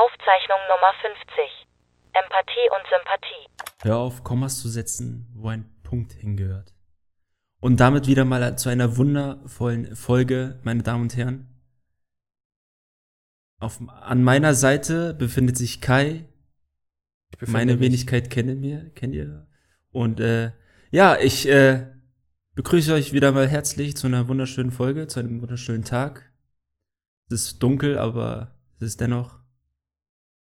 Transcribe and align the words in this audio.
Aufzeichnung 0.00 0.58
Nummer 0.68 0.92
50. 1.02 1.66
Empathie 2.12 2.68
und 2.74 2.84
Sympathie. 2.88 3.44
Hör 3.82 3.98
auf, 3.98 4.24
Kommas 4.24 4.58
zu 4.58 4.68
setzen, 4.70 5.28
wo 5.34 5.48
ein 5.48 5.70
Punkt 5.82 6.12
hingehört. 6.12 6.72
Und 7.60 7.80
damit 7.80 8.06
wieder 8.06 8.24
mal 8.24 8.56
zu 8.56 8.70
einer 8.70 8.96
wundervollen 8.96 9.94
Folge, 9.94 10.58
meine 10.62 10.82
Damen 10.82 11.02
und 11.02 11.16
Herren. 11.18 11.48
Auf, 13.58 13.78
an 13.88 14.24
meiner 14.24 14.54
Seite 14.54 15.12
befindet 15.12 15.58
sich 15.58 15.82
Kai. 15.82 16.24
Meine 17.46 17.72
mich. 17.72 17.80
Wenigkeit 17.82 18.30
kennen 18.30 18.62
wir, 18.62 18.90
kennt 18.94 19.14
ihr. 19.14 19.46
Und 19.92 20.18
äh, 20.18 20.52
ja, 20.90 21.18
ich 21.18 21.46
äh, 21.46 21.86
begrüße 22.54 22.94
euch 22.94 23.12
wieder 23.12 23.32
mal 23.32 23.46
herzlich 23.46 23.98
zu 23.98 24.06
einer 24.06 24.28
wunderschönen 24.28 24.70
Folge, 24.70 25.08
zu 25.08 25.20
einem 25.20 25.42
wunderschönen 25.42 25.84
Tag. 25.84 26.32
Es 27.28 27.42
ist 27.42 27.62
dunkel, 27.62 27.98
aber 27.98 28.58
es 28.76 28.82
ist 28.86 29.00
dennoch 29.02 29.39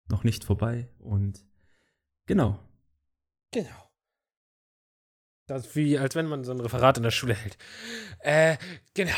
noch 0.09 0.23
nicht 0.23 0.43
vorbei. 0.43 0.89
Und 0.99 1.45
genau. 2.25 2.59
Genau. 3.51 3.91
Das 5.47 5.67
ist 5.67 5.75
wie, 5.75 5.97
als 5.97 6.15
wenn 6.15 6.27
man 6.27 6.43
so 6.43 6.51
ein 6.51 6.59
Referat 6.59 6.97
in 6.97 7.03
der 7.03 7.11
Schule 7.11 7.33
hält. 7.33 7.57
Äh, 8.19 8.57
genau. 8.93 9.13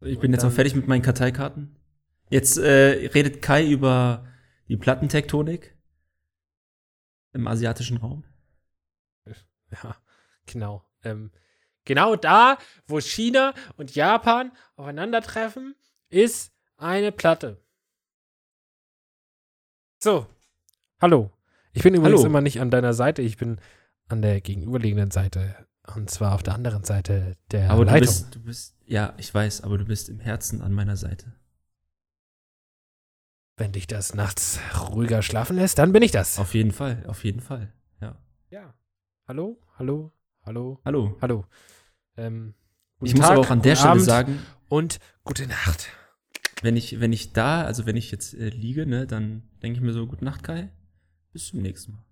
Ich 0.00 0.18
bin 0.18 0.32
jetzt 0.32 0.44
auch 0.44 0.50
fertig 0.50 0.74
mit 0.74 0.88
meinen 0.88 1.02
Karteikarten. 1.02 1.76
Jetzt 2.28 2.58
äh, 2.58 3.08
redet 3.14 3.40
Kai 3.42 3.64
über 3.64 4.26
die 4.68 4.76
Plattentektonik 4.76 5.76
im 7.32 7.46
asiatischen 7.46 7.98
Raum. 7.98 8.24
Ja, 9.82 9.96
genau. 10.44 10.84
Ähm, 11.02 11.30
genau 11.86 12.14
da, 12.14 12.58
wo 12.86 13.00
China 13.00 13.54
und 13.78 13.94
Japan 13.94 14.52
aufeinandertreffen, 14.76 15.74
ist 16.10 16.52
eine 16.76 17.10
Platte. 17.10 17.61
So. 20.02 20.26
Hallo. 21.00 21.30
Ich 21.72 21.84
bin 21.84 21.94
übrigens 21.94 22.18
Hallo. 22.18 22.26
immer 22.26 22.40
nicht 22.40 22.60
an 22.60 22.72
deiner 22.72 22.92
Seite, 22.92 23.22
ich 23.22 23.36
bin 23.36 23.60
an 24.08 24.20
der 24.20 24.40
gegenüberliegenden 24.40 25.12
Seite. 25.12 25.54
Und 25.94 26.10
zwar 26.10 26.34
auf 26.34 26.42
der 26.42 26.54
anderen 26.56 26.82
Seite 26.82 27.36
der 27.52 27.70
aber 27.70 27.84
du 27.84 27.92
Leitung. 27.92 28.00
bist, 28.08 28.34
du 28.34 28.40
bist, 28.42 28.76
ja, 28.84 29.14
ich 29.18 29.32
weiß, 29.32 29.60
aber 29.60 29.78
du 29.78 29.84
bist 29.84 30.08
im 30.08 30.18
Herzen 30.18 30.60
an 30.60 30.72
meiner 30.72 30.96
Seite. 30.96 31.32
Wenn 33.56 33.70
dich 33.70 33.86
das 33.86 34.12
nachts 34.12 34.58
ruhiger 34.90 35.22
schlafen 35.22 35.54
lässt, 35.54 35.78
dann 35.78 35.92
bin 35.92 36.02
ich 36.02 36.10
das. 36.10 36.36
Auf 36.40 36.52
jeden 36.54 36.72
Fall, 36.72 37.04
auf 37.06 37.22
jeden 37.22 37.40
Fall. 37.40 37.72
Ja. 38.00 38.16
Ja. 38.50 38.74
Hallo, 39.28 39.60
hallo, 39.78 40.10
hallo, 40.44 40.80
Hallo. 40.84 41.16
hallo. 41.22 41.44
Ähm, 42.16 42.54
Ich 43.02 43.12
guten 43.12 43.18
muss 43.18 43.20
Tag, 43.28 43.30
aber 43.38 43.40
auch 43.46 43.50
an 43.50 43.62
der 43.62 43.76
Stelle 43.76 43.90
Abend 43.92 44.04
sagen, 44.04 44.38
Und 44.68 44.98
gute 45.22 45.46
Nacht. 45.46 45.90
Wenn 46.62 46.76
ich, 46.76 47.00
wenn 47.00 47.12
ich 47.12 47.32
da, 47.32 47.64
also 47.64 47.86
wenn 47.86 47.96
ich 47.96 48.10
jetzt 48.10 48.34
äh, 48.34 48.48
liege, 48.48 48.86
ne, 48.86 49.06
dann 49.06 49.42
denke 49.62 49.78
ich 49.78 49.82
mir 49.84 49.92
so, 49.92 50.06
gute 50.06 50.24
Nacht, 50.24 50.42
Kai. 50.42 50.70
Bis 51.32 51.48
zum 51.48 51.60
nächsten 51.62 51.92
Mal. 51.92 52.04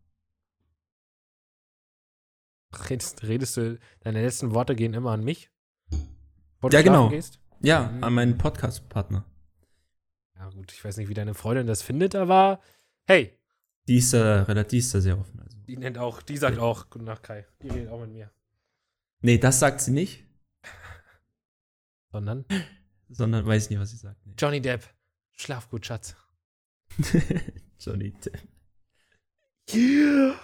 Redest, 2.88 3.22
redest 3.24 3.56
du, 3.56 3.78
deine 4.00 4.22
letzten 4.22 4.52
Worte 4.54 4.76
gehen 4.76 4.94
immer 4.94 5.10
an 5.10 5.24
mich? 5.24 5.50
Ja, 6.70 6.82
genau. 6.82 7.08
Gehst? 7.08 7.40
Ja, 7.62 7.88
Mhm. 7.90 8.04
an 8.04 8.14
meinen 8.14 8.38
Podcast-Partner. 8.38 9.24
Ja, 10.36 10.48
gut, 10.50 10.72
ich 10.72 10.82
weiß 10.84 10.96
nicht, 10.96 11.08
wie 11.08 11.14
deine 11.14 11.34
Freundin 11.34 11.66
das 11.66 11.82
findet, 11.82 12.14
aber 12.14 12.60
hey, 13.06 13.36
Die 13.88 13.96
ist 13.96 14.12
da 14.14 14.44
relativ, 14.44 14.70
die 14.70 14.78
ist 14.78 14.94
da 14.94 15.00
sehr 15.00 15.18
offen. 15.18 15.40
Also. 15.40 15.58
die 15.66 15.76
nennt 15.76 15.98
auch, 15.98 16.22
die 16.22 16.36
sagt 16.36 16.58
auch, 16.58 16.90
guten 16.90 17.04
Nacht, 17.06 17.22
Kai. 17.24 17.46
Die 17.62 17.68
redet 17.68 17.88
auch 17.90 18.00
mit 18.00 18.10
mir. 18.12 18.30
Nee, 19.20 19.38
das 19.38 19.58
sagt 19.58 19.80
sie 19.80 19.90
nicht, 19.90 20.24
Sondern 22.12 22.44
sondern 23.10 23.46
weiß 23.46 23.70
nicht, 23.70 23.78
was 23.78 23.90
sie 23.90 23.96
sagt. 23.96 24.24
Nee. 24.26 24.34
Johnny 24.38 24.60
Depp, 24.60 24.88
schlaf 25.36 25.68
gut, 25.68 25.86
Schatz. 25.86 26.16
Johnny 27.78 28.12
Depp. 28.12 28.38
Yeah. 29.72 30.34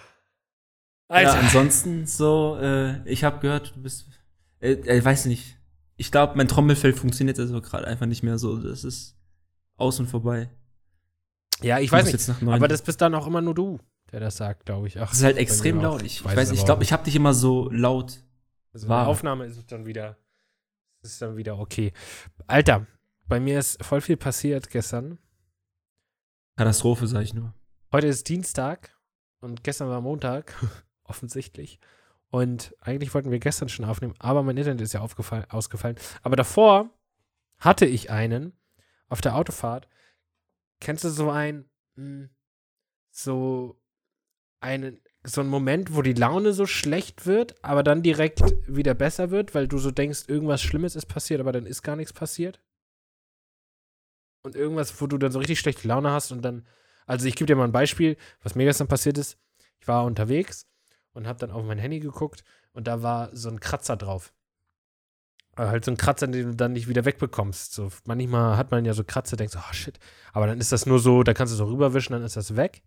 Ja, 1.09 1.17
Alter. 1.17 1.39
ansonsten 1.39 2.07
so, 2.07 2.59
äh, 2.61 3.09
ich 3.09 3.23
habe 3.25 3.39
gehört, 3.41 3.75
du 3.77 3.83
bist, 3.83 4.07
äh, 4.61 4.73
äh, 4.73 5.05
weiß 5.05 5.27
nicht. 5.27 5.57
Ich 5.97 6.11
glaube, 6.11 6.37
mein 6.37 6.49
Trommelfell 6.49 6.93
funktioniert 6.93 7.39
also 7.39 7.61
gerade 7.61 7.87
einfach 7.87 8.07
nicht 8.07 8.23
mehr 8.23 8.39
so. 8.39 8.59
Das 8.59 8.85
ist 8.85 9.17
aus 9.77 10.01
und 10.01 10.09
vorbei. 10.09 10.51
ja, 11.63 11.79
ich 11.79 11.87
Ich 11.87 11.93
weiß 11.93 12.13
nicht. 12.13 12.43
Aber 12.43 12.69
das 12.69 12.83
bist 12.83 13.01
dann 13.01 13.15
auch 13.15 13.27
immer 13.27 13.41
nur 13.41 13.55
du, 13.55 13.79
der 14.13 14.21
das 14.21 14.37
sagt, 14.37 14.67
glaube 14.67 14.89
ich. 14.89 14.99
Ach, 14.99 15.09
das 15.09 15.19
ist 15.19 15.25
halt 15.25 15.37
extrem 15.37 15.81
laut. 15.81 16.03
Ich, 16.03 16.17
ich 16.17 16.25
weiß 16.25 16.51
ich 16.51 16.65
glaube, 16.65 16.83
ich 16.83 16.93
habe 16.93 17.05
dich 17.05 17.15
immer 17.15 17.35
so 17.35 17.71
laut. 17.71 18.19
Also 18.73 18.89
eine 18.89 19.07
Aufnahme 19.07 19.47
ist 19.47 19.57
es 19.57 19.67
dann 19.67 19.87
wieder, 19.87 20.19
ist 21.07 21.23
dann 21.23 21.37
wieder 21.37 21.59
okay. 21.59 21.93
Alter, 22.47 22.87
bei 23.27 23.41
mir 23.41 23.59
ist 23.59 23.83
voll 23.85 24.01
viel 24.01 24.17
passiert 24.17 24.71
gestern. 24.71 25.19
Katastrophe, 26.57 27.07
sag 27.07 27.23
ich 27.23 27.35
nur. 27.35 27.55
Heute 27.93 28.07
ist 28.07 28.29
Dienstag 28.29 28.97
und 29.41 29.65
gestern 29.65 29.89
war 29.89 30.01
Montag, 30.01 30.55
offensichtlich. 31.05 31.79
Und 32.31 32.75
eigentlich 32.81 33.15
wollten 33.15 33.31
wir 33.31 33.39
gestern 33.39 33.69
schon 33.69 33.85
aufnehmen, 33.85 34.15
aber 34.19 34.43
mein 34.43 34.57
Internet 34.57 34.81
ist 34.81 34.93
ja 34.93 35.01
ausgefallen. 35.01 35.97
Aber 36.23 36.37
davor 36.37 36.91
hatte 37.59 37.87
ich 37.87 38.11
einen 38.11 38.53
auf 39.09 39.21
der 39.21 39.37
Autofahrt. 39.37 39.89
Kennst 40.81 41.05
du 41.05 41.09
so 41.09 41.31
ein, 41.31 41.69
mh, 41.95 42.29
so 43.11 43.81
einen, 44.61 45.01
so 45.27 45.41
einen 45.41 45.51
Moment, 45.51 45.95
wo 45.95 46.03
die 46.03 46.13
Laune 46.13 46.53
so 46.53 46.67
schlecht 46.67 47.27
wird, 47.27 47.63
aber 47.65 47.83
dann 47.83 48.03
direkt 48.03 48.41
wieder 48.67 48.95
besser 48.95 49.31
wird, 49.31 49.55
weil 49.55 49.69
du 49.69 49.79
so 49.79 49.91
denkst, 49.91 50.25
irgendwas 50.29 50.63
Schlimmes 50.63 50.97
ist 50.97 51.07
passiert, 51.07 51.41
aber 51.41 51.53
dann 51.53 51.67
ist 51.67 51.83
gar 51.83 51.97
nichts 51.97 52.13
passiert? 52.13 52.61
Und 54.43 54.55
irgendwas, 54.55 55.01
wo 55.01 55.07
du 55.07 55.19
dann 55.19 55.33
so 55.33 55.39
richtig 55.41 55.59
schlechte 55.59 55.89
Laune 55.89 56.11
hast 56.11 56.31
und 56.31 56.43
dann 56.43 56.67
also 57.07 57.27
ich 57.27 57.37
gebe 57.37 57.47
dir 57.47 57.57
mal 57.57 57.65
ein 57.65 57.73
Beispiel, 57.73 58.17
was 58.43 58.55
mir 58.55 58.65
gestern 58.65 58.89
passiert 58.89 59.17
ist. 59.17 59.39
Ich 59.79 59.89
war 59.89 60.05
unterwegs 60.05 60.67
und 61.13 61.27
habe 61.27 61.39
dann 61.39 61.53
auf 61.53 61.65
mein 61.65 61.79
Handy 61.79 62.01
geguckt 62.01 62.43
und 62.73 62.89
da 62.89 63.03
war 63.03 63.31
so 63.35 63.49
ein 63.49 63.61
Kratzer 63.61 63.97
drauf. 63.97 64.35
Äh, 65.57 65.67
halt 65.67 65.85
so 65.85 65.93
ein 65.93 65.97
Kratzer, 65.97 66.27
den 66.27 66.51
du 66.51 66.57
dann 66.57 66.73
nicht 66.73 66.89
wieder 66.89 67.05
wegbekommst. 67.05 67.73
So, 67.73 67.91
manchmal 68.05 68.57
hat 68.57 68.73
man 68.73 68.85
ja 68.85 68.93
so 68.93 69.05
Kratzer, 69.05 69.37
denkst 69.37 69.57
oh 69.57 69.73
shit. 69.73 69.99
Aber 70.33 70.47
dann 70.47 70.59
ist 70.59 70.73
das 70.73 70.85
nur 70.85 70.99
so, 70.99 71.23
da 71.23 71.33
kannst 71.33 71.53
du 71.53 71.57
so 71.57 71.67
rüberwischen, 71.67 72.13
dann 72.13 72.25
ist 72.25 72.37
das 72.37 72.57
weg. 72.57 72.83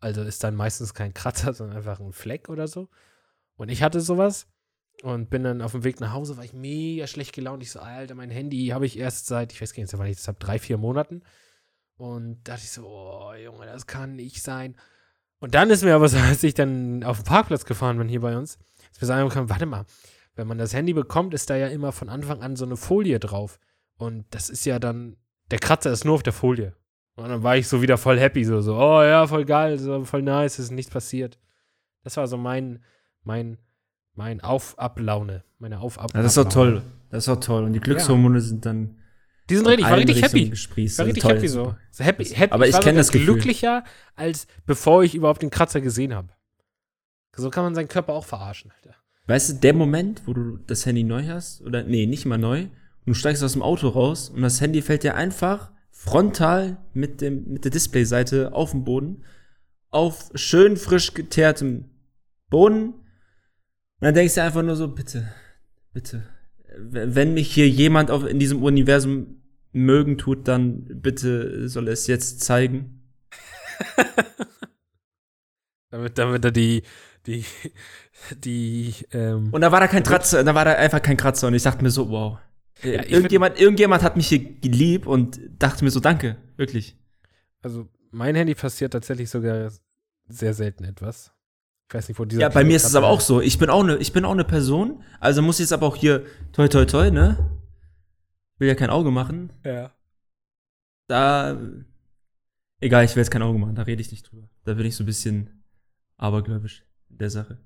Also 0.00 0.22
ist 0.22 0.42
dann 0.42 0.56
meistens 0.56 0.94
kein 0.94 1.14
Kratzer, 1.14 1.52
sondern 1.54 1.76
einfach 1.76 2.00
ein 2.00 2.12
Fleck 2.12 2.48
oder 2.48 2.66
so. 2.66 2.88
Und 3.56 3.68
ich 3.68 3.82
hatte 3.82 4.00
sowas 4.00 4.46
und 5.02 5.30
bin 5.30 5.44
dann 5.44 5.62
auf 5.62 5.72
dem 5.72 5.84
Weg 5.84 6.00
nach 6.00 6.12
Hause, 6.12 6.36
war 6.36 6.44
ich 6.44 6.52
mega 6.52 7.06
schlecht 7.06 7.34
gelaunt. 7.34 7.62
Ich 7.62 7.70
so, 7.70 7.80
Alter, 7.80 8.14
mein 8.14 8.30
Handy 8.30 8.68
habe 8.68 8.86
ich 8.86 8.98
erst 8.98 9.26
seit, 9.26 9.52
ich 9.52 9.60
weiß 9.60 9.74
gar 9.74 9.82
nicht, 9.82 9.96
wann 9.96 10.06
ich 10.06 10.16
das 10.16 10.28
habe, 10.28 10.38
drei, 10.38 10.58
vier 10.58 10.78
Monaten. 10.78 11.22
Und 11.96 12.42
dachte 12.44 12.62
ich 12.64 12.70
so, 12.70 12.86
oh 12.86 13.34
Junge, 13.34 13.66
das 13.66 13.86
kann 13.86 14.16
nicht 14.16 14.42
sein. 14.42 14.76
Und 15.38 15.54
dann 15.54 15.70
ist 15.70 15.84
mir 15.84 15.94
aber 15.94 16.08
so, 16.08 16.16
als 16.18 16.42
ich 16.42 16.54
dann 16.54 17.04
auf 17.04 17.18
den 17.18 17.24
Parkplatz 17.24 17.64
gefahren 17.64 17.98
bin 17.98 18.08
hier 18.08 18.20
bei 18.20 18.36
uns, 18.36 18.58
ist 18.92 19.00
mir 19.00 19.06
so 19.06 19.12
angekommen, 19.12 19.50
warte 19.50 19.66
mal, 19.66 19.84
wenn 20.34 20.46
man 20.46 20.58
das 20.58 20.72
Handy 20.72 20.92
bekommt, 20.92 21.34
ist 21.34 21.50
da 21.50 21.56
ja 21.56 21.68
immer 21.68 21.92
von 21.92 22.08
Anfang 22.08 22.42
an 22.42 22.56
so 22.56 22.64
eine 22.64 22.76
Folie 22.76 23.18
drauf. 23.18 23.58
Und 23.96 24.24
das 24.30 24.48
ist 24.48 24.64
ja 24.64 24.78
dann, 24.78 25.16
der 25.50 25.58
Kratzer 25.58 25.92
ist 25.92 26.04
nur 26.04 26.14
auf 26.14 26.22
der 26.22 26.32
Folie. 26.32 26.74
Und 27.20 27.28
dann 27.28 27.42
war 27.42 27.56
ich 27.56 27.68
so 27.68 27.82
wieder 27.82 27.98
voll 27.98 28.18
happy, 28.18 28.44
so, 28.44 28.60
so, 28.60 28.76
oh 28.76 29.02
ja, 29.02 29.26
voll 29.26 29.44
geil, 29.44 29.78
so, 29.78 30.04
voll 30.04 30.22
nice, 30.22 30.58
ist 30.58 30.70
nichts 30.70 30.90
passiert. 30.90 31.38
Das 32.02 32.16
war 32.16 32.26
so 32.26 32.36
mein, 32.36 32.82
mein, 33.24 33.58
mein 34.14 34.40
Auf-Ab-Laune, 34.40 35.44
meine 35.58 35.80
Auf-Ab. 35.80 36.12
Ja, 36.14 36.22
das 36.22 36.32
ist 36.32 36.38
doch 36.38 36.48
toll. 36.48 36.82
Das 37.10 37.26
ist 37.26 37.28
doch 37.28 37.40
toll. 37.40 37.64
Und 37.64 37.74
die 37.74 37.80
Glückshormone 37.80 38.40
sind 38.40 38.64
dann. 38.64 38.96
Die 39.50 39.56
sind 39.56 39.66
richtig, 39.66 39.84
ich 39.84 39.90
war 39.90 39.98
richtig 39.98 40.22
happy. 40.22 40.52
Ich 40.52 40.70
war 40.70 41.02
Also 41.02 41.02
richtig 41.02 41.22
toll, 41.22 41.34
happy 41.34 41.48
so. 41.48 41.74
so 41.90 42.04
happy, 42.04 42.24
happy. 42.24 42.52
aber 42.52 42.66
ich 42.66 42.72
war 42.72 42.80
kenn 42.80 42.92
sogar 42.92 43.00
das 43.00 43.12
Gefühl. 43.12 43.34
glücklicher, 43.34 43.84
als 44.14 44.46
bevor 44.64 45.02
ich 45.02 45.14
überhaupt 45.14 45.42
den 45.42 45.50
Kratzer 45.50 45.80
gesehen 45.80 46.14
habe. 46.14 46.28
So 47.36 47.50
kann 47.50 47.64
man 47.64 47.74
seinen 47.74 47.88
Körper 47.88 48.14
auch 48.14 48.24
verarschen, 48.24 48.72
Alter. 48.76 48.96
Weißt 49.26 49.50
du, 49.50 49.54
der 49.54 49.74
Moment, 49.74 50.22
wo 50.26 50.32
du 50.32 50.56
das 50.66 50.86
Handy 50.86 51.04
neu 51.04 51.26
hast, 51.26 51.60
oder 51.62 51.82
nee, 51.82 52.06
nicht 52.06 52.26
mal 52.26 52.38
neu, 52.38 52.62
und 52.62 53.06
du 53.06 53.14
steigst 53.14 53.42
aus 53.44 53.52
dem 53.52 53.62
Auto 53.62 53.88
raus 53.88 54.30
und 54.30 54.42
das 54.42 54.60
Handy 54.60 54.82
fällt 54.82 55.02
dir 55.02 55.16
einfach 55.16 55.70
frontal 56.02 56.78
mit, 56.94 57.20
dem, 57.20 57.44
mit 57.52 57.64
der 57.64 57.70
Displayseite 57.70 58.54
auf 58.54 58.70
den 58.70 58.84
Boden, 58.84 59.22
auf 59.90 60.30
schön 60.34 60.78
frisch 60.78 61.12
geteertem 61.12 61.90
Boden. 62.48 62.94
Und 62.94 63.04
dann 64.00 64.14
denkst 64.14 64.34
du 64.34 64.42
einfach 64.42 64.62
nur 64.62 64.76
so, 64.76 64.88
bitte, 64.88 65.30
bitte, 65.92 66.22
wenn 66.78 67.34
mich 67.34 67.52
hier 67.52 67.68
jemand 67.68 68.10
auf, 68.10 68.24
in 68.24 68.38
diesem 68.38 68.62
Universum 68.62 69.42
mögen 69.72 70.16
tut, 70.16 70.48
dann 70.48 70.86
bitte 71.02 71.68
soll 71.68 71.86
es 71.88 72.06
jetzt 72.06 72.40
zeigen. 72.40 73.02
Damit, 75.90 76.16
damit 76.18 76.44
er 76.44 76.52
die, 76.52 76.84
die, 77.26 77.44
die, 78.44 78.94
ähm, 79.10 79.52
Und 79.52 79.60
da 79.60 79.72
war 79.72 79.80
da 79.80 79.88
kein 79.88 80.04
Kratzer, 80.04 80.44
da 80.44 80.54
war 80.54 80.64
da 80.64 80.74
einfach 80.74 81.02
kein 81.02 81.16
Kratzer 81.16 81.48
und 81.48 81.54
ich 81.54 81.64
dachte 81.64 81.82
mir 81.82 81.90
so, 81.90 82.08
wow. 82.10 82.38
Ja, 82.82 83.04
irgendjemand, 83.04 83.60
irgendjemand 83.60 84.02
hat 84.02 84.16
mich 84.16 84.28
hier 84.28 84.38
geliebt 84.60 85.06
und 85.06 85.40
dachte 85.58 85.84
mir 85.84 85.90
so, 85.90 86.00
danke, 86.00 86.36
wirklich. 86.56 86.96
also 87.62 87.88
mein 88.10 88.34
Handy 88.34 88.54
passiert 88.54 88.92
tatsächlich 88.92 89.30
sogar 89.30 89.70
sehr 90.28 90.54
selten 90.54 90.84
etwas. 90.84 91.32
Ich 91.88 91.94
weiß 91.94 92.08
nicht, 92.08 92.18
wo 92.18 92.24
dieser 92.24 92.42
Ja, 92.42 92.48
bei 92.48 92.64
mir 92.64 92.76
ist 92.76 92.86
es 92.86 92.94
aber 92.94 93.08
auch 93.08 93.20
so. 93.20 93.40
Ich 93.40 93.58
bin 93.58 93.68
auch 93.68 93.82
eine, 93.82 93.96
ich 93.96 94.12
bin 94.12 94.24
auch 94.24 94.32
eine 94.32 94.44
Person, 94.44 95.02
also 95.18 95.42
muss 95.42 95.56
ich 95.56 95.64
jetzt 95.64 95.72
aber 95.72 95.86
auch 95.86 95.96
hier, 95.96 96.24
toi, 96.52 96.68
toi, 96.68 96.84
toi, 96.84 97.10
ne? 97.10 97.60
Will 98.58 98.68
ja 98.68 98.74
kein 98.74 98.90
Auge 98.90 99.10
machen. 99.10 99.52
Ja. 99.64 99.92
Da 101.08 101.58
Egal, 102.80 103.04
ich 103.04 103.14
will 103.14 103.20
jetzt 103.20 103.30
kein 103.30 103.42
Auge 103.42 103.58
machen, 103.58 103.74
da 103.74 103.82
rede 103.82 104.00
ich 104.00 104.10
nicht 104.10 104.30
drüber. 104.30 104.48
Da 104.64 104.74
bin 104.74 104.86
ich 104.86 104.96
so 104.96 105.02
ein 105.02 105.06
bisschen 105.06 105.62
abergläubisch 106.16 106.84
in 107.10 107.18
der 107.18 107.30
Sache. 107.30 107.58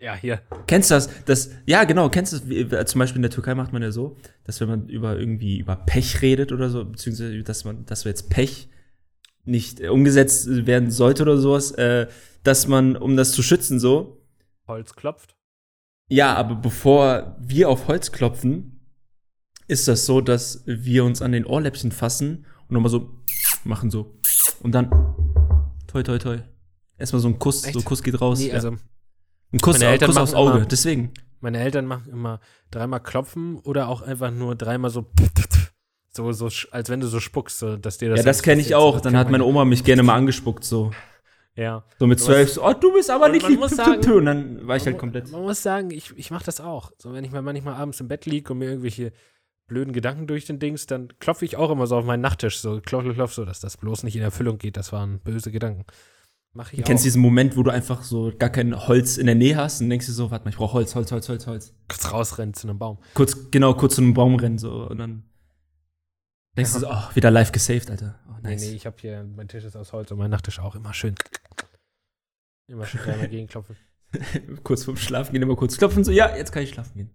Ja, 0.00 0.14
hier. 0.14 0.40
Kennst 0.66 0.90
du 0.90 0.94
das? 0.94 1.10
das 1.26 1.50
ja, 1.66 1.84
genau, 1.84 2.08
kennst 2.08 2.32
du 2.32 2.38
das? 2.38 2.72
Äh, 2.72 2.86
zum 2.86 2.98
Beispiel 2.98 3.18
in 3.18 3.22
der 3.22 3.30
Türkei 3.30 3.54
macht 3.54 3.72
man 3.72 3.82
ja 3.82 3.90
so, 3.90 4.16
dass 4.44 4.60
wenn 4.60 4.68
man 4.68 4.88
über 4.88 5.18
irgendwie 5.18 5.58
über 5.58 5.76
Pech 5.76 6.22
redet 6.22 6.52
oder 6.52 6.70
so, 6.70 6.84
beziehungsweise 6.86 7.42
dass 7.42 7.64
man, 7.64 7.84
dass 7.84 8.06
wir 8.06 8.10
jetzt 8.10 8.30
Pech 8.30 8.70
nicht 9.44 9.80
äh, 9.80 9.88
umgesetzt 9.88 10.66
werden 10.66 10.90
sollte 10.90 11.22
oder 11.22 11.36
sowas, 11.36 11.72
äh, 11.72 12.06
dass 12.42 12.66
man, 12.66 12.96
um 12.96 13.16
das 13.16 13.32
zu 13.32 13.42
schützen, 13.42 13.78
so, 13.78 14.22
Holz 14.66 14.94
klopft. 14.94 15.36
ja, 16.08 16.34
aber 16.34 16.54
bevor 16.54 17.36
wir 17.38 17.68
auf 17.68 17.86
Holz 17.86 18.10
klopfen, 18.10 18.80
ist 19.68 19.86
das 19.86 20.06
so, 20.06 20.22
dass 20.22 20.62
wir 20.64 21.04
uns 21.04 21.20
an 21.20 21.32
den 21.32 21.44
Ohrläppchen 21.44 21.92
fassen 21.92 22.46
und 22.68 22.74
nochmal 22.74 22.90
so 22.90 23.20
machen 23.64 23.90
so. 23.90 24.18
Und 24.62 24.72
dann 24.72 24.88
toi 25.86 26.02
toi 26.02 26.18
toi. 26.18 26.38
Erstmal 26.96 27.20
so 27.20 27.28
ein 27.28 27.38
Kuss, 27.38 27.64
Echt? 27.64 27.74
so 27.74 27.80
ein 27.80 27.84
Kuss 27.84 28.02
geht 28.02 28.18
raus. 28.20 28.38
Nee, 28.38 28.48
ja. 28.48 28.54
also 28.54 28.76
ein 29.52 29.58
Kuss, 29.58 29.78
meine 29.78 29.90
Eltern 29.92 30.08
Kuss 30.08 30.16
aufs 30.16 30.32
machen 30.32 30.40
Auge. 30.48 30.56
immer- 30.58 30.66
Deswegen. 30.66 31.12
meine 31.40 31.58
Eltern 31.60 31.86
machen 31.86 32.10
immer 32.12 32.40
dreimal 32.70 33.00
klopfen 33.00 33.58
oder 33.58 33.88
auch 33.88 34.02
einfach 34.02 34.30
nur 34.30 34.54
dreimal 34.54 34.90
so 34.90 35.06
so, 36.12 36.32
so 36.32 36.48
als 36.70 36.88
wenn 36.90 37.00
du 37.00 37.06
so 37.06 37.20
spuckst, 37.20 37.58
so, 37.58 37.76
dass 37.76 37.98
dir 37.98 38.10
das 38.10 38.18
ja, 38.18 38.24
das 38.24 38.42
kenne 38.42 38.60
ich 38.60 38.74
auch. 38.74 39.00
Dann 39.00 39.16
hat 39.16 39.30
meine 39.30 39.44
Oma 39.44 39.64
mich 39.64 39.84
gerne 39.84 40.02
mal 40.02 40.14
angespuckt, 40.16 40.64
so. 40.64 40.90
Ja. 41.56 41.84
So 41.98 42.06
mit 42.06 42.20
zwölf, 42.20 42.50
so, 42.52 42.64
oh, 42.64 42.72
du 42.72 42.92
bist 42.92 43.10
aber 43.10 43.28
nicht 43.28 43.46
lieb. 43.46 43.58
muss 43.58 43.72
sagen-. 43.72 44.10
Und 44.12 44.24
dann 44.24 44.66
war 44.66 44.76
ich 44.76 44.86
halt 44.86 44.98
komplett. 44.98 45.30
Man 45.30 45.42
muss 45.42 45.62
sagen, 45.62 45.90
ich, 45.90 46.12
ich 46.16 46.30
mache 46.30 46.44
das 46.44 46.60
auch. 46.60 46.92
So, 46.98 47.12
wenn 47.12 47.24
ich 47.24 47.32
mal 47.32 47.42
manchmal 47.42 47.74
abends 47.74 48.00
im 48.00 48.08
Bett 48.08 48.24
liege 48.26 48.52
und 48.52 48.58
mir 48.58 48.66
irgendwelche 48.70 49.12
blöden 49.66 49.92
Gedanken 49.92 50.26
durch 50.26 50.46
den 50.46 50.58
Dings, 50.58 50.86
dann 50.86 51.08
klopfe 51.20 51.44
ich 51.44 51.56
auch 51.56 51.70
immer 51.70 51.86
so 51.86 51.96
auf 51.96 52.04
meinen 52.04 52.20
Nachttisch, 52.22 52.58
so 52.60 52.80
klopf, 52.80 53.02
klopf, 53.04 53.14
klopf, 53.16 53.32
so, 53.34 53.44
dass 53.44 53.60
das 53.60 53.76
bloß 53.76 54.04
nicht 54.04 54.16
in 54.16 54.22
Erfüllung 54.22 54.58
geht. 54.58 54.76
Das 54.76 54.92
waren 54.92 55.18
böse 55.20 55.50
Gedanken. 55.50 55.84
Mache 56.52 56.72
ich 56.72 56.76
Du 56.78 56.82
auch. 56.82 56.86
kennst 56.88 57.04
diesen 57.04 57.22
Moment, 57.22 57.56
wo 57.56 57.62
du 57.62 57.70
einfach 57.70 58.02
so 58.02 58.32
gar 58.36 58.50
kein 58.50 58.74
Holz 58.88 59.16
in 59.18 59.26
der 59.26 59.36
Nähe 59.36 59.56
hast 59.56 59.80
und 59.80 59.88
denkst 59.90 60.06
dir 60.06 60.12
so, 60.12 60.30
warte 60.30 60.44
mal, 60.44 60.50
ich 60.50 60.56
brauche 60.56 60.72
Holz, 60.74 60.94
Holz, 60.94 61.12
Holz, 61.12 61.28
Holz, 61.28 61.46
Holz. 61.46 61.74
kurz 61.88 62.12
rausrennen 62.12 62.54
zu 62.54 62.68
einem 62.68 62.78
Baum. 62.78 62.98
Kurz, 63.14 63.50
genau, 63.50 63.74
kurz 63.74 63.94
zu 63.94 64.00
einem 64.02 64.14
Baum 64.14 64.34
rennen, 64.34 64.58
so. 64.58 64.88
Und 64.88 64.98
dann 64.98 65.22
denkst 66.56 66.72
du 66.72 66.80
so, 66.80 66.88
oh, 66.90 67.02
wieder 67.14 67.30
live 67.30 67.52
gesaved, 67.52 67.88
Alter. 67.90 68.18
Oh, 68.28 68.32
nice. 68.42 68.60
Nee, 68.62 68.70
nee, 68.70 68.74
ich 68.76 68.84
habe 68.86 68.96
hier, 69.00 69.22
mein 69.24 69.46
Tisch 69.46 69.62
ist 69.64 69.76
aus 69.76 69.92
Holz 69.92 70.10
und 70.10 70.18
mein 70.18 70.30
Nachttisch 70.30 70.58
auch. 70.58 70.74
Immer 70.74 70.92
schön. 70.92 71.14
Immer 72.66 72.86
schön 72.86 73.00
dreimal 73.00 73.28
gegenklopfen. 73.28 73.76
kurz 74.64 74.84
vorm 74.84 74.96
Schlafen 74.96 75.32
gehen, 75.32 75.42
immer 75.42 75.54
kurz 75.56 75.76
klopfen, 75.76 76.02
so, 76.02 76.10
ja, 76.10 76.34
jetzt 76.36 76.50
kann 76.50 76.64
ich 76.64 76.70
schlafen 76.70 76.94
gehen. 76.96 77.10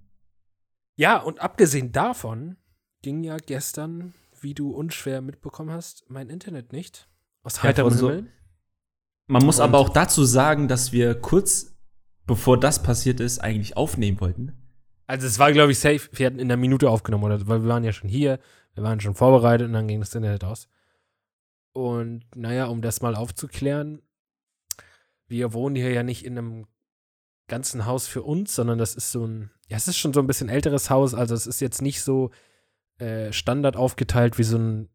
Ja, 0.97 1.17
und 1.17 1.41
abgesehen 1.41 1.91
davon 1.91 2.55
ging 3.01 3.21
ja 3.25 3.35
gestern, 3.35 4.13
wie 4.39 4.53
du 4.53 4.71
unschwer 4.71 5.21
mitbekommen 5.21 5.71
hast, 5.71 6.05
mein 6.09 6.29
Internet 6.29 6.71
nicht. 6.71 7.09
Aus 7.43 7.57
Ja, 7.57 7.63
heiterem 7.63 7.89
so- 7.93 8.09
Himmel. 8.09 8.31
Man 9.27 9.44
muss 9.45 9.57
Und- 9.60 9.63
aber 9.66 9.80
auch 9.80 9.89
dazu 9.89 10.24
sagen, 10.24 10.68
dass 10.68 10.92
wir 10.92 11.16
kurz 11.16 11.74
bevor 12.27 12.60
das 12.60 12.81
passiert 12.81 13.19
ist, 13.19 13.39
eigentlich 13.39 13.77
aufnehmen 13.77 14.19
wollten. 14.19 14.54
Also 15.07 15.27
es 15.27 15.38
war, 15.38 15.51
glaube 15.51 15.72
ich, 15.72 15.80
safe. 15.80 16.10
Wir 16.13 16.25
hatten 16.25 16.39
in 16.39 16.48
der 16.48 16.57
Minute 16.57 16.89
aufgenommen, 16.89 17.24
oder? 17.25 17.48
Weil 17.48 17.62
wir 17.62 17.69
waren 17.69 17.83
ja 17.83 17.94
schon 17.94 18.10
hier, 18.10 18.39
wir 18.74 18.83
waren 18.83 19.00
schon 19.00 19.13
vorbereitet 19.13 19.68
und 19.68 19.74
dann 19.74 19.88
ging 19.88 20.00
das 20.00 20.16
Internet 20.16 20.44
aus. 20.44 20.68
Und 21.74 22.24
naja, 22.36 22.66
um 22.66 22.81
das 22.81 23.01
mal 23.01 23.16
aufzuklären, 23.16 24.01
wir 25.27 25.54
wohnen 25.54 25.75
hier 25.75 25.92
ja 25.92 26.01
nicht 26.01 26.25
in 26.25 26.38
einem 26.38 26.66
ganzen 27.48 27.86
Haus 27.86 28.07
für 28.07 28.24
uns, 28.24 28.56
sondern 28.56 28.80
das 28.80 28.95
ist 28.95 29.12
so 29.12 29.25
ein, 29.25 29.51
ja, 29.68 29.77
es 29.77 29.88
ist 29.88 29.98
schon 29.98 30.13
so 30.13 30.19
ein 30.19 30.27
bisschen 30.27 30.50
älteres 30.50 30.89
Haus, 30.89 31.13
also 31.13 31.36
es 31.36 31.45
ist 31.45 31.60
jetzt 31.60 31.81
nicht 31.81 32.01
so 32.01 32.31
äh, 32.98 33.31
Standard 33.31 33.75
aufgeteilt 33.75 34.39
wie 34.39 34.44
so 34.44 34.57
ein 34.57 34.89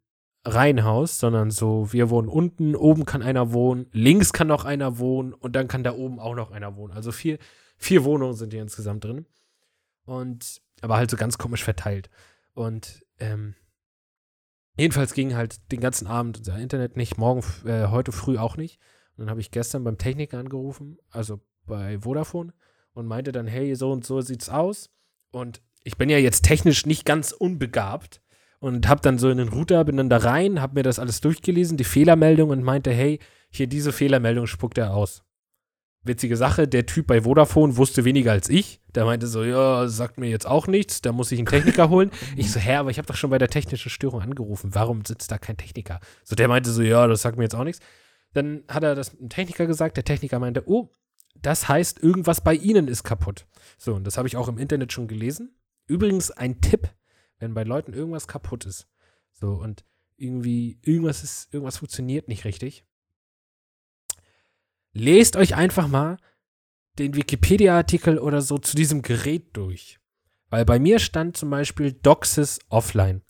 Reihenhaus, 0.44 1.20
sondern 1.20 1.50
so, 1.50 1.92
wir 1.92 2.08
wohnen 2.08 2.28
unten, 2.28 2.75
oben 2.75 3.04
kann 3.04 3.22
einer 3.22 3.52
wohnen, 3.52 3.87
links 3.92 4.32
kann 4.32 4.46
noch 4.46 4.64
einer 4.64 4.98
wohnen 4.98 5.34
und 5.34 5.54
dann 5.54 5.69
kann 5.69 5.84
da 5.84 5.92
oben 5.92 6.19
auch 6.19 6.34
noch 6.34 6.50
einer 6.50 6.76
wohnen. 6.76 6.94
Also 6.94 7.12
vier, 7.12 7.38
vier 7.76 8.04
Wohnungen 8.04 8.34
sind 8.34 8.52
hier 8.52 8.62
insgesamt 8.62 9.04
drin. 9.04 9.26
Und 10.04 10.62
aber 10.81 10.96
halt 10.96 11.10
so 11.10 11.16
ganz 11.16 11.37
komisch 11.37 11.62
verteilt. 11.62 12.08
Und 12.54 13.04
ähm, 13.19 13.54
jedenfalls 14.76 15.12
ging 15.12 15.34
halt 15.34 15.70
den 15.72 15.81
ganzen 15.81 16.06
Abend 16.06 16.38
unser 16.38 16.58
Internet 16.58 16.96
nicht, 16.96 17.19
morgen, 17.19 17.44
äh, 17.66 17.88
heute 17.88 18.12
früh 18.12 18.38
auch 18.38 18.56
nicht. 18.56 18.78
Und 19.16 19.25
dann 19.25 19.31
habe 19.31 19.40
ich 19.40 19.50
gestern 19.50 19.84
beim 19.84 19.98
Techniker 19.98 20.38
angerufen, 20.38 20.96
also 21.10 21.40
bei 21.66 21.98
Vodafone, 22.00 22.54
und 22.93 23.06
meinte 23.06 23.32
dann, 23.32 23.46
hey, 23.46 23.75
so 23.75 23.93
und 23.93 24.06
so 24.06 24.22
sieht's 24.22 24.48
aus. 24.48 24.90
Und 25.31 25.60
ich 25.84 25.98
bin 25.98 26.08
ja 26.08 26.16
jetzt 26.16 26.44
technisch 26.44 26.86
nicht 26.86 27.04
ganz 27.04 27.32
unbegabt 27.32 28.22
und 28.60 28.88
habe 28.88 29.00
dann 29.00 29.18
so 29.18 29.30
in 29.30 29.38
den 29.38 29.48
Router, 29.48 29.84
bin 29.84 29.96
dann 29.96 30.10
da 30.10 30.18
rein, 30.18 30.60
habe 30.60 30.74
mir 30.74 30.82
das 30.82 30.98
alles 30.98 31.20
durchgelesen, 31.20 31.76
die 31.76 31.84
Fehlermeldung 31.84 32.50
und 32.50 32.62
meinte, 32.62 32.90
hey, 32.92 33.18
hier 33.50 33.66
diese 33.66 33.92
Fehlermeldung 33.92 34.46
spuckt 34.46 34.78
er 34.78 34.94
aus. 34.94 35.24
Witzige 36.02 36.36
Sache, 36.36 36.66
der 36.66 36.86
Typ 36.86 37.08
bei 37.08 37.22
Vodafone 37.22 37.76
wusste 37.76 38.04
weniger 38.04 38.32
als 38.32 38.48
ich. 38.48 38.80
Der 38.94 39.04
meinte 39.04 39.26
so, 39.26 39.44
ja, 39.44 39.86
sagt 39.86 40.18
mir 40.18 40.30
jetzt 40.30 40.46
auch 40.46 40.66
nichts, 40.66 41.02
da 41.02 41.12
muss 41.12 41.30
ich 41.30 41.38
einen 41.38 41.46
Techniker 41.46 41.90
holen. 41.90 42.10
Ich 42.36 42.50
so, 42.50 42.58
hä, 42.58 42.76
aber 42.76 42.90
ich 42.90 42.96
habe 42.96 43.06
doch 43.06 43.16
schon 43.16 43.28
bei 43.30 43.38
der 43.38 43.50
technischen 43.50 43.90
Störung 43.90 44.22
angerufen. 44.22 44.74
Warum 44.74 45.04
sitzt 45.04 45.30
da 45.30 45.36
kein 45.36 45.58
Techniker? 45.58 46.00
So, 46.24 46.36
der 46.36 46.48
meinte 46.48 46.70
so, 46.70 46.80
ja, 46.80 47.06
das 47.06 47.22
sagt 47.22 47.36
mir 47.36 47.42
jetzt 47.44 47.54
auch 47.54 47.64
nichts. 47.64 47.80
Dann 48.32 48.62
hat 48.68 48.82
er 48.82 48.94
das 48.94 49.18
einem 49.18 49.28
Techniker 49.28 49.66
gesagt. 49.66 49.96
Der 49.98 50.04
Techniker 50.04 50.38
meinte, 50.38 50.62
oh, 50.66 50.90
das 51.34 51.68
heißt, 51.68 52.02
irgendwas 52.02 52.40
bei 52.40 52.54
Ihnen 52.54 52.88
ist 52.88 53.04
kaputt. 53.04 53.46
So, 53.76 53.94
und 53.94 54.04
das 54.04 54.16
habe 54.16 54.28
ich 54.28 54.36
auch 54.36 54.48
im 54.48 54.58
Internet 54.58 54.92
schon 54.92 55.06
gelesen. 55.08 55.54
Übrigens 55.86 56.30
ein 56.30 56.60
Tipp, 56.60 56.88
wenn 57.40 57.54
bei 57.54 57.64
Leuten 57.64 57.92
irgendwas 57.92 58.28
kaputt 58.28 58.64
ist. 58.64 58.87
So, 59.32 59.54
und 59.54 59.84
irgendwie, 60.16 60.78
irgendwas 60.82 61.25
ist, 61.25 61.52
irgendwas 61.52 61.78
funktioniert 61.78 62.28
nicht 62.28 62.44
richtig. 62.44 62.84
Lest 64.92 65.37
euch 65.37 65.54
einfach 65.54 65.88
mal 65.88 66.19
den 66.98 67.14
Wikipedia-Artikel 67.14 68.19
oder 68.19 68.42
so 68.42 68.58
zu 68.58 68.76
diesem 68.76 69.02
Gerät 69.02 69.56
durch. 69.56 69.98
Weil 70.50 70.64
bei 70.64 70.78
mir 70.78 70.98
stand 70.98 71.37
zum 71.37 71.50
Beispiel 71.50 71.92
Doxys 71.92 72.58
offline. 72.69 73.22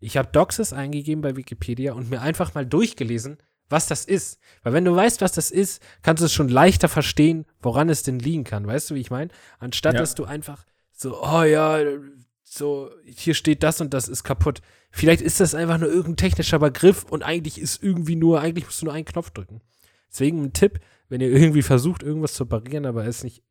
Ich 0.00 0.16
habe 0.16 0.30
Doxys 0.30 0.72
eingegeben 0.72 1.22
bei 1.22 1.36
Wikipedia 1.36 1.92
und 1.92 2.08
mir 2.08 2.22
einfach 2.22 2.54
mal 2.54 2.64
durchgelesen, 2.64 3.38
was 3.68 3.86
das 3.86 4.04
ist. 4.04 4.38
Weil 4.62 4.72
wenn 4.72 4.84
du 4.84 4.94
weißt, 4.94 5.20
was 5.20 5.32
das 5.32 5.50
ist, 5.50 5.82
kannst 6.02 6.20
du 6.20 6.26
es 6.26 6.32
schon 6.32 6.48
leichter 6.48 6.88
verstehen, 6.88 7.46
woran 7.60 7.88
es 7.88 8.04
denn 8.04 8.20
liegen 8.20 8.44
kann. 8.44 8.66
Weißt 8.66 8.88
du, 8.90 8.94
wie 8.94 9.00
ich 9.00 9.10
meine? 9.10 9.30
Anstatt 9.58 9.94
Ja. 9.94 10.00
dass 10.00 10.14
du 10.14 10.24
einfach 10.24 10.64
so, 10.92 11.20
oh 11.20 11.42
ja, 11.42 11.80
so, 12.50 12.90
hier 13.04 13.34
steht 13.34 13.62
das 13.62 13.80
und 13.80 13.94
das 13.94 14.08
ist 14.08 14.24
kaputt. 14.24 14.60
Vielleicht 14.90 15.20
ist 15.20 15.40
das 15.40 15.54
einfach 15.54 15.78
nur 15.78 15.88
irgendein 15.88 16.16
technischer 16.16 16.58
Begriff 16.58 17.04
und 17.04 17.22
eigentlich 17.22 17.60
ist 17.60 17.82
irgendwie 17.82 18.16
nur, 18.16 18.40
eigentlich 18.40 18.64
musst 18.64 18.80
du 18.80 18.86
nur 18.86 18.94
einen 18.94 19.04
Knopf 19.04 19.30
drücken. 19.30 19.60
Deswegen 20.10 20.42
ein 20.42 20.52
Tipp, 20.52 20.80
wenn 21.08 21.20
ihr 21.20 21.30
irgendwie 21.30 21.62
versucht, 21.62 22.02
irgendwas 22.02 22.34
zu 22.34 22.44
reparieren, 22.44 22.86
aber 22.86 23.06
es 23.06 23.24
nicht, 23.24 23.42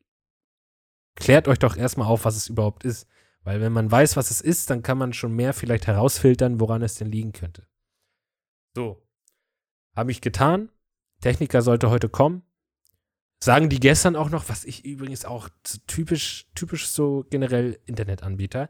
klärt 1.15 1.47
euch 1.47 1.59
doch 1.59 1.77
erstmal 1.77 2.07
auf, 2.07 2.25
was 2.25 2.35
es 2.35 2.49
überhaupt 2.49 2.83
ist. 2.83 3.07
Weil 3.43 3.61
wenn 3.61 3.71
man 3.71 3.89
weiß, 3.89 4.17
was 4.17 4.31
es 4.31 4.41
ist, 4.41 4.69
dann 4.69 4.83
kann 4.83 4.97
man 4.97 5.13
schon 5.13 5.33
mehr 5.33 5.53
vielleicht 5.53 5.87
herausfiltern, 5.87 6.59
woran 6.59 6.81
es 6.81 6.95
denn 6.95 7.11
liegen 7.11 7.31
könnte. 7.31 7.65
So. 8.75 9.07
Habe 9.95 10.11
ich 10.11 10.21
getan. 10.21 10.69
Techniker 11.21 11.61
sollte 11.61 11.89
heute 11.89 12.09
kommen. 12.09 12.43
Sagen 13.39 13.69
die 13.69 13.79
gestern 13.79 14.15
auch 14.15 14.29
noch, 14.29 14.49
was 14.49 14.65
ich 14.65 14.83
übrigens 14.83 15.23
auch 15.23 15.49
typisch, 15.85 16.47
typisch 16.55 16.87
so 16.87 17.25
generell 17.29 17.79
Internetanbieter. 17.85 18.69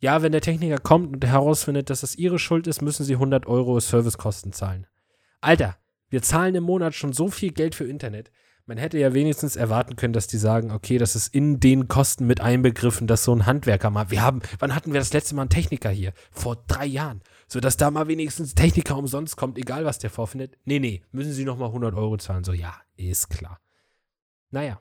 Ja, 0.00 0.22
wenn 0.22 0.32
der 0.32 0.40
Techniker 0.40 0.78
kommt 0.78 1.12
und 1.12 1.24
herausfindet, 1.24 1.90
dass 1.90 2.02
das 2.02 2.14
ihre 2.14 2.38
Schuld 2.38 2.66
ist, 2.66 2.82
müssen 2.82 3.04
sie 3.04 3.14
100 3.14 3.46
Euro 3.46 3.80
Servicekosten 3.80 4.52
zahlen. 4.52 4.86
Alter, 5.40 5.76
wir 6.08 6.22
zahlen 6.22 6.54
im 6.54 6.64
Monat 6.64 6.94
schon 6.94 7.12
so 7.12 7.28
viel 7.28 7.52
Geld 7.52 7.74
für 7.74 7.84
Internet. 7.84 8.30
Man 8.68 8.76
hätte 8.76 8.98
ja 8.98 9.14
wenigstens 9.14 9.56
erwarten 9.56 9.96
können, 9.96 10.12
dass 10.12 10.26
die 10.26 10.36
sagen, 10.36 10.70
okay, 10.70 10.98
das 10.98 11.16
ist 11.16 11.34
in 11.34 11.58
den 11.58 11.88
Kosten 11.88 12.26
mit 12.26 12.42
einbegriffen, 12.42 13.06
dass 13.06 13.24
so 13.24 13.34
ein 13.34 13.46
Handwerker 13.46 13.88
mal, 13.88 14.10
wir 14.10 14.20
haben, 14.20 14.42
wann 14.58 14.74
hatten 14.74 14.92
wir 14.92 15.00
das 15.00 15.14
letzte 15.14 15.34
Mal 15.34 15.42
einen 15.42 15.50
Techniker 15.50 15.88
hier? 15.88 16.12
Vor 16.30 16.62
drei 16.66 16.84
Jahren. 16.84 17.22
So, 17.46 17.60
dass 17.60 17.78
da 17.78 17.90
mal 17.90 18.08
wenigstens 18.08 18.54
Techniker 18.54 18.98
umsonst 18.98 19.36
kommt, 19.36 19.56
egal 19.56 19.86
was 19.86 19.98
der 19.98 20.10
vorfindet. 20.10 20.58
Nee, 20.66 20.80
nee, 20.80 21.02
müssen 21.12 21.32
sie 21.32 21.46
nochmal 21.46 21.68
100 21.68 21.94
Euro 21.94 22.18
zahlen. 22.18 22.44
So, 22.44 22.52
ja, 22.52 22.74
ist 22.96 23.30
klar. 23.30 23.58
Naja. 24.50 24.80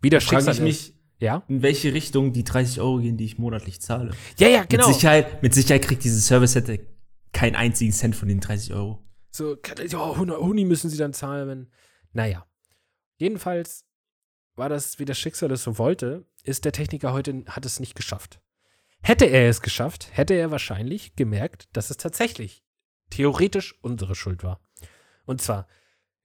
Wieder 0.00 0.22
Frage 0.22 0.50
ich 0.50 0.60
mich, 0.60 0.95
Ja? 1.18 1.44
in 1.48 1.62
welche 1.62 1.94
Richtung 1.94 2.32
die 2.32 2.44
30 2.44 2.80
Euro 2.80 2.98
gehen, 2.98 3.16
die 3.16 3.24
ich 3.24 3.38
monatlich 3.38 3.80
zahle. 3.80 4.12
Ja, 4.38 4.48
ja, 4.48 4.64
genau. 4.64 4.86
Mit 4.86 4.94
Sicherheit, 4.94 5.42
mit 5.42 5.54
Sicherheit 5.54 5.82
kriegt 5.82 6.04
dieses 6.04 6.26
Service 6.26 6.54
hätte 6.54 6.80
keinen 7.32 7.56
einzigen 7.56 7.92
Cent 7.92 8.16
von 8.16 8.28
den 8.28 8.40
30 8.40 8.74
Euro. 8.74 9.02
So, 9.30 9.56
ja, 9.88 10.10
100 10.10 10.40
Huni 10.40 10.64
müssen 10.64 10.90
sie 10.90 10.96
dann 10.96 11.12
zahlen. 11.12 11.48
Wenn, 11.48 11.66
naja. 12.12 12.46
Jedenfalls 13.16 13.84
war 14.56 14.68
das, 14.68 14.98
wie 14.98 15.04
das 15.04 15.18
Schicksal 15.18 15.50
es 15.52 15.62
so 15.62 15.78
wollte, 15.78 16.26
ist 16.42 16.64
der 16.64 16.72
Techniker 16.72 17.12
heute, 17.12 17.44
hat 17.46 17.66
es 17.66 17.80
nicht 17.80 17.94
geschafft. 17.94 18.40
Hätte 19.02 19.26
er 19.26 19.48
es 19.48 19.60
geschafft, 19.60 20.08
hätte 20.12 20.34
er 20.34 20.50
wahrscheinlich 20.50 21.14
gemerkt, 21.16 21.68
dass 21.72 21.90
es 21.90 21.96
tatsächlich 21.96 22.64
theoretisch 23.10 23.78
unsere 23.82 24.14
Schuld 24.14 24.42
war. 24.42 24.60
Und 25.26 25.40
zwar, 25.40 25.68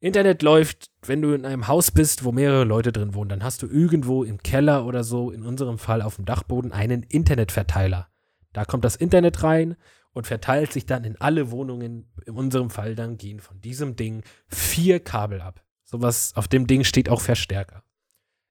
Internet 0.01 0.41
läuft, 0.41 0.87
wenn 1.05 1.21
du 1.21 1.33
in 1.33 1.45
einem 1.45 1.67
Haus 1.67 1.91
bist, 1.91 2.23
wo 2.23 2.31
mehrere 2.31 2.63
Leute 2.63 2.91
drin 2.91 3.13
wohnen, 3.13 3.29
dann 3.29 3.43
hast 3.43 3.61
du 3.61 3.67
irgendwo 3.67 4.23
im 4.23 4.39
Keller 4.39 4.87
oder 4.87 5.03
so, 5.03 5.29
in 5.29 5.43
unserem 5.43 5.77
Fall 5.77 6.01
auf 6.01 6.15
dem 6.15 6.25
Dachboden, 6.25 6.71
einen 6.71 7.03
Internetverteiler. 7.03 8.09
Da 8.51 8.65
kommt 8.65 8.83
das 8.83 8.95
Internet 8.95 9.43
rein 9.43 9.77
und 10.13 10.25
verteilt 10.25 10.73
sich 10.73 10.87
dann 10.87 11.03
in 11.03 11.21
alle 11.21 11.51
Wohnungen. 11.51 12.11
In 12.25 12.33
unserem 12.33 12.71
Fall 12.71 12.95
dann 12.95 13.17
gehen 13.17 13.39
von 13.39 13.61
diesem 13.61 13.95
Ding 13.95 14.23
vier 14.47 14.99
Kabel 14.99 15.39
ab. 15.39 15.63
Sowas, 15.83 16.33
auf 16.35 16.47
dem 16.47 16.65
Ding 16.65 16.83
steht 16.83 17.07
auch 17.07 17.21
Verstärker. 17.21 17.83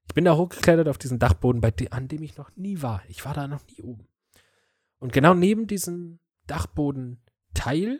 Ich 0.07 0.13
bin 0.13 0.23
da 0.23 0.37
hochgeklettert 0.37 0.87
auf 0.87 0.97
diesen 0.97 1.19
Dachboden, 1.19 1.59
bei 1.59 1.71
de 1.71 1.89
an 1.89 2.07
dem 2.07 2.23
ich 2.23 2.37
noch 2.37 2.55
nie 2.55 2.81
war. 2.81 3.03
Ich 3.09 3.25
war 3.25 3.33
da 3.33 3.49
noch 3.49 3.67
nie 3.67 3.81
oben. 3.81 4.07
Und 4.99 5.11
genau 5.11 5.33
neben 5.33 5.67
diesem 5.67 6.19
Dachbodenteil 6.47 7.99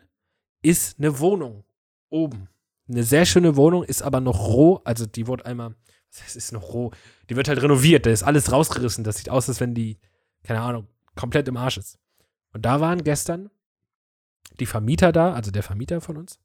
ist 0.62 0.98
eine 0.98 1.18
Wohnung 1.18 1.64
oben. 2.08 2.48
Eine 2.92 3.04
sehr 3.04 3.24
schöne 3.24 3.56
Wohnung, 3.56 3.84
ist 3.84 4.02
aber 4.02 4.20
noch 4.20 4.48
roh. 4.48 4.82
Also 4.84 5.06
die 5.06 5.26
wurde 5.26 5.46
einmal, 5.46 5.74
es 6.10 6.36
ist 6.36 6.52
noch 6.52 6.74
roh. 6.74 6.90
Die 7.30 7.36
wird 7.36 7.48
halt 7.48 7.62
renoviert, 7.62 8.04
da 8.04 8.10
ist 8.10 8.22
alles 8.22 8.52
rausgerissen. 8.52 9.02
Das 9.02 9.16
sieht 9.16 9.30
aus, 9.30 9.48
als 9.48 9.60
wenn 9.60 9.74
die, 9.74 9.98
keine 10.42 10.60
Ahnung, 10.60 10.86
komplett 11.14 11.48
im 11.48 11.56
Arsch 11.56 11.78
ist. 11.78 11.98
Und 12.52 12.66
da 12.66 12.80
waren 12.80 13.02
gestern 13.02 13.50
die 14.60 14.66
Vermieter 14.66 15.10
da, 15.10 15.32
also 15.32 15.50
der 15.50 15.62
Vermieter 15.62 16.02
von 16.02 16.18
uns, 16.18 16.38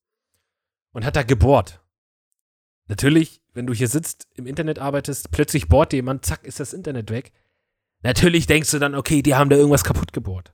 und 0.94 1.04
hat 1.04 1.18
da 1.18 1.24
gebohrt. 1.24 1.82
Natürlich, 2.88 3.42
wenn 3.54 3.68
du 3.68 3.74
hier 3.74 3.90
sitzt, 3.90 4.28
im 4.36 4.48
Internet 4.48 4.80
arbeitest, 4.80 5.32
plötzlich 5.32 5.68
bohrt 5.68 5.92
jemand, 5.92 6.26
zack, 6.26 6.46
ist 6.46 6.62
das 6.62 6.74
Internet 6.74 7.12
weg. 7.12 7.34
Natürlich 8.04 8.48
denkst 8.48 8.72
du 8.72 8.80
dann, 8.80 8.96
okay, 8.96 9.22
die 9.22 9.36
haben 9.36 9.50
da 9.50 9.58
irgendwas 9.58 9.84
kaputt 9.84 10.14
gebohrt. 10.14 10.54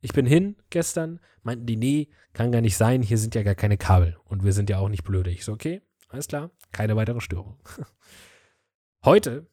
Ich 0.00 0.12
bin 0.12 0.26
hin 0.26 0.56
gestern, 0.70 1.20
meinten 1.42 1.66
die, 1.66 1.76
nee, 1.76 2.08
kann 2.32 2.52
gar 2.52 2.60
nicht 2.60 2.76
sein, 2.76 3.02
hier 3.02 3.18
sind 3.18 3.34
ja 3.34 3.42
gar 3.42 3.54
keine 3.54 3.76
Kabel 3.76 4.16
und 4.24 4.44
wir 4.44 4.52
sind 4.52 4.70
ja 4.70 4.78
auch 4.78 4.88
nicht 4.88 5.04
blöde. 5.04 5.30
Ich 5.30 5.44
so, 5.44 5.52
okay, 5.52 5.82
alles 6.08 6.28
klar, 6.28 6.50
keine 6.72 6.96
weitere 6.96 7.20
Störung. 7.20 7.58
Heute 9.04 9.46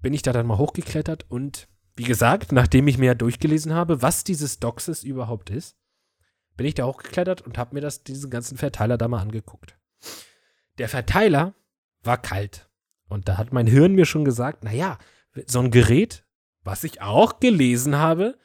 bin 0.00 0.12
ich 0.12 0.22
da 0.22 0.32
dann 0.32 0.46
mal 0.46 0.58
hochgeklettert 0.58 1.30
und 1.30 1.68
wie 1.96 2.04
gesagt, 2.04 2.52
nachdem 2.52 2.88
ich 2.88 2.98
mir 2.98 3.14
durchgelesen 3.14 3.72
habe, 3.72 4.02
was 4.02 4.24
dieses 4.24 4.58
Doxes 4.58 5.04
überhaupt 5.04 5.50
ist, 5.50 5.76
bin 6.56 6.66
ich 6.66 6.74
da 6.74 6.86
hochgeklettert 6.86 7.42
und 7.42 7.58
habe 7.58 7.74
mir 7.74 7.80
das, 7.80 8.02
diesen 8.02 8.30
ganzen 8.30 8.58
Verteiler 8.58 8.98
da 8.98 9.08
mal 9.08 9.20
angeguckt. 9.20 9.78
Der 10.78 10.88
Verteiler 10.88 11.54
war 12.02 12.18
kalt. 12.18 12.68
Und 13.08 13.28
da 13.28 13.36
hat 13.36 13.52
mein 13.52 13.66
Hirn 13.66 13.94
mir 13.94 14.06
schon 14.06 14.24
gesagt, 14.24 14.64
naja, 14.64 14.98
so 15.46 15.60
ein 15.60 15.70
Gerät, 15.70 16.24
was 16.62 16.84
ich 16.84 17.00
auch 17.00 17.38
gelesen 17.38 17.96
habe, 17.96 18.36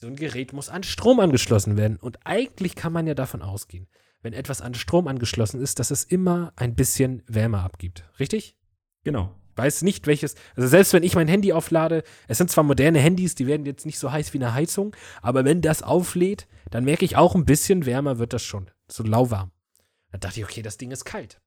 so 0.00 0.06
ein 0.06 0.16
Gerät 0.16 0.52
muss 0.52 0.68
an 0.68 0.82
Strom 0.82 1.20
angeschlossen 1.20 1.76
werden. 1.76 1.96
Und 1.96 2.18
eigentlich 2.24 2.74
kann 2.76 2.92
man 2.92 3.06
ja 3.06 3.14
davon 3.14 3.42
ausgehen, 3.42 3.88
wenn 4.22 4.32
etwas 4.32 4.60
an 4.60 4.74
Strom 4.74 5.08
angeschlossen 5.08 5.60
ist, 5.60 5.78
dass 5.78 5.90
es 5.90 6.04
immer 6.04 6.52
ein 6.56 6.74
bisschen 6.74 7.22
Wärme 7.26 7.60
abgibt. 7.60 8.04
Richtig? 8.18 8.56
Genau 9.04 9.34
weiß 9.58 9.82
nicht, 9.82 10.06
welches. 10.06 10.36
Also 10.56 10.68
selbst 10.68 10.92
wenn 10.92 11.02
ich 11.02 11.14
mein 11.14 11.28
Handy 11.28 11.52
auflade, 11.52 12.04
es 12.28 12.38
sind 12.38 12.50
zwar 12.50 12.64
moderne 12.64 13.00
Handys, 13.00 13.34
die 13.34 13.46
werden 13.46 13.66
jetzt 13.66 13.84
nicht 13.84 13.98
so 13.98 14.10
heiß 14.10 14.32
wie 14.32 14.38
eine 14.38 14.54
Heizung, 14.54 14.96
aber 15.20 15.44
wenn 15.44 15.60
das 15.60 15.82
auflädt, 15.82 16.46
dann 16.70 16.84
merke 16.84 17.04
ich 17.04 17.16
auch 17.16 17.34
ein 17.34 17.44
bisschen 17.44 17.84
wärmer 17.84 18.18
wird 18.18 18.32
das 18.32 18.42
schon. 18.42 18.70
So 18.88 19.02
lauwarm. 19.02 19.50
Dann 20.12 20.20
dachte 20.20 20.40
ich, 20.40 20.46
okay, 20.46 20.62
das 20.62 20.78
Ding 20.78 20.90
ist 20.90 21.04
kalt. 21.04 21.40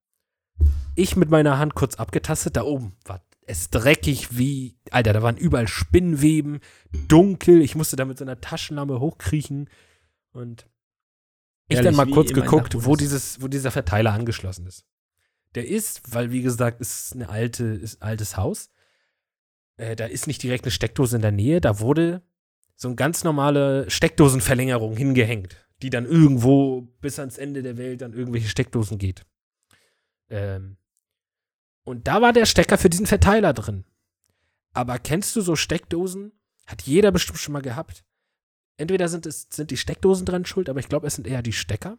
Ich 0.96 1.16
mit 1.16 1.32
meiner 1.32 1.58
Hand 1.58 1.74
kurz 1.74 1.96
abgetastet, 1.96 2.58
da 2.58 2.64
oben 2.64 2.96
war 3.06 3.22
es 3.46 3.70
dreckig 3.70 4.38
wie, 4.38 4.78
Alter, 4.92 5.14
da 5.14 5.22
waren 5.22 5.38
überall 5.38 5.68
Spinnweben, 5.68 6.60
dunkel, 7.08 7.62
ich 7.62 7.76
musste 7.76 7.96
da 7.96 8.06
mit 8.06 8.18
so 8.18 8.24
einer 8.24 8.40
Taschenlampe 8.40 9.00
hochkriechen 9.00 9.70
und 10.32 10.68
ich 11.68 11.78
Ehrlich, 11.78 11.96
dann 11.96 12.08
mal 12.08 12.14
kurz 12.14 12.34
geguckt, 12.34 12.86
wo 12.86 12.96
dieses, 12.96 13.42
wo 13.42 13.48
dieser 13.48 13.72
Verteiler 13.72 14.14
angeschlossen 14.14 14.68
ist. 14.68 14.86
Der 15.56 15.68
ist, 15.68 16.14
weil 16.14 16.32
wie 16.32 16.42
gesagt, 16.42 16.82
ist 16.82 17.14
eine 17.14 17.30
alte, 17.30 17.64
ist 17.66 18.02
ein 18.02 18.08
altes 18.08 18.38
Haus. 18.38 18.70
Äh, 19.78 19.96
da 19.96 20.06
ist 20.06 20.28
nicht 20.28 20.44
direkt 20.44 20.66
eine 20.66 20.72
Steckdose 20.72 21.16
in 21.16 21.22
der 21.22 21.32
Nähe. 21.32 21.62
Da 21.62 21.80
wurde 21.80 22.22
so 22.76 22.88
eine 22.88 22.96
ganz 22.96 23.24
normale 23.24 23.90
Steckdosenverlängerung 23.90 24.96
hingehängt, 24.96 25.66
die 25.82 25.90
dann 25.90 26.06
irgendwo 26.06 26.82
bis 27.02 27.20
ans 27.20 27.38
Ende 27.38 27.62
der 27.62 27.78
Welt 27.78 28.04
an 28.04 28.14
irgendwelche 28.14 28.50
Steckdosen 28.50 28.98
geht. 28.98 29.26
Ähm, 30.30 30.78
und 31.84 32.08
da 32.08 32.22
war 32.22 32.34
der 32.34 32.46
Stecker 32.46 32.78
für 32.78 32.90
diesen 32.90 33.08
Verteiler 33.08 33.54
drin. 33.54 33.86
Aber 34.74 35.00
kennst 35.00 35.36
du 35.36 35.42
so 35.42 35.56
Steckdosen? 35.56 36.32
Hat 36.68 36.84
jeder 36.84 37.12
bestimmt 37.12 37.40
schon 37.40 37.54
mal 37.54 37.62
gehabt. 37.62 38.04
Entweder 38.78 39.10
sind, 39.10 39.26
es, 39.26 39.48
sind 39.50 39.72
die 39.72 39.78
Steckdosen 39.78 40.26
dran 40.26 40.46
schuld, 40.46 40.70
aber 40.70 40.80
ich 40.80 40.90
glaube, 40.90 41.08
es 41.08 41.16
sind 41.16 41.28
eher 41.28 41.42
die 41.42 41.54
Stecker, 41.54 41.98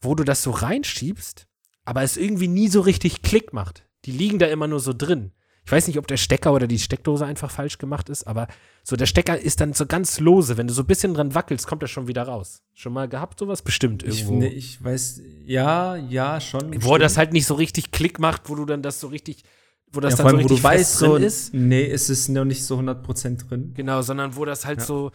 wo 0.00 0.14
du 0.14 0.24
das 0.24 0.42
so 0.42 0.50
reinschiebst 0.50 1.46
aber 1.84 2.02
es 2.02 2.16
irgendwie 2.16 2.48
nie 2.48 2.68
so 2.68 2.80
richtig 2.80 3.22
Klick 3.22 3.52
macht. 3.52 3.84
Die 4.04 4.12
liegen 4.12 4.38
da 4.38 4.46
immer 4.46 4.66
nur 4.68 4.80
so 4.80 4.92
drin. 4.92 5.32
Ich 5.64 5.72
weiß 5.72 5.86
nicht, 5.86 5.98
ob 5.98 6.06
der 6.06 6.16
Stecker 6.16 6.52
oder 6.52 6.66
die 6.66 6.78
Steckdose 6.78 7.24
einfach 7.24 7.50
falsch 7.50 7.78
gemacht 7.78 8.08
ist, 8.08 8.26
aber 8.26 8.48
so 8.82 8.96
der 8.96 9.06
Stecker 9.06 9.38
ist 9.38 9.60
dann 9.60 9.72
so 9.72 9.86
ganz 9.86 10.18
lose. 10.18 10.56
Wenn 10.56 10.66
du 10.66 10.74
so 10.74 10.82
ein 10.82 10.86
bisschen 10.86 11.14
dran 11.14 11.34
wackelst, 11.34 11.66
kommt 11.66 11.82
er 11.82 11.88
schon 11.88 12.08
wieder 12.08 12.22
raus. 12.22 12.62
Schon 12.74 12.92
mal 12.92 13.08
gehabt 13.08 13.38
sowas? 13.38 13.62
Bestimmt 13.62 14.02
irgendwo. 14.02 14.34
Ich, 14.34 14.38
ne, 14.38 14.48
ich 14.48 14.82
weiß, 14.82 15.22
ja, 15.44 15.96
ja, 15.96 16.40
schon. 16.40 16.66
Wo 16.66 16.70
bestimmt. 16.70 17.02
das 17.02 17.16
halt 17.16 17.32
nicht 17.32 17.46
so 17.46 17.54
richtig 17.54 17.92
Klick 17.92 18.18
macht, 18.18 18.48
wo 18.48 18.54
du 18.54 18.64
dann 18.64 18.82
das 18.82 19.00
so 19.00 19.08
richtig, 19.08 19.44
wo 19.92 20.00
das 20.00 20.14
ja, 20.14 20.18
dann 20.18 20.26
allem, 20.26 20.36
so 20.36 20.54
richtig 20.54 20.64
wo 20.64 20.68
du 20.68 20.74
weißt, 20.74 21.00
drin 21.00 21.08
so, 21.08 21.16
ist. 21.16 21.54
Nee, 21.54 21.84
ist 21.84 22.08
es 22.08 22.28
noch 22.28 22.44
nicht 22.44 22.64
so 22.64 22.78
100% 22.78 23.48
drin. 23.48 23.72
Genau, 23.74 24.02
sondern 24.02 24.36
wo 24.36 24.44
das 24.44 24.64
halt 24.64 24.80
ja. 24.80 24.84
so 24.86 25.12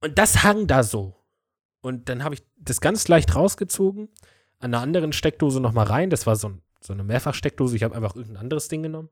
und 0.00 0.18
das 0.18 0.42
hang 0.42 0.66
da 0.66 0.82
so. 0.82 1.14
Und 1.80 2.08
dann 2.08 2.24
habe 2.24 2.34
ich 2.34 2.42
das 2.58 2.80
ganz 2.80 3.08
leicht 3.08 3.34
rausgezogen 3.34 4.08
an 4.58 4.74
einer 4.74 4.82
anderen 4.82 5.12
Steckdose 5.12 5.60
nochmal 5.60 5.86
rein. 5.86 6.10
Das 6.10 6.26
war 6.26 6.36
so, 6.36 6.48
ein, 6.48 6.62
so 6.80 6.92
eine 6.92 7.04
Mehrfachsteckdose. 7.04 7.76
Ich 7.76 7.82
habe 7.82 7.94
einfach 7.94 8.16
irgendein 8.16 8.42
anderes 8.42 8.68
Ding 8.68 8.82
genommen. 8.82 9.08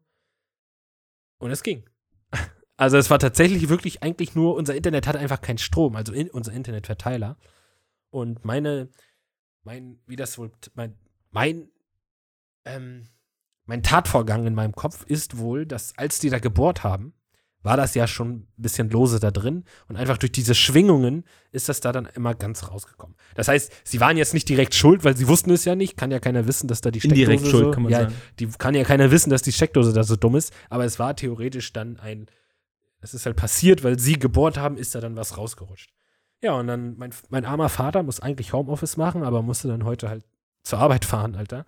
Und 1.38 1.50
es 1.50 1.62
ging. 1.62 1.84
Also 2.76 2.96
es 2.96 3.08
war 3.08 3.20
tatsächlich 3.20 3.68
wirklich 3.68 4.02
eigentlich 4.02 4.34
nur, 4.34 4.56
unser 4.56 4.74
Internet 4.74 5.06
hat 5.06 5.14
einfach 5.14 5.40
keinen 5.40 5.58
Strom, 5.58 5.94
also 5.94 6.12
in, 6.12 6.28
unser 6.28 6.52
Internetverteiler. 6.52 7.38
Und 8.10 8.44
meine, 8.44 8.88
mein, 9.62 10.00
wie 10.08 10.16
das 10.16 10.38
wohl, 10.38 10.50
mein, 10.74 10.98
mein, 11.30 11.70
ähm, 12.64 13.06
mein 13.64 13.84
Tatvorgang 13.84 14.44
in 14.44 14.56
meinem 14.56 14.74
Kopf 14.74 15.04
ist 15.06 15.38
wohl, 15.38 15.66
dass 15.66 15.96
als 15.96 16.18
die 16.18 16.30
da 16.30 16.40
gebohrt 16.40 16.82
haben, 16.82 17.14
war 17.64 17.78
das 17.78 17.94
ja 17.94 18.06
schon 18.06 18.28
ein 18.30 18.47
bisschen 18.56 18.90
lose 18.90 19.18
da 19.18 19.30
drin. 19.30 19.64
Und 19.88 19.97
einfach 19.97 20.18
durch 20.18 20.30
diese 20.30 20.54
Schwingungen 20.54 21.25
ist 21.50 21.68
das 21.68 21.80
da 21.80 21.92
dann 21.92 22.06
immer 22.06 22.35
ganz 22.35 22.71
rausgekommen. 22.71 23.16
Das 23.35 23.49
heißt, 23.49 23.73
sie 23.85 24.00
waren 24.00 24.18
jetzt 24.18 24.35
nicht 24.35 24.49
direkt 24.49 24.75
schuld, 24.75 25.02
weil 25.02 25.16
sie 25.16 25.26
wussten 25.26 25.50
es 25.50 25.64
ja 25.64 25.75
nicht. 25.75 25.97
Kann 25.97 26.11
ja 26.11 26.21
keiner 26.21 26.47
wissen, 26.47 26.68
dass 26.68 26.83
da 26.83 26.90
die 26.90 27.00
Steckdose 27.00 27.23
Indirekt 27.23 27.47
schuld, 27.47 27.64
so, 27.64 27.71
kann 27.71 27.83
man 27.83 27.92
ja, 27.92 28.00
sagen. 28.02 28.14
Die 28.38 28.47
kann 28.47 28.75
ja 28.75 28.85
keiner 28.85 29.11
wissen, 29.11 29.30
dass 29.30 29.40
die 29.40 29.50
Steckdose 29.50 29.94
da 29.94 30.04
so 30.04 30.14
dumm 30.14 30.37
ist. 30.37 30.52
Aber 30.68 30.85
es 30.85 30.99
war 30.99 31.16
theoretisch 31.16 31.73
dann 31.73 31.99
ein, 31.99 32.26
es 33.00 33.14
ist 33.14 33.25
halt 33.25 33.37
passiert, 33.37 33.83
weil 33.83 33.99
sie 33.99 34.18
gebohrt 34.18 34.59
haben, 34.59 34.76
ist 34.76 34.94
da 34.94 35.00
dann 35.00 35.16
was 35.16 35.38
rausgerutscht. 35.38 35.90
Ja, 36.42 36.52
und 36.52 36.66
dann, 36.66 36.99
mein, 36.99 37.14
mein 37.30 37.47
armer 37.47 37.71
Vater 37.71 38.02
muss 38.02 38.21
eigentlich 38.21 38.52
Homeoffice 38.52 38.99
machen, 38.99 39.23
aber 39.23 39.40
musste 39.40 39.68
dann 39.68 39.85
heute 39.85 40.11
halt 40.11 40.26
zur 40.62 40.80
Arbeit 40.80 41.06
fahren, 41.06 41.35
Alter. 41.35 41.64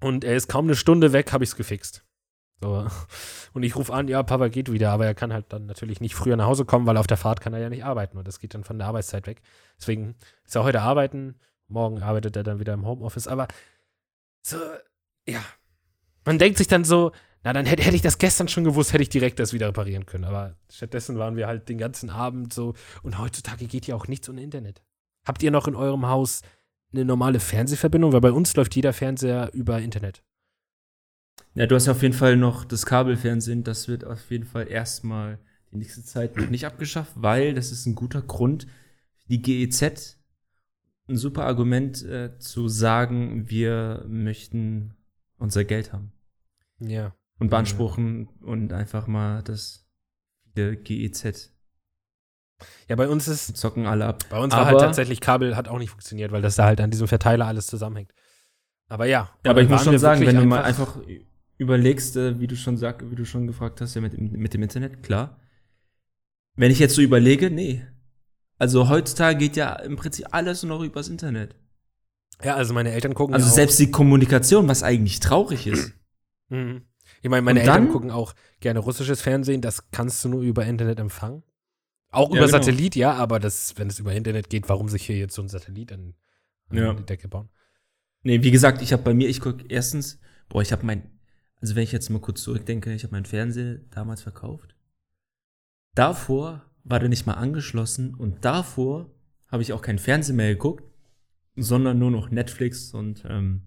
Und 0.00 0.22
er 0.22 0.36
ist 0.36 0.48
kaum 0.48 0.66
eine 0.66 0.76
Stunde 0.76 1.12
weg, 1.12 1.32
habe 1.32 1.42
ich 1.42 1.50
es 1.50 1.56
gefixt. 1.56 2.04
So. 2.60 2.86
Und 3.52 3.62
ich 3.62 3.76
rufe 3.76 3.92
an, 3.92 4.08
ja, 4.08 4.22
Papa 4.22 4.48
geht 4.48 4.72
wieder, 4.72 4.90
aber 4.90 5.06
er 5.06 5.14
kann 5.14 5.32
halt 5.32 5.46
dann 5.50 5.66
natürlich 5.66 6.00
nicht 6.00 6.14
früher 6.14 6.36
nach 6.36 6.46
Hause 6.46 6.64
kommen, 6.64 6.86
weil 6.86 6.96
auf 6.96 7.06
der 7.06 7.16
Fahrt 7.16 7.40
kann 7.40 7.54
er 7.54 7.60
ja 7.60 7.68
nicht 7.68 7.84
arbeiten 7.84 8.16
und 8.16 8.26
das 8.26 8.40
geht 8.40 8.54
dann 8.54 8.64
von 8.64 8.78
der 8.78 8.88
Arbeitszeit 8.88 9.26
weg. 9.26 9.42
Deswegen 9.78 10.14
ist 10.44 10.56
er 10.56 10.64
heute 10.64 10.80
arbeiten, 10.80 11.36
morgen 11.68 12.02
arbeitet 12.02 12.36
er 12.36 12.42
dann 12.42 12.58
wieder 12.60 12.74
im 12.74 12.86
Homeoffice, 12.86 13.28
aber 13.28 13.48
so, 14.42 14.56
ja. 15.26 15.40
Man 16.24 16.38
denkt 16.38 16.58
sich 16.58 16.66
dann 16.66 16.84
so, 16.84 17.12
na, 17.46 17.52
dann 17.52 17.66
hätte, 17.66 17.84
hätte 17.84 17.94
ich 17.94 18.02
das 18.02 18.18
gestern 18.18 18.48
schon 18.48 18.64
gewusst, 18.64 18.92
hätte 18.92 19.04
ich 19.04 19.08
direkt 19.08 19.38
das 19.38 19.52
wieder 19.52 19.68
reparieren 19.68 20.04
können. 20.04 20.24
Aber 20.24 20.56
stattdessen 20.68 21.16
waren 21.16 21.36
wir 21.36 21.46
halt 21.46 21.68
den 21.68 21.78
ganzen 21.78 22.10
Abend 22.10 22.52
so. 22.52 22.74
Und 23.04 23.20
heutzutage 23.20 23.66
geht 23.66 23.86
ja 23.86 23.94
auch 23.94 24.08
nichts 24.08 24.28
ohne 24.28 24.42
Internet. 24.42 24.82
Habt 25.24 25.44
ihr 25.44 25.52
noch 25.52 25.68
in 25.68 25.76
eurem 25.76 26.06
Haus 26.06 26.42
eine 26.92 27.04
normale 27.04 27.38
Fernsehverbindung? 27.38 28.12
Weil 28.12 28.20
bei 28.20 28.32
uns 28.32 28.56
läuft 28.56 28.74
jeder 28.74 28.92
Fernseher 28.92 29.50
über 29.52 29.78
Internet. 29.78 30.24
Ja, 31.54 31.66
du 31.66 31.74
hast 31.74 31.86
ja 31.86 31.92
auf 31.92 32.02
jeden 32.02 32.14
Fall 32.14 32.36
noch 32.36 32.64
das 32.64 32.86
Kabelfernsehen. 32.86 33.64
Das 33.64 33.88
wird 33.88 34.04
auf 34.04 34.30
jeden 34.30 34.44
Fall 34.44 34.68
erstmal 34.68 35.38
die 35.72 35.78
nächste 35.78 36.04
Zeit 36.04 36.36
noch 36.36 36.48
nicht 36.48 36.66
abgeschafft, 36.66 37.12
weil 37.16 37.54
das 37.54 37.72
ist 37.72 37.86
ein 37.86 37.94
guter 37.94 38.22
Grund, 38.22 38.66
die 39.28 39.42
GEZ 39.42 40.16
ein 41.08 41.16
super 41.16 41.44
Argument 41.44 42.02
äh, 42.04 42.38
zu 42.38 42.68
sagen, 42.68 43.48
wir 43.48 44.04
möchten 44.08 44.94
unser 45.38 45.64
Geld 45.64 45.92
haben. 45.92 46.12
Ja. 46.80 47.14
Und 47.38 47.50
beanspruchen 47.50 48.28
ja. 48.40 48.46
und 48.46 48.72
einfach 48.72 49.06
mal 49.06 49.42
das 49.42 49.86
wieder 50.44 50.74
GEZ. 50.74 51.52
Ja, 52.88 52.96
bei 52.96 53.08
uns 53.08 53.28
ist. 53.28 53.56
Zocken 53.56 53.86
alle 53.86 54.06
ab. 54.06 54.24
Bei 54.30 54.38
uns 54.38 54.54
war 54.54 54.64
halt 54.66 54.80
tatsächlich 54.80 55.20
Kabel 55.20 55.56
hat 55.56 55.68
auch 55.68 55.78
nicht 55.78 55.90
funktioniert, 55.90 56.32
weil 56.32 56.42
das 56.42 56.56
da 56.56 56.64
halt 56.64 56.80
an 56.80 56.90
diesem 56.90 57.06
Verteiler 57.06 57.46
alles 57.46 57.66
zusammenhängt. 57.66 58.12
Aber 58.88 59.06
ja. 59.06 59.30
ja 59.44 59.50
aber 59.50 59.62
ich 59.62 59.68
muss 59.68 59.84
schon 59.84 59.98
sagen, 59.98 60.24
wenn 60.26 60.36
du 60.36 60.44
mal 60.44 60.62
einfach 60.62 60.98
überlegst, 61.58 62.16
äh, 62.16 62.38
wie 62.40 62.46
du 62.46 62.56
schon 62.56 62.76
sag, 62.76 63.10
wie 63.10 63.16
du 63.16 63.24
schon 63.24 63.46
gefragt 63.46 63.80
hast, 63.80 63.94
ja, 63.94 64.00
mit, 64.00 64.18
mit 64.18 64.54
dem 64.54 64.62
Internet, 64.62 65.02
klar. 65.02 65.40
Wenn 66.54 66.70
ich 66.70 66.78
jetzt 66.78 66.94
so 66.94 67.02
überlege, 67.02 67.50
nee. 67.50 67.84
Also 68.58 68.88
heutzutage 68.88 69.38
geht 69.38 69.56
ja 69.56 69.74
im 69.76 69.96
Prinzip 69.96 70.26
alles 70.30 70.62
nur 70.62 70.78
noch 70.78 70.84
übers 70.84 71.08
Internet. 71.08 71.54
Ja, 72.42 72.54
also 72.54 72.74
meine 72.74 72.92
Eltern 72.92 73.14
gucken. 73.14 73.34
Also 73.34 73.46
ja 73.46 73.52
selbst 73.52 73.78
die 73.78 73.90
Kommunikation, 73.90 74.68
was 74.68 74.82
eigentlich 74.82 75.20
traurig 75.20 75.66
ist. 75.66 75.92
Mhm. 76.48 76.82
Ich 77.22 77.28
meine, 77.28 77.42
meine 77.42 77.58
Eltern 77.58 77.88
gucken 77.90 78.12
auch 78.12 78.32
gerne 78.60 78.78
russisches 78.78 79.20
Fernsehen, 79.20 79.62
das 79.62 79.90
kannst 79.90 80.24
du 80.24 80.28
nur 80.28 80.42
über 80.42 80.64
Internet 80.64 81.00
empfangen. 81.00 81.42
Auch 82.12 82.30
Ja, 82.30 82.36
über 82.36 82.46
genau. 82.46 82.58
Satellit, 82.58 82.94
ja, 82.94 83.14
aber 83.14 83.40
das, 83.40 83.76
wenn 83.76 83.88
es 83.88 83.98
über 83.98 84.12
Internet 84.12 84.48
geht, 84.48 84.68
warum 84.68 84.88
sich 84.88 85.04
hier 85.04 85.16
jetzt 85.16 85.34
so 85.34 85.42
ein 85.42 85.48
Satellit 85.48 85.90
an, 85.90 86.14
an 86.68 86.76
Ja. 86.76 86.94
die 86.94 87.02
Decke 87.02 87.26
bauen? 87.26 87.48
Nee, 88.26 88.42
wie 88.42 88.50
gesagt, 88.50 88.82
ich 88.82 88.92
habe 88.92 89.04
bei 89.04 89.14
mir, 89.14 89.28
ich 89.28 89.40
guck 89.40 89.70
erstens, 89.70 90.18
boah, 90.48 90.60
ich 90.60 90.72
habe 90.72 90.84
mein, 90.84 91.08
also 91.60 91.76
wenn 91.76 91.84
ich 91.84 91.92
jetzt 91.92 92.10
mal 92.10 92.18
kurz 92.18 92.42
zurückdenke, 92.42 92.92
ich 92.92 93.04
habe 93.04 93.12
meinen 93.12 93.24
Fernseher 93.24 93.78
damals 93.92 94.20
verkauft. 94.20 94.74
Davor 95.94 96.68
war 96.82 96.98
der 96.98 97.08
nicht 97.08 97.26
mal 97.26 97.34
angeschlossen 97.34 98.16
und 98.16 98.44
davor 98.44 99.14
habe 99.46 99.62
ich 99.62 99.72
auch 99.72 99.80
keinen 99.80 100.00
Fernseher 100.00 100.34
mehr 100.34 100.48
geguckt, 100.48 100.92
sondern 101.54 102.00
nur 102.00 102.10
noch 102.10 102.28
Netflix 102.30 102.92
und 102.92 103.24
ähm, 103.28 103.62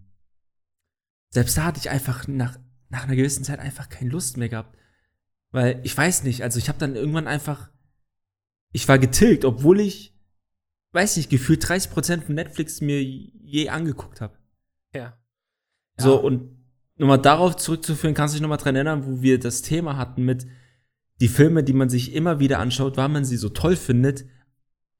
selbst 1.30 1.58
da 1.58 1.63
hatte 1.63 1.80
ich 1.80 1.89
einfach 1.89 2.28
nach, 2.28 2.60
nach 2.89 3.06
einer 3.06 3.16
gewissen 3.16 3.46
Zeit 3.46 3.60
einfach 3.60 3.88
keine 3.88 4.10
Lust 4.10 4.36
mehr 4.36 4.50
gehabt. 4.50 4.78
Weil 5.51 5.80
ich 5.86 5.96
weiß 5.96 6.24
nicht, 6.24 6.44
also 6.44 6.60
ich 6.60 6.68
habe 6.68 6.80
dann 6.80 6.98
irgendwann 6.98 7.28
einfach, 7.28 7.72
ich 8.74 8.89
war 8.89 9.00
getilgt, 9.00 9.46
obwohl 9.46 9.80
ich, 9.80 10.20
weiß 10.92 11.16
nicht, 11.16 11.30
gefühlt 11.30 11.63
30% 11.63 12.24
von 12.24 12.36
Netflix 12.36 12.82
mir 12.82 13.01
je 13.01 13.70
angeguckt 13.70 14.20
habe. 14.20 14.38
Ja. 14.93 15.17
So, 15.98 16.19
und 16.19 16.58
nochmal 16.98 17.19
darauf 17.22 17.55
zurückzuführen, 17.58 18.13
kannst 18.13 18.34
du 18.34 18.38
dich 18.38 18.41
nochmal 18.41 18.58
dran 18.58 18.75
erinnern, 18.75 19.05
wo 19.05 19.22
wir 19.22 19.39
das 19.39 19.62
Thema 19.62 19.98
hatten 19.98 20.24
mit 20.24 20.48
die 21.22 21.27
Filme, 21.27 21.63
die 21.63 21.74
man 21.74 21.89
sich 21.89 22.13
immer 22.13 22.39
wieder 22.39 22.60
anschaut, 22.60 22.96
weil 22.98 23.10
man 23.10 23.25
sie 23.25 23.36
so 23.38 23.50
toll 23.50 23.75
findet, 23.75 24.25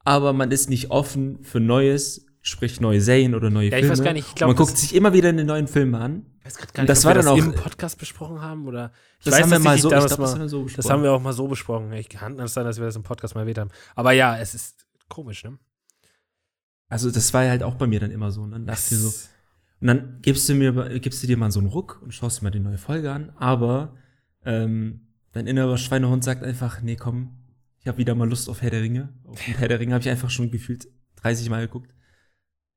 aber 0.04 0.32
man 0.32 0.50
ist 0.50 0.68
nicht 0.68 0.90
offen 0.90 1.42
für 1.42 1.60
Neues, 1.60 2.26
sprich 2.42 2.80
neue 2.80 3.00
Serien 3.00 3.34
oder 3.34 3.48
neue 3.50 3.68
Ja, 3.70 3.76
ich 3.78 3.82
Filme. 3.84 3.92
weiß 3.98 4.04
gar 4.04 4.12
nicht, 4.12 4.28
ich 4.28 4.34
glaub, 4.34 4.50
Und 4.50 4.56
man 4.58 4.66
guckt 4.66 4.76
sich 4.78 4.94
immer 4.94 5.12
wieder 5.14 5.30
eine 5.30 5.44
neuen 5.44 5.66
Filme 5.68 5.98
an. 5.98 6.26
Ich 6.40 6.46
weiß 6.46 6.56
grad 6.58 6.74
gar 6.74 6.82
nicht, 6.82 6.90
das 6.90 6.98
ob 7.00 7.04
war 7.06 7.10
wir 7.12 7.22
dann 7.22 7.36
das 7.36 7.44
auch- 7.44 7.46
im 7.48 7.54
Podcast 7.54 7.98
besprochen 7.98 8.40
haben 8.42 8.66
oder 8.66 8.92
ich 9.18 9.24
Das 9.26 9.34
weiß, 9.34 9.42
haben 9.42 9.50
wir 9.50 9.58
mal 9.60 9.76
ich 9.76 9.82
so, 9.82 9.88
ich 9.88 9.92
glaub, 9.94 10.02
das 10.08 10.18
mal, 10.18 10.28
haben 10.30 10.40
wir 10.40 10.48
so 10.48 10.66
das 10.66 10.90
haben 10.90 11.02
wir 11.02 11.12
auch 11.12 11.20
mal 11.22 11.32
so 11.32 11.48
besprochen. 11.48 11.92
Ich 11.94 12.08
kann 12.10 12.38
es 12.40 12.54
sein, 12.54 12.64
dass 12.64 12.78
wir 12.78 12.84
das 12.86 12.96
im 12.96 13.02
Podcast 13.02 13.34
mal 13.34 13.42
erwähnt 13.42 13.58
haben. 13.58 13.70
Aber 13.94 14.12
ja, 14.12 14.38
es 14.38 14.54
ist 14.54 14.86
komisch, 15.08 15.44
ne? 15.44 15.58
Also 16.88 17.10
das 17.10 17.32
war 17.34 17.44
ja 17.44 17.50
halt 17.50 17.62
auch 17.62 17.74
bei 17.74 17.86
mir 17.86 18.00
dann 18.00 18.10
immer 18.10 18.30
so. 18.30 18.42
Und 18.42 18.50
dann 18.52 18.66
dachte 18.66 18.94
ich 18.94 19.00
so, 19.00 19.12
Und 19.80 19.86
dann 19.86 20.18
gibst 20.20 20.48
du 20.48 20.54
mir, 20.54 21.00
gibst 21.00 21.22
du 21.22 21.26
dir 21.26 21.36
mal 21.36 21.50
so 21.50 21.60
einen 21.60 21.68
Ruck 21.68 22.00
und 22.02 22.12
schaust 22.12 22.40
dir 22.40 22.44
mal 22.44 22.50
die 22.50 22.60
neue 22.60 22.78
Folge 22.78 23.12
an, 23.12 23.30
aber 23.36 23.96
ähm, 24.44 25.08
dein 25.32 25.46
innerer 25.46 25.78
Schweinehund 25.78 26.22
sagt 26.22 26.42
einfach, 26.42 26.82
nee, 26.82 26.96
komm, 26.96 27.36
ich 27.78 27.88
habe 27.88 27.98
wieder 27.98 28.14
mal 28.14 28.28
Lust 28.28 28.48
auf 28.50 28.60
Herr 28.60 28.70
der 28.70 28.82
Ringe. 28.82 29.08
Auf 29.24 29.40
Herr 29.40 29.68
der 29.68 29.80
Ringe 29.80 29.94
habe 29.94 30.02
ich 30.02 30.10
einfach 30.10 30.28
schon 30.28 30.50
gefühlt 30.50 30.88
30 31.16 31.48
Mal 31.48 31.66
geguckt. 31.66 31.94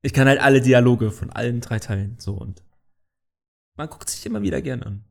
Ich 0.01 0.13
kann 0.13 0.27
halt 0.27 0.39
alle 0.39 0.61
Dialoge 0.61 1.11
von 1.11 1.29
allen 1.29 1.61
drei 1.61 1.79
Teilen 1.79 2.15
so 2.19 2.33
und 2.35 2.63
man 3.75 3.89
guckt 3.89 4.09
sich 4.09 4.25
immer 4.25 4.41
wieder 4.41 4.61
gern 4.61 4.83
an. 4.83 5.03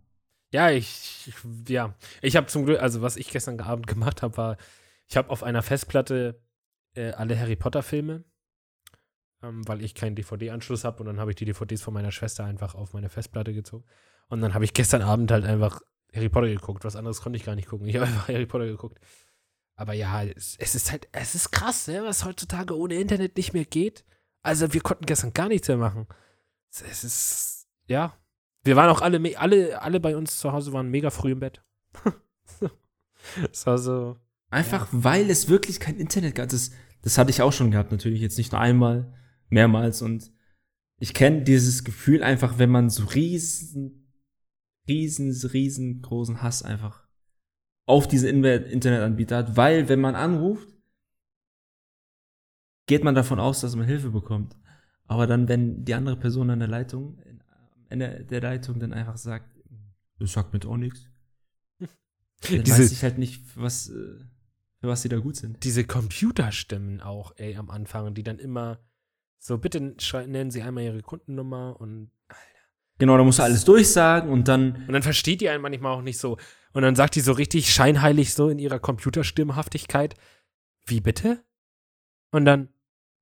Ja, 0.52 0.70
ich, 0.70 1.26
ich 1.26 1.34
ja, 1.68 1.94
ich 2.20 2.36
habe 2.36 2.46
zum 2.46 2.66
Glück, 2.66 2.80
also 2.80 3.02
was 3.02 3.16
ich 3.16 3.30
gestern 3.30 3.60
Abend 3.60 3.86
gemacht 3.86 4.22
habe, 4.22 4.36
war, 4.36 4.56
ich 5.08 5.16
habe 5.16 5.30
auf 5.30 5.42
einer 5.42 5.62
Festplatte 5.62 6.40
äh, 6.94 7.10
alle 7.12 7.38
Harry 7.38 7.56
Potter 7.56 7.82
Filme, 7.82 8.24
ähm, 9.42 9.66
weil 9.66 9.82
ich 9.82 9.94
keinen 9.94 10.16
DVD-Anschluss 10.16 10.84
habe 10.84 11.00
und 11.00 11.06
dann 11.06 11.20
habe 11.20 11.30
ich 11.30 11.36
die 11.36 11.44
DVDs 11.44 11.82
von 11.82 11.94
meiner 11.94 12.12
Schwester 12.12 12.44
einfach 12.44 12.74
auf 12.74 12.92
meine 12.92 13.08
Festplatte 13.08 13.52
gezogen 13.52 13.84
und 14.28 14.40
dann 14.40 14.54
habe 14.54 14.64
ich 14.64 14.74
gestern 14.74 15.02
Abend 15.02 15.30
halt 15.30 15.44
einfach 15.44 15.80
Harry 16.14 16.28
Potter 16.28 16.48
geguckt. 16.48 16.84
Was 16.84 16.96
anderes 16.96 17.20
konnte 17.20 17.36
ich 17.36 17.44
gar 17.44 17.54
nicht 17.54 17.68
gucken. 17.68 17.86
Ich 17.86 17.96
habe 17.96 18.06
einfach 18.06 18.28
Harry 18.28 18.46
Potter 18.46 18.66
geguckt. 18.66 18.98
Aber 19.74 19.94
ja, 19.94 20.22
es, 20.24 20.56
es 20.58 20.74
ist 20.74 20.92
halt, 20.92 21.08
es 21.12 21.34
ist 21.34 21.50
krass, 21.50 21.88
ne, 21.88 22.02
was 22.04 22.24
heutzutage 22.24 22.76
ohne 22.76 22.94
Internet 22.94 23.36
nicht 23.36 23.52
mehr 23.52 23.64
geht. 23.64 24.04
Also 24.42 24.72
wir 24.72 24.80
konnten 24.80 25.06
gestern 25.06 25.32
gar 25.32 25.48
nichts 25.48 25.68
mehr 25.68 25.76
machen. 25.76 26.06
Es, 26.70 26.82
es 26.82 27.04
ist, 27.04 27.68
ja, 27.86 28.16
wir 28.64 28.76
waren 28.76 28.90
auch 28.90 29.00
alle, 29.00 29.38
alle, 29.38 29.82
alle 29.82 30.00
bei 30.00 30.16
uns 30.16 30.38
zu 30.38 30.52
Hause 30.52 30.72
waren 30.72 30.88
mega 30.88 31.10
früh 31.10 31.32
im 31.32 31.40
Bett. 31.40 31.62
Es 33.52 33.66
war 33.66 33.78
so. 33.78 34.16
Einfach 34.50 34.88
weil 34.90 35.30
es 35.30 35.48
wirklich 35.48 35.78
kein 35.78 35.96
Internet 35.96 36.34
gab. 36.34 36.48
Das, 36.48 36.72
das 37.02 37.18
hatte 37.18 37.30
ich 37.30 37.40
auch 37.40 37.52
schon 37.52 37.70
gehabt, 37.70 37.92
natürlich 37.92 38.20
jetzt 38.20 38.36
nicht 38.36 38.50
nur 38.50 38.60
einmal, 38.60 39.14
mehrmals. 39.52 40.02
Und 40.02 40.32
ich 40.98 41.14
kenne 41.14 41.42
dieses 41.42 41.84
Gefühl 41.84 42.22
einfach, 42.22 42.58
wenn 42.58 42.70
man 42.70 42.90
so 42.90 43.04
riesen, 43.04 44.12
riesen, 44.88 45.32
riesengroßen 45.32 46.42
Hass 46.42 46.62
einfach 46.62 47.06
auf 47.86 48.08
diesen 48.08 48.28
In- 48.28 48.44
Internetanbieter 48.44 49.36
hat, 49.38 49.56
weil 49.56 49.88
wenn 49.88 50.00
man 50.00 50.14
anruft, 50.14 50.68
geht 52.86 53.04
man 53.04 53.14
davon 53.14 53.38
aus, 53.40 53.60
dass 53.60 53.76
man 53.76 53.86
Hilfe 53.86 54.10
bekommt. 54.10 54.56
Aber 55.06 55.26
dann, 55.26 55.48
wenn 55.48 55.84
die 55.84 55.94
andere 55.94 56.16
Person 56.16 56.50
an 56.50 56.60
der 56.60 56.68
Leitung, 56.68 57.18
am 57.20 57.86
Ende 57.88 58.24
der 58.24 58.40
Leitung 58.40 58.78
dann 58.78 58.92
einfach 58.92 59.16
sagt, 59.16 59.54
das 60.18 60.32
sagt 60.32 60.52
mir 60.52 60.60
doch 60.60 60.76
nichts, 60.76 61.06
dann 61.78 62.62
Diese- 62.64 62.78
weiß 62.82 62.92
ich 62.92 63.02
halt 63.02 63.18
nicht, 63.18 63.44
für 63.46 63.62
was, 63.62 63.88
äh, 63.90 64.18
für 64.80 64.88
was 64.88 65.02
sie 65.02 65.08
da 65.08 65.18
gut 65.18 65.36
sind. 65.36 65.62
Diese 65.64 65.84
Computerstimmen 65.84 67.00
auch, 67.00 67.32
ey, 67.36 67.56
am 67.56 67.70
Anfang, 67.70 68.14
die 68.14 68.22
dann 68.22 68.38
immer 68.38 68.78
so, 69.44 69.58
bitte 69.58 69.80
nennen 69.80 70.52
Sie 70.52 70.62
einmal 70.62 70.84
Ihre 70.84 71.02
Kundennummer 71.02 71.76
und, 71.80 72.12
Genau, 72.98 73.16
da 73.16 73.24
musst 73.24 73.40
du 73.40 73.42
alles 73.42 73.64
durchsagen 73.64 74.30
und 74.30 74.46
dann, 74.46 74.84
und 74.86 74.92
dann 74.92 75.02
versteht 75.02 75.40
die 75.40 75.48
einen 75.48 75.60
manchmal 75.60 75.92
auch 75.92 76.02
nicht 76.02 76.18
so. 76.18 76.36
Und 76.72 76.82
dann 76.82 76.94
sagt 76.94 77.16
die 77.16 77.20
so 77.20 77.32
richtig 77.32 77.72
scheinheilig 77.72 78.32
so 78.32 78.48
in 78.48 78.60
ihrer 78.60 78.78
Computerstimmhaftigkeit, 78.78 80.14
wie 80.86 81.00
bitte? 81.00 81.42
Und 82.30 82.44
dann, 82.44 82.68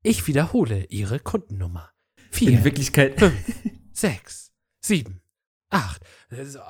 ich 0.02 0.26
wiederhole 0.26 0.84
Ihre 0.90 1.18
Kundennummer. 1.18 1.90
Vier. 2.30 2.50
in 2.50 2.64
Wirklichkeit, 2.64 3.14
sechs, 3.92 4.52
sieben, 4.80 5.22
acht. 5.70 6.02
Ist, 6.28 6.58
oh. 6.58 6.60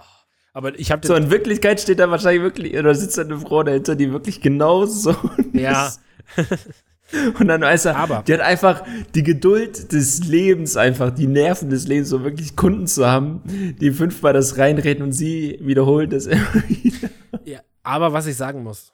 Aber 0.53 0.79
ich 0.79 0.93
habe 0.93 1.05
so 1.05 1.17
in 1.17 1.31
Wirklichkeit 1.31 1.81
steht 1.81 1.99
da 1.99 2.11
wahrscheinlich 2.11 2.43
wirklich, 2.43 2.77
oder 2.77 2.95
sitzt 2.95 3.19
da 3.19 3.23
eine 3.23 3.39
Frau 3.39 3.65
dahinter, 3.65 3.97
die 3.97 4.13
wirklich 4.13 4.41
genau 4.41 4.87
so 4.87 5.17
ja. 5.53 5.93
Und 7.39 7.49
dann 7.49 7.61
weiß 7.61 7.87
er, 7.87 7.97
Aber- 7.97 8.23
die 8.23 8.33
hat 8.35 8.41
einfach 8.41 8.85
die 9.15 9.23
Geduld 9.23 9.93
des 9.93 10.25
Lebens, 10.27 10.77
einfach 10.77 11.11
die 11.15 11.27
Nerven 11.27 11.69
des 11.71 11.87
Lebens, 11.87 12.09
so 12.09 12.23
wirklich 12.23 12.57
Kunden 12.57 12.87
zu 12.87 13.07
haben, 13.07 13.43
die 13.81 13.91
fünfmal 13.93 14.33
das 14.33 14.59
reinreden 14.59 15.03
und 15.03 15.13
sie 15.13 15.59
wiederholen 15.63 16.11
das 16.11 16.27
immer 16.27 16.55
wieder. 16.69 17.11
ja, 17.45 17.61
aber 17.83 18.13
was 18.13 18.27
ich 18.27 18.37
sagen 18.37 18.63
muss, 18.63 18.93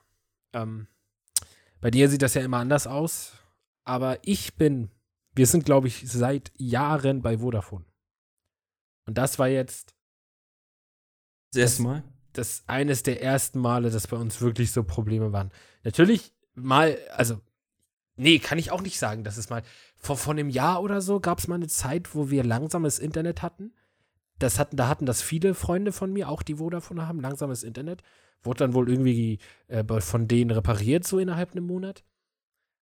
ähm, 0.54 0.86
bei 1.80 1.90
dir 1.90 2.08
sieht 2.08 2.22
das 2.22 2.34
ja 2.34 2.42
immer 2.42 2.58
anders 2.58 2.86
aus, 2.86 3.32
aber 3.84 4.18
ich 4.22 4.56
bin, 4.56 4.90
wir 5.34 5.46
sind, 5.46 5.64
glaube 5.66 5.88
ich, 5.88 6.02
seit 6.10 6.50
Jahren 6.56 7.20
bei 7.22 7.38
Vodafone. 7.38 7.84
Und 9.06 9.18
das 9.18 9.38
war 9.38 9.48
jetzt 9.48 9.94
Das 11.52 11.60
erste 11.60 11.82
Mal. 11.82 12.02
das 12.32 12.64
eines 12.66 13.02
der 13.02 13.22
ersten 13.22 13.60
Male, 13.60 13.90
dass 13.90 14.06
bei 14.06 14.16
uns 14.16 14.40
wirklich 14.40 14.72
so 14.72 14.82
Probleme 14.82 15.32
waren. 15.32 15.50
Natürlich 15.84 16.32
mal, 16.54 16.96
also, 17.12 17.40
nee, 18.16 18.38
kann 18.38 18.58
ich 18.58 18.70
auch 18.70 18.82
nicht 18.82 18.98
sagen, 18.98 19.24
dass 19.24 19.36
es 19.36 19.50
mal, 19.50 19.62
vor, 19.96 20.16
vor 20.16 20.32
einem 20.32 20.48
Jahr 20.48 20.82
oder 20.82 21.00
so 21.00 21.20
gab 21.20 21.38
es 21.38 21.48
mal 21.48 21.56
eine 21.56 21.68
Zeit, 21.68 22.14
wo 22.14 22.30
wir 22.30 22.44
langsames 22.44 22.98
Internet 22.98 23.42
hatten. 23.42 23.72
Das 24.38 24.58
hatten, 24.58 24.76
da 24.76 24.88
hatten 24.88 25.06
das 25.06 25.22
viele 25.22 25.54
Freunde 25.54 25.92
von 25.92 26.12
mir, 26.12 26.28
auch 26.28 26.42
die 26.42 26.56
Vodafone 26.56 27.06
haben, 27.06 27.20
langsames 27.20 27.62
Internet. 27.62 28.02
Wurde 28.42 28.58
dann 28.58 28.74
wohl 28.74 28.90
irgendwie 28.90 29.38
äh, 29.68 29.84
von 30.00 30.28
denen 30.28 30.50
repariert, 30.50 31.06
so 31.06 31.18
innerhalb 31.18 31.52
einem 31.52 31.66
Monat. 31.66 32.04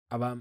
Aber 0.09 0.39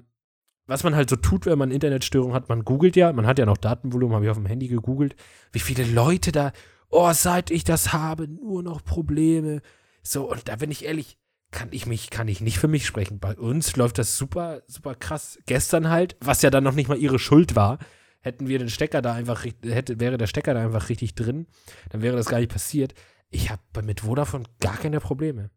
was 0.66 0.84
man 0.84 0.96
halt 0.96 1.10
so 1.10 1.16
tut, 1.16 1.46
wenn 1.46 1.60
man 1.60 1.72
Internetstörung 1.72 2.34
hat, 2.34 2.50
man 2.50 2.64
googelt 2.64 2.96
ja, 2.96 3.12
man 3.14 3.28
hat 3.28 3.38
ja 3.38 3.46
noch 3.46 3.58
Datenvolumen, 3.58 4.16
habe 4.16 4.26
ich 4.26 4.32
auf 4.32 4.38
dem 4.38 4.46
Handy 4.46 4.68
gegoogelt, 4.68 5.16
wie 5.52 5.60
viele 5.60 5.84
Leute 5.86 6.32
da 6.32 6.52
oh, 6.94 7.12
seit 7.14 7.52
ich 7.52 7.64
das 7.64 7.92
habe, 7.92 8.28
nur 8.28 8.64
noch 8.64 8.84
Probleme. 8.84 9.62
So, 10.04 10.30
und 10.30 10.48
da 10.48 10.58
bin 10.58 10.72
ich 10.72 10.86
ehrlich, 10.86 11.18
kann 11.54 11.70
ich 11.72 11.86
mich, 11.86 12.10
kann 12.10 12.28
ich 12.28 12.42
nicht 12.42 12.58
für 12.60 12.68
mich 12.68 12.86
sprechen. 12.86 13.20
Bei 13.20 13.36
uns 13.38 13.76
läuft 13.78 13.98
das 13.98 14.18
super, 14.18 14.64
super 14.68 14.96
krass. 14.96 15.40
Gestern 15.46 15.90
halt, 15.90 16.18
was 16.20 16.42
ja 16.42 16.50
dann 16.50 16.64
noch 16.66 16.74
nicht 16.76 16.90
mal 16.90 16.98
ihre 16.98 17.20
Schuld 17.20 17.56
war, 17.56 17.80
hätten 18.20 18.48
wir 18.48 18.60
den 18.60 18.70
Stecker 18.70 19.02
da 19.02 19.14
einfach, 19.14 19.46
hätte, 19.64 20.00
wäre 20.00 20.18
der 20.18 20.28
Stecker 20.28 20.54
da 20.54 20.62
einfach 20.64 20.90
richtig 20.90 21.16
drin, 21.16 21.48
dann 21.92 22.02
wäre 22.02 22.16
das 22.18 22.26
gar 22.26 22.40
nicht 22.40 22.52
passiert. 22.52 22.94
Ich 23.30 23.50
habe 23.50 23.62
mit 23.84 24.02
Vodafone 24.02 24.46
gar 24.60 24.78
keine 24.78 25.00
Probleme. 25.00 25.50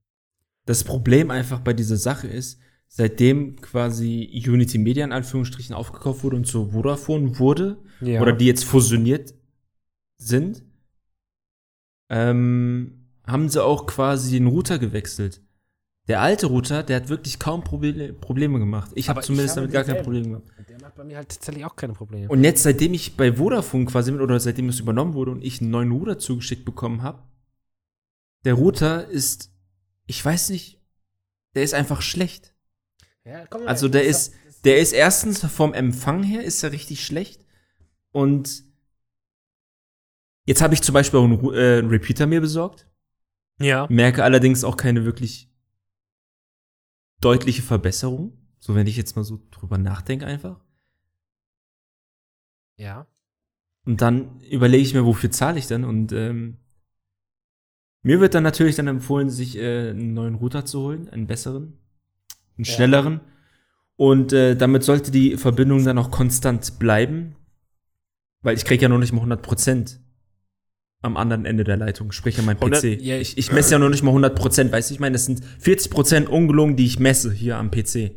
Das 0.66 0.85
Problem 0.85 1.30
einfach 1.30 1.61
bei 1.61 1.72
dieser 1.72 1.96
Sache 1.96 2.26
ist, 2.26 2.61
seitdem 2.88 3.56
quasi 3.61 4.42
Unity 4.46 4.78
Media 4.78 5.04
in 5.04 5.12
Anführungsstrichen 5.12 5.74
aufgekauft 5.74 6.22
wurde 6.24 6.37
und 6.37 6.46
zu 6.46 6.70
Vodafone 6.70 7.38
wurde, 7.38 7.82
Ja. 8.00 8.20
oder 8.20 8.32
die 8.32 8.46
jetzt 8.46 8.64
fusioniert 8.64 9.35
sind, 10.18 10.62
ähm, 12.09 13.09
haben 13.26 13.48
sie 13.48 13.62
auch 13.62 13.87
quasi 13.87 14.32
den 14.38 14.46
Router 14.46 14.78
gewechselt. 14.78 15.42
Der 16.08 16.20
alte 16.20 16.46
Router, 16.46 16.82
der 16.84 16.96
hat 16.96 17.08
wirklich 17.08 17.38
kaum 17.38 17.64
Proble 17.64 18.12
Probleme 18.12 18.58
gemacht. 18.60 18.92
Ich 18.94 19.08
habe 19.08 19.16
Aber 19.18 19.20
ich 19.22 19.26
zumindest 19.26 19.56
habe 19.56 19.68
damit 19.68 19.86
gar 19.86 19.94
kein. 19.94 20.04
Problem 20.04 20.30
gehabt. 20.30 20.68
Der 20.68 20.80
macht 20.80 20.94
bei 20.94 21.04
mir 21.04 21.16
halt 21.16 21.28
tatsächlich 21.30 21.64
auch 21.64 21.74
keine 21.74 21.94
Probleme. 21.94 22.28
Und 22.28 22.44
jetzt, 22.44 22.62
seitdem 22.62 22.94
ich 22.94 23.16
bei 23.16 23.32
Vodafone 23.32 23.86
quasi 23.86 24.12
bin, 24.12 24.20
oder 24.20 24.38
seitdem 24.38 24.68
es 24.68 24.78
übernommen 24.78 25.14
wurde 25.14 25.32
und 25.32 25.42
ich 25.42 25.60
einen 25.60 25.70
neuen 25.70 25.90
Router 25.90 26.18
zugeschickt 26.18 26.64
bekommen 26.64 27.02
habe, 27.02 27.22
der 28.44 28.54
Router 28.54 29.08
ist, 29.08 29.50
ich 30.06 30.24
weiß 30.24 30.50
nicht, 30.50 30.80
der 31.56 31.64
ist 31.64 31.74
einfach 31.74 32.02
schlecht. 32.02 32.54
ja, 33.24 33.44
komm, 33.46 33.66
Also 33.66 33.88
der 33.88 34.04
ist, 34.04 34.32
der 34.64 34.78
ist 34.78 34.92
erstens 34.92 35.44
vom 35.44 35.74
Empfang 35.74 36.22
her 36.22 36.44
ist 36.44 36.62
er 36.62 36.70
richtig 36.70 37.04
schlecht 37.04 37.44
und 38.12 38.62
jetzt 40.44 40.62
habe 40.62 40.74
ich 40.74 40.82
zum 40.82 40.92
Beispiel 40.92 41.18
auch 41.18 41.24
einen, 41.24 41.42
äh, 41.54 41.78
einen 41.78 41.88
Repeater 41.88 42.26
mir 42.26 42.40
besorgt, 42.40 42.86
Ja. 43.58 43.86
merke 43.90 44.22
allerdings 44.22 44.62
auch 44.62 44.76
keine 44.76 45.04
wirklich 45.04 45.50
deutliche 47.20 47.62
Verbesserung. 47.62 48.33
So, 48.59 48.74
wenn 48.74 48.87
ich 48.87 48.96
jetzt 48.96 49.16
mal 49.16 49.24
so 49.24 49.40
drüber 49.50 49.79
nachdenke 49.79 50.26
einfach. 50.26 50.61
Ja. 52.76 53.07
Und 53.85 54.00
dann 54.00 54.40
überlege 54.40 54.83
ich 54.83 54.94
mir, 54.94 55.05
wofür 55.05 55.31
zahle 55.31 55.59
ich 55.59 55.66
denn? 55.66 55.85
Und 55.85 56.12
ähm, 56.12 56.59
mir 58.02 58.20
wird 58.20 58.35
dann 58.35 58.42
natürlich 58.42 58.76
dann 58.76 58.88
empfohlen, 58.88 59.31
sich 59.31 59.57
äh, 59.57 59.90
einen 59.90 60.14
neuen 60.14 60.35
Router 60.35 60.64
zu 60.64 60.81
holen, 60.81 61.09
einen 61.09 61.26
besseren, 61.26 61.79
einen 62.57 62.64
Ja. 62.64 62.72
schnelleren. 62.74 63.20
Und 63.96 64.33
äh, 64.33 64.57
damit 64.57 64.83
sollte 64.83 65.11
die 65.11 65.37
Verbindung 65.37 65.85
dann 65.85 65.98
auch 65.98 66.11
konstant 66.11 66.79
bleiben. 66.79 67.37
Weil 68.42 68.57
ich 68.57 68.64
kriege 68.64 68.83
ja 68.83 68.88
noch 68.88 68.98
nicht 68.98 69.12
mal 69.12 69.22
100% 69.24 69.98
am 71.06 71.16
anderen 71.16 71.44
Ende 71.46 71.64
der 71.64 71.76
Leitung, 71.76 72.12
sprich 72.12 72.38
an 72.38 72.44
meinem 72.44 72.58
100 72.58 72.80
PC. 72.82 73.00
ja, 73.00 73.16
ich, 73.16 73.38
ich 73.38 73.50
messe 73.52 73.72
ja 73.72 73.78
noch 73.78 73.88
nicht 73.88 74.02
mal 74.02 74.14
100%, 74.14 74.70
weißt 74.72 74.90
du? 74.90 74.94
Ich 74.94 75.00
meine, 75.00 75.14
das 75.14 75.24
sind 75.24 75.42
40% 75.62 76.26
ungelungen, 76.26 76.76
die 76.76 76.84
ich 76.84 76.98
messe 76.98 77.32
hier 77.32 77.56
am 77.56 77.70
PC. 77.70 78.12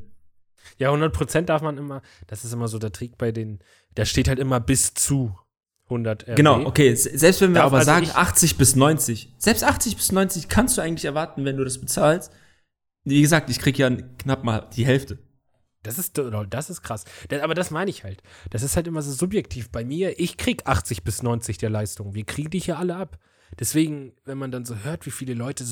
Ja, 0.78 0.92
100% 0.94 1.42
darf 1.42 1.62
man 1.62 1.78
immer, 1.78 2.02
das 2.28 2.44
ist 2.46 2.54
immer 2.54 2.68
so 2.68 2.80
der 2.80 2.92
Trick 2.92 3.18
bei 3.18 3.32
den, 3.32 3.60
da 3.96 4.06
steht 4.06 4.28
halt 4.28 4.40
immer 4.40 4.60
bis 4.60 4.94
zu 4.94 5.36
100 5.86 6.28
RB. 6.30 6.36
Genau, 6.36 6.66
okay. 6.66 6.94
se- 6.96 7.18
Selbst 7.18 7.42
wenn 7.42 7.52
wir 7.52 7.56
Darf 7.62 7.68
aber 7.68 7.78
also 7.80 7.86
sagen 7.92 8.04
ich- 8.06 8.16
80 8.16 8.58
bis 8.58 8.76
90, 8.76 9.34
selbst 9.38 9.64
80 9.64 9.96
bis 9.98 10.12
90 10.12 10.48
kannst 10.48 10.78
du 10.78 10.82
eigentlich 10.82 11.06
erwarten, 11.06 11.46
wenn 11.46 11.58
du 11.58 11.64
das 11.64 11.80
bezahlst. 11.80 12.32
Wie 13.06 13.22
gesagt, 13.22 13.50
ich 13.50 13.60
krieg 13.60 13.78
ja 13.78 13.90
knapp 14.20 14.44
mal 14.44 14.68
die 14.76 14.86
Hälfte. 14.86 15.18
Das 15.84 15.98
ist, 15.98 16.20
das 16.50 16.70
ist 16.70 16.82
krass. 16.82 17.06
Das, 17.30 17.42
aber 17.42 17.54
das 17.54 17.72
meine 17.72 17.90
ich 17.90 18.04
halt. 18.04 18.22
Das 18.50 18.64
ist 18.64 18.76
halt 18.76 18.88
immer 18.88 19.02
so 19.02 19.12
subjektiv. 19.12 19.70
Bei 19.70 19.86
mir, 19.86 20.20
ich 20.20 20.38
krieg 20.38 20.68
80 20.68 21.04
bis 21.04 21.24
90 21.24 21.58
der 21.58 21.70
Leistung. 21.70 22.16
Wir 22.16 22.26
kriegen 22.26 22.50
die 22.50 22.60
hier 22.60 22.78
alle 22.78 22.98
ab. 22.98 23.18
Deswegen, 23.58 24.14
wenn 24.26 24.38
man 24.38 24.52
dann 24.52 24.66
so 24.66 24.76
hört, 24.76 25.06
wie 25.06 25.12
viele 25.12 25.34
Leute 25.34 25.66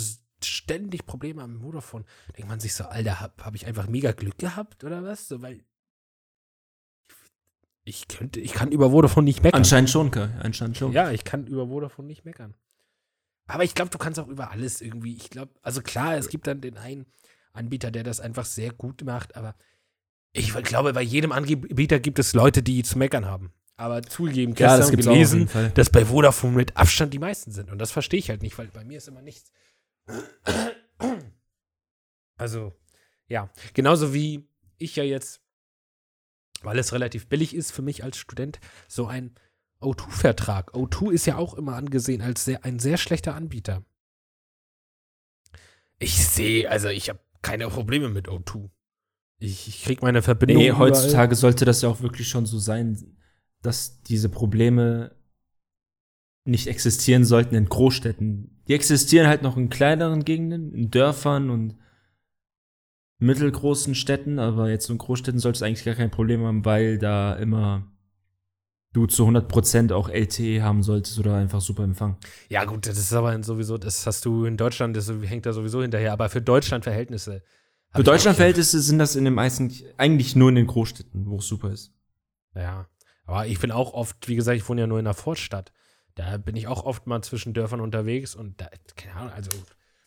ständig 0.44 1.06
Probleme 1.06 1.42
haben 1.42 1.54
mit 1.54 1.62
Vodafone, 1.62 2.06
denkt 2.38 2.50
man 2.50 2.60
sich 2.60 2.74
so, 2.74 2.86
Alter, 2.86 3.20
hab, 3.20 3.44
hab 3.44 3.56
ich 3.56 3.66
einfach 3.66 3.88
mega 3.88 4.12
Glück 4.14 4.38
gehabt 4.38 4.84
oder 4.84 5.04
was? 5.04 5.28
So, 5.28 5.42
weil 5.42 5.64
ich 7.84 8.08
könnte, 8.08 8.40
ich 8.40 8.54
kann 8.54 8.72
über 8.72 8.92
Vodafone 8.92 9.26
nicht 9.26 9.44
meckern. 9.44 9.60
Anscheinend 9.60 9.90
schon, 9.90 10.12
Kai. 10.12 10.30
Anscheinend 10.42 10.78
schon. 10.78 10.92
Ja, 10.92 11.12
ich 11.12 11.24
kann 11.24 11.48
über 11.48 11.68
Vodafone 11.68 12.08
nicht 12.08 12.26
meckern. 12.26 12.54
Aber 13.48 13.64
ich 13.64 13.76
glaube, 13.76 13.92
du 13.92 13.98
kannst 13.98 14.20
auch 14.20 14.28
über 14.28 14.52
alles 14.52 14.82
irgendwie. 14.82 15.16
Ich 15.16 15.30
glaube, 15.30 15.54
also 15.62 15.82
klar, 15.82 16.18
es 16.18 16.28
gibt 16.30 16.48
dann 16.48 16.60
den 16.60 16.78
einen 16.78 17.06
Anbieter, 17.54 17.92
der 17.92 18.04
das 18.04 18.20
einfach 18.20 18.46
sehr 18.46 18.72
gut 18.72 19.04
macht, 19.04 19.38
aber 19.38 19.56
ich 20.34 20.54
glaube, 20.54 20.94
bei 20.94 21.02
jedem 21.02 21.32
Anbieter 21.32 22.00
gibt 22.00 22.20
es 22.20 22.34
Leute, 22.34 22.62
die 22.64 22.84
zu 22.84 22.98
meckern 22.98 23.26
haben. 23.26 23.52
Aber 23.76 24.02
zugegeben, 24.02 24.56
Ja, 24.56 24.78
das 24.78 24.90
gestern 24.92 25.08
auch 25.08 25.12
auf 25.12 25.14
gelesen, 25.14 25.50
dass 25.76 25.92
bei 25.92 26.06
Vodafone 26.06 26.56
mit 26.56 26.76
Abstand 26.78 27.14
die 27.14 27.20
meisten 27.20 27.52
sind. 27.52 27.72
Und 27.72 27.78
das 27.78 27.92
verstehe 27.92 28.20
ich 28.20 28.30
halt 28.30 28.42
nicht, 28.42 28.58
weil 28.58 28.68
bei 28.68 28.84
mir 28.84 28.98
ist 28.98 29.08
immer 29.08 29.22
nichts. 29.22 29.52
Also, 32.40 32.72
ja. 33.28 33.50
Genauso 33.74 34.14
wie 34.14 34.48
ich 34.78 34.96
ja 34.96 35.04
jetzt, 35.04 35.42
weil 36.62 36.78
es 36.78 36.94
relativ 36.94 37.28
billig 37.28 37.56
ist 37.56 37.72
für 37.72 37.82
mich 37.82 38.04
als 38.04 38.18
Student, 38.18 38.60
so 38.88 39.08
ein 39.08 39.34
O2-Vertrag. 39.82 40.76
O2 40.76 41.12
ist 41.12 41.26
ja 41.26 41.38
auch 41.38 41.56
immer 41.56 41.76
angesehen 41.76 42.22
als 42.22 42.46
sehr, 42.46 42.64
ein 42.64 42.78
sehr 42.78 42.98
schlechter 42.98 43.34
Anbieter. 43.34 43.84
Ich 45.98 46.28
sehe, 46.28 46.70
also 46.70 46.90
ich 46.90 47.10
habe 47.10 47.20
keine 47.42 47.68
Probleme 47.70 48.10
mit 48.10 48.28
O2. 48.28 48.70
Ich, 49.40 49.68
ich 49.68 49.84
kriege 49.84 50.04
meine 50.04 50.22
Verbindung. 50.22 50.58
Nee, 50.58 50.70
überall. 50.70 50.90
heutzutage 50.90 51.36
sollte 51.36 51.66
das 51.66 51.82
ja 51.82 51.90
auch 51.90 52.02
wirklich 52.02 52.28
schon 52.28 52.46
so 52.46 52.58
sein, 52.58 53.18
dass 53.62 54.02
diese 54.04 54.30
Probleme 54.30 55.12
nicht 56.46 56.68
existieren 56.68 57.26
sollten 57.26 57.56
in 57.56 57.70
Großstädten. 57.70 58.62
Die 58.68 58.74
existieren 58.74 59.28
halt 59.28 59.44
noch 59.44 59.58
in 59.58 59.70
kleineren 59.70 60.24
Gegenden, 60.24 60.74
in 60.74 60.90
Dörfern 60.90 61.50
und 61.50 61.76
mittelgroßen 63.20 63.96
Städten, 63.96 64.40
aber 64.40 64.70
jetzt 64.70 64.90
in 64.90 64.98
Großstädten 64.98 65.40
solltest 65.40 65.62
du 65.62 65.66
eigentlich 65.66 65.86
gar 65.86 65.96
kein 65.96 66.12
Problem 66.12 66.44
haben, 66.44 66.66
weil 66.66 66.98
da 66.98 67.34
immer 67.34 67.92
du 68.94 69.06
zu 69.06 69.28
100% 69.28 69.94
auch 69.94 70.10
LTE 70.10 70.64
haben 70.64 70.84
solltest 70.84 71.20
oder 71.20 71.36
einfach 71.36 71.62
super 71.62 71.84
Empfang. 71.84 72.18
Ja, 72.50 72.66
gut, 72.66 72.88
das 72.88 72.98
ist 72.98 73.14
aber 73.14 73.42
sowieso, 73.44 73.78
das 73.78 74.06
hast 74.06 74.26
du 74.26 74.46
in 74.46 74.58
Deutschland, 74.58 74.96
das 74.96 75.10
hängt 75.10 75.46
da 75.46 75.54
sowieso 75.54 75.82
hinterher. 75.82 76.14
Aber 76.14 76.30
für 76.30 76.42
Deutschland-Verhältnisse. 76.42 77.34
hab 77.36 77.42
Für 77.96 78.04
Deutschlandverhältnisse 78.04 78.80
sind 78.82 79.00
das 79.00 79.16
in 79.16 79.26
den 79.26 79.34
meisten, 79.34 79.74
eigentlich 79.98 80.36
nur 80.36 80.50
in 80.50 80.56
den 80.56 80.68
Großstädten, 80.68 81.26
wo 81.28 81.38
es 81.38 81.48
super 81.48 81.72
ist. 81.72 81.94
Ja, 82.56 82.88
aber 83.26 83.48
ich 83.48 83.60
bin 83.60 83.72
auch 83.72 83.94
oft, 83.94 84.28
wie 84.28 84.36
gesagt, 84.36 84.58
ich 84.58 84.68
wohne 84.70 84.82
ja 84.82 84.88
nur 84.88 85.00
in 85.00 85.08
einer 85.08 85.14
Vorstadt. 85.14 85.72
Da 86.16 86.38
bin 86.38 86.56
ich 86.56 86.68
auch 86.68 86.84
oft 86.84 87.06
mal 87.08 87.22
zwischen 87.22 87.54
Dörfern 87.54 87.82
unterwegs 87.82 88.36
und 88.36 88.60
da, 88.60 88.70
keine 88.96 89.16
Ahnung, 89.16 89.34
also, 89.34 89.52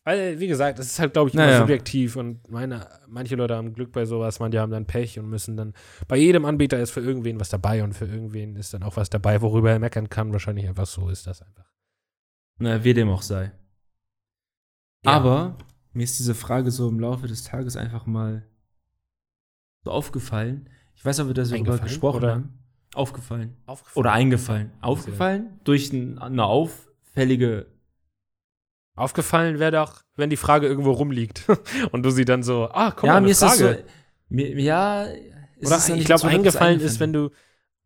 weil, 0.04 0.40
wie 0.40 0.48
gesagt, 0.48 0.78
das 0.78 0.86
ist 0.86 0.98
halt, 0.98 1.12
glaube 1.12 1.28
ich, 1.28 1.34
immer 1.34 1.46
Naja. 1.46 1.58
subjektiv 1.58 2.16
und 2.16 2.50
meine, 2.50 2.88
manche 3.06 3.36
Leute 3.36 3.54
haben 3.54 3.74
Glück 3.74 3.92
bei 3.92 4.06
sowas, 4.06 4.40
manche 4.40 4.58
haben 4.58 4.72
dann 4.72 4.86
Pech 4.86 5.18
und 5.18 5.28
müssen 5.28 5.56
dann, 5.56 5.74
bei 6.08 6.16
jedem 6.16 6.44
Anbieter 6.46 6.80
ist 6.80 6.90
für 6.90 7.00
irgendwen 7.00 7.38
was 7.38 7.50
dabei 7.50 7.84
und 7.84 7.92
für 7.92 8.06
irgendwen 8.06 8.56
ist 8.56 8.72
dann 8.74 8.82
auch 8.82 8.96
was 8.96 9.10
dabei, 9.10 9.40
worüber 9.42 9.70
er 9.70 9.78
meckern 9.78 10.08
kann. 10.08 10.32
Wahrscheinlich 10.32 10.66
einfach 10.66 10.86
so 10.86 11.08
ist 11.10 11.26
das 11.26 11.42
einfach. 11.42 11.70
Na, 12.58 12.82
wie 12.82 12.94
dem 12.94 13.08
auch 13.10 13.22
sei. 13.22 13.52
Ja. 15.04 15.12
Aber 15.12 15.58
mir 15.92 16.04
ist 16.04 16.18
diese 16.18 16.34
Frage 16.34 16.70
so 16.70 16.88
im 16.88 17.00
Laufe 17.00 17.26
des 17.26 17.44
Tages 17.44 17.76
einfach 17.76 18.06
mal 18.06 18.46
so 19.84 19.90
aufgefallen. 19.90 20.68
Ich 20.94 21.04
weiß, 21.04 21.20
ob 21.20 21.28
wir 21.28 21.34
darüber 21.34 21.78
gesprochen 21.78 22.18
oder? 22.18 22.30
haben. 22.32 22.58
Aufgefallen. 22.94 23.56
Aufgefallen. 23.66 24.00
Oder 24.00 24.12
eingefallen. 24.12 24.72
Aufgefallen 24.80 25.60
durch 25.64 25.92
ein, 25.92 26.18
eine 26.18 26.44
auffällige. 26.44 27.66
Aufgefallen 28.96 29.58
wäre 29.58 29.72
doch, 29.72 30.02
wenn 30.16 30.28
die 30.28 30.36
Frage 30.36 30.66
irgendwo 30.66 30.90
rumliegt 30.92 31.46
und 31.92 32.02
du 32.02 32.10
sie 32.10 32.24
dann 32.24 32.42
so, 32.42 32.68
ah, 32.70 32.90
komm 32.90 33.06
ja, 33.06 33.14
mal, 33.14 33.20
mir 33.20 33.26
eine 33.26 33.30
ist 33.30 33.42
das 33.42 33.58
so. 33.58 33.66
Frage. 33.66 33.84
Mir, 34.28 34.60
ja, 34.60 35.06
es 35.06 35.66
Oder 35.66 35.76
ist 35.76 35.88
noch 35.88 35.96
ich 35.96 36.04
glaube, 36.04 36.20
so, 36.20 36.26
dass 36.26 36.32
es 36.32 36.38
eingefallen 36.38 36.80
ist, 36.80 37.00
wenn 37.00 37.12
du. 37.12 37.30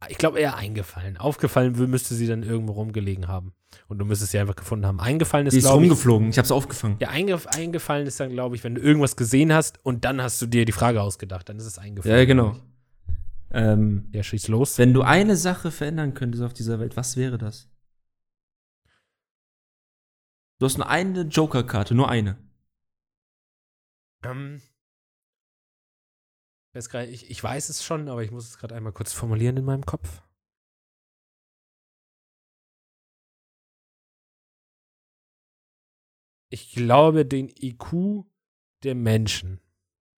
Ich 0.09 0.19
glaube 0.19 0.39
eher 0.39 0.57
eingefallen. 0.57 1.17
Aufgefallen 1.17 1.73
müsste 1.91 2.15
sie 2.15 2.27
dann 2.27 2.43
irgendwo 2.43 2.73
rumgelegen 2.73 3.29
haben. 3.29 3.55
Und 3.89 3.99
du 3.99 4.05
müsstest 4.05 4.33
sie 4.33 4.39
einfach 4.39 4.57
gefunden 4.57 4.87
haben. 4.87 5.01
Eingefallen 5.01 5.47
ist, 5.47 5.55
Die 5.55 5.59
ist 5.59 5.65
glaube 5.65 5.85
ich. 5.85 5.91
rumgeflogen. 5.91 6.29
Ich 6.31 6.39
hab's 6.39 6.51
aufgefangen. 6.51 6.97
Ja, 7.01 7.09
eingef 7.11 7.47
eingefallen 7.47 8.07
ist 8.07 8.19
dann, 8.21 8.31
glaube 8.31 8.57
ich, 8.57 8.65
wenn 8.65 8.75
du 8.75 8.81
irgendwas 8.81 9.17
gesehen 9.17 9.53
hast 9.53 9.85
und 9.85 10.05
dann 10.05 10.21
hast 10.23 10.41
du 10.43 10.47
dir 10.47 10.65
die 10.65 10.73
Frage 10.73 11.03
ausgedacht. 11.03 11.49
Dann 11.49 11.57
ist 11.57 11.67
es 11.67 11.79
eingefallen. 11.79 12.17
Ja, 12.19 12.25
genau. 12.25 12.57
Ähm. 13.51 14.09
Ja, 14.13 14.23
schieß 14.23 14.49
los. 14.49 14.79
wenn 14.79 14.93
du 14.93 15.03
eine 15.03 15.37
Sache 15.37 15.71
verändern 15.71 16.15
könntest 16.15 16.43
auf 16.43 16.53
dieser 16.53 16.81
Welt, 16.81 16.97
was 16.97 17.17
wäre 17.17 17.39
das? 17.39 17.69
Du 20.59 20.67
hast 20.67 20.79
nur 20.79 20.89
eine 20.89 21.23
Joker-Karte, 21.23 21.95
nur 21.95 22.09
eine. 22.09 22.39
Ähm, 24.25 24.63
ich, 26.75 27.31
ich 27.31 27.45
weiß 27.45 27.69
es 27.69 27.85
schon, 27.85 28.09
aber 28.09 28.23
ich 28.23 28.31
muss 28.31 28.49
es 28.49 28.59
gerade 28.59 28.75
einmal 28.75 28.93
kurz 28.93 29.13
formulieren 29.13 29.57
in 29.57 29.65
meinem 29.65 29.85
Kopf. 29.87 30.23
Ich 36.55 36.71
glaube, 36.71 37.27
den 37.27 37.49
IQ 37.49 38.27
der 38.85 38.95
Menschen 38.95 39.59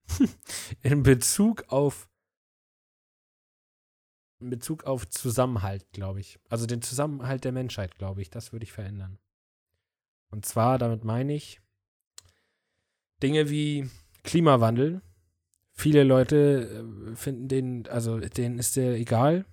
in 0.82 1.02
Bezug 1.02 1.64
auf 1.68 2.10
in 4.38 4.50
Bezug 4.50 4.84
auf 4.84 5.08
Zusammenhalt, 5.08 5.90
glaube 5.92 6.20
ich. 6.20 6.38
Also 6.50 6.66
den 6.66 6.82
Zusammenhalt 6.82 7.44
der 7.44 7.52
Menschheit, 7.52 7.96
glaube 7.96 8.20
ich, 8.20 8.28
das 8.28 8.52
würde 8.52 8.64
ich 8.64 8.72
verändern. 8.72 9.18
Und 10.30 10.44
zwar, 10.44 10.76
damit 10.76 11.04
meine 11.04 11.34
ich, 11.34 11.62
Dinge 13.22 13.48
wie 13.48 13.88
Klimawandel. 14.22 15.00
Viele 15.72 16.04
Leute 16.04 16.84
äh, 17.12 17.16
finden 17.16 17.48
den, 17.48 17.88
also 17.88 18.18
denen 18.18 18.58
ist 18.58 18.76
der 18.76 18.92
egal. 18.96 19.46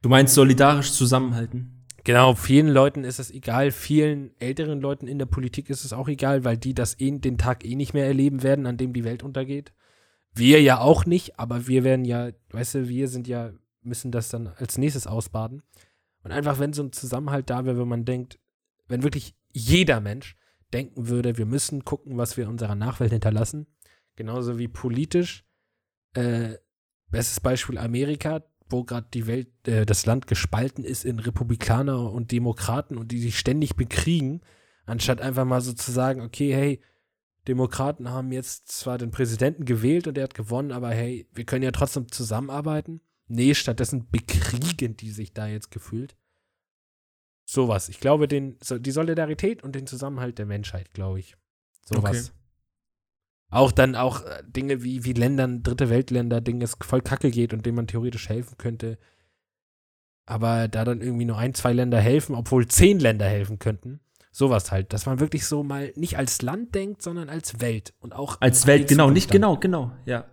Du 0.00 0.08
meinst 0.08 0.34
solidarisch 0.34 0.90
zusammenhalten? 0.92 1.77
Genau, 2.08 2.34
vielen 2.34 2.68
Leuten 2.68 3.04
ist 3.04 3.18
es 3.18 3.30
egal, 3.30 3.70
vielen 3.70 4.30
älteren 4.40 4.80
Leuten 4.80 5.06
in 5.06 5.18
der 5.18 5.26
Politik 5.26 5.68
ist 5.68 5.84
es 5.84 5.92
auch 5.92 6.08
egal, 6.08 6.42
weil 6.42 6.56
die 6.56 6.72
das 6.72 6.98
eh, 6.98 7.10
den 7.10 7.36
Tag 7.36 7.66
eh 7.66 7.74
nicht 7.74 7.92
mehr 7.92 8.06
erleben 8.06 8.42
werden, 8.42 8.64
an 8.64 8.78
dem 8.78 8.94
die 8.94 9.04
Welt 9.04 9.22
untergeht. 9.22 9.74
Wir 10.32 10.62
ja 10.62 10.80
auch 10.80 11.04
nicht, 11.04 11.38
aber 11.38 11.66
wir 11.66 11.84
werden 11.84 12.06
ja, 12.06 12.30
weißt 12.48 12.76
du, 12.76 12.88
wir 12.88 13.08
sind 13.08 13.28
ja, 13.28 13.52
müssen 13.82 14.10
das 14.10 14.30
dann 14.30 14.46
als 14.46 14.78
nächstes 14.78 15.06
ausbaden. 15.06 15.62
Und 16.22 16.32
einfach, 16.32 16.58
wenn 16.58 16.72
so 16.72 16.82
ein 16.82 16.92
Zusammenhalt 16.92 17.50
da 17.50 17.66
wäre, 17.66 17.78
wenn 17.78 17.88
man 17.88 18.06
denkt, 18.06 18.38
wenn 18.86 19.02
wirklich 19.02 19.36
jeder 19.52 20.00
Mensch 20.00 20.34
denken 20.72 21.08
würde, 21.08 21.36
wir 21.36 21.44
müssen 21.44 21.84
gucken, 21.84 22.16
was 22.16 22.38
wir 22.38 22.48
unserer 22.48 22.74
Nachwelt 22.74 23.12
hinterlassen, 23.12 23.66
genauso 24.16 24.58
wie 24.58 24.68
politisch, 24.68 25.44
äh, 26.14 26.54
bestes 27.10 27.40
Beispiel 27.40 27.76
Amerika, 27.76 28.47
wo 28.70 28.84
gerade 28.84 29.08
die 29.12 29.26
Welt, 29.26 29.48
äh, 29.66 29.86
das 29.86 30.06
Land 30.06 30.26
gespalten 30.26 30.84
ist 30.84 31.04
in 31.04 31.18
Republikaner 31.18 32.12
und 32.12 32.32
Demokraten 32.32 32.96
und 32.96 33.12
die 33.12 33.20
sich 33.20 33.38
ständig 33.38 33.76
bekriegen, 33.76 34.40
anstatt 34.86 35.20
einfach 35.20 35.44
mal 35.44 35.60
so 35.60 35.72
zu 35.72 35.92
sagen, 35.92 36.20
okay, 36.20 36.52
hey, 36.52 36.80
Demokraten 37.46 38.10
haben 38.10 38.30
jetzt 38.32 38.68
zwar 38.68 38.98
den 38.98 39.10
Präsidenten 39.10 39.64
gewählt 39.64 40.06
und 40.06 40.18
er 40.18 40.24
hat 40.24 40.34
gewonnen, 40.34 40.70
aber 40.72 40.90
hey, 40.90 41.26
wir 41.32 41.44
können 41.44 41.64
ja 41.64 41.70
trotzdem 41.70 42.10
zusammenarbeiten. 42.10 43.00
Nee, 43.26 43.54
stattdessen 43.54 44.08
bekriegen 44.10 44.96
die 44.96 45.10
sich 45.10 45.32
da 45.32 45.46
jetzt 45.46 45.70
gefühlt. 45.70 46.16
Sowas. 47.44 47.88
Ich 47.88 48.00
glaube, 48.00 48.28
den, 48.28 48.58
die 48.80 48.90
Solidarität 48.90 49.62
und 49.62 49.74
den 49.74 49.86
Zusammenhalt 49.86 50.38
der 50.38 50.44
Menschheit, 50.44 50.92
glaube 50.92 51.20
ich. 51.20 51.36
Sowas. 51.82 52.32
Auch 53.50 53.72
dann 53.72 53.94
auch 53.96 54.24
äh, 54.24 54.42
Dinge 54.46 54.82
wie, 54.82 55.04
wie 55.04 55.12
Ländern, 55.14 55.62
dritte 55.62 55.88
Weltländer, 55.90 56.40
Dinge 56.40 56.64
es 56.64 56.76
voll 56.82 57.00
kacke 57.00 57.30
geht 57.30 57.52
und 57.54 57.64
denen 57.64 57.76
man 57.76 57.86
theoretisch 57.86 58.28
helfen 58.28 58.58
könnte. 58.58 58.98
Aber 60.26 60.68
da 60.68 60.84
dann 60.84 61.00
irgendwie 61.00 61.24
nur 61.24 61.38
ein, 61.38 61.54
zwei 61.54 61.72
Länder 61.72 62.00
helfen, 62.00 62.34
obwohl 62.34 62.66
zehn 62.68 62.98
Länder 63.00 63.24
helfen 63.26 63.58
könnten. 63.58 64.00
Sowas 64.30 64.70
halt, 64.70 64.92
dass 64.92 65.06
man 65.06 65.20
wirklich 65.20 65.46
so 65.46 65.62
mal 65.62 65.92
nicht 65.96 66.18
als 66.18 66.42
Land 66.42 66.74
denkt, 66.74 67.02
sondern 67.02 67.30
als 67.30 67.60
Welt. 67.60 67.94
Und 68.00 68.14
auch 68.14 68.38
Als 68.40 68.66
Welt, 68.66 68.86
genau, 68.88 69.04
Zukunft 69.04 69.14
nicht 69.14 69.28
dann. 69.30 69.32
genau, 69.40 69.56
genau, 69.56 69.92
ja. 70.04 70.26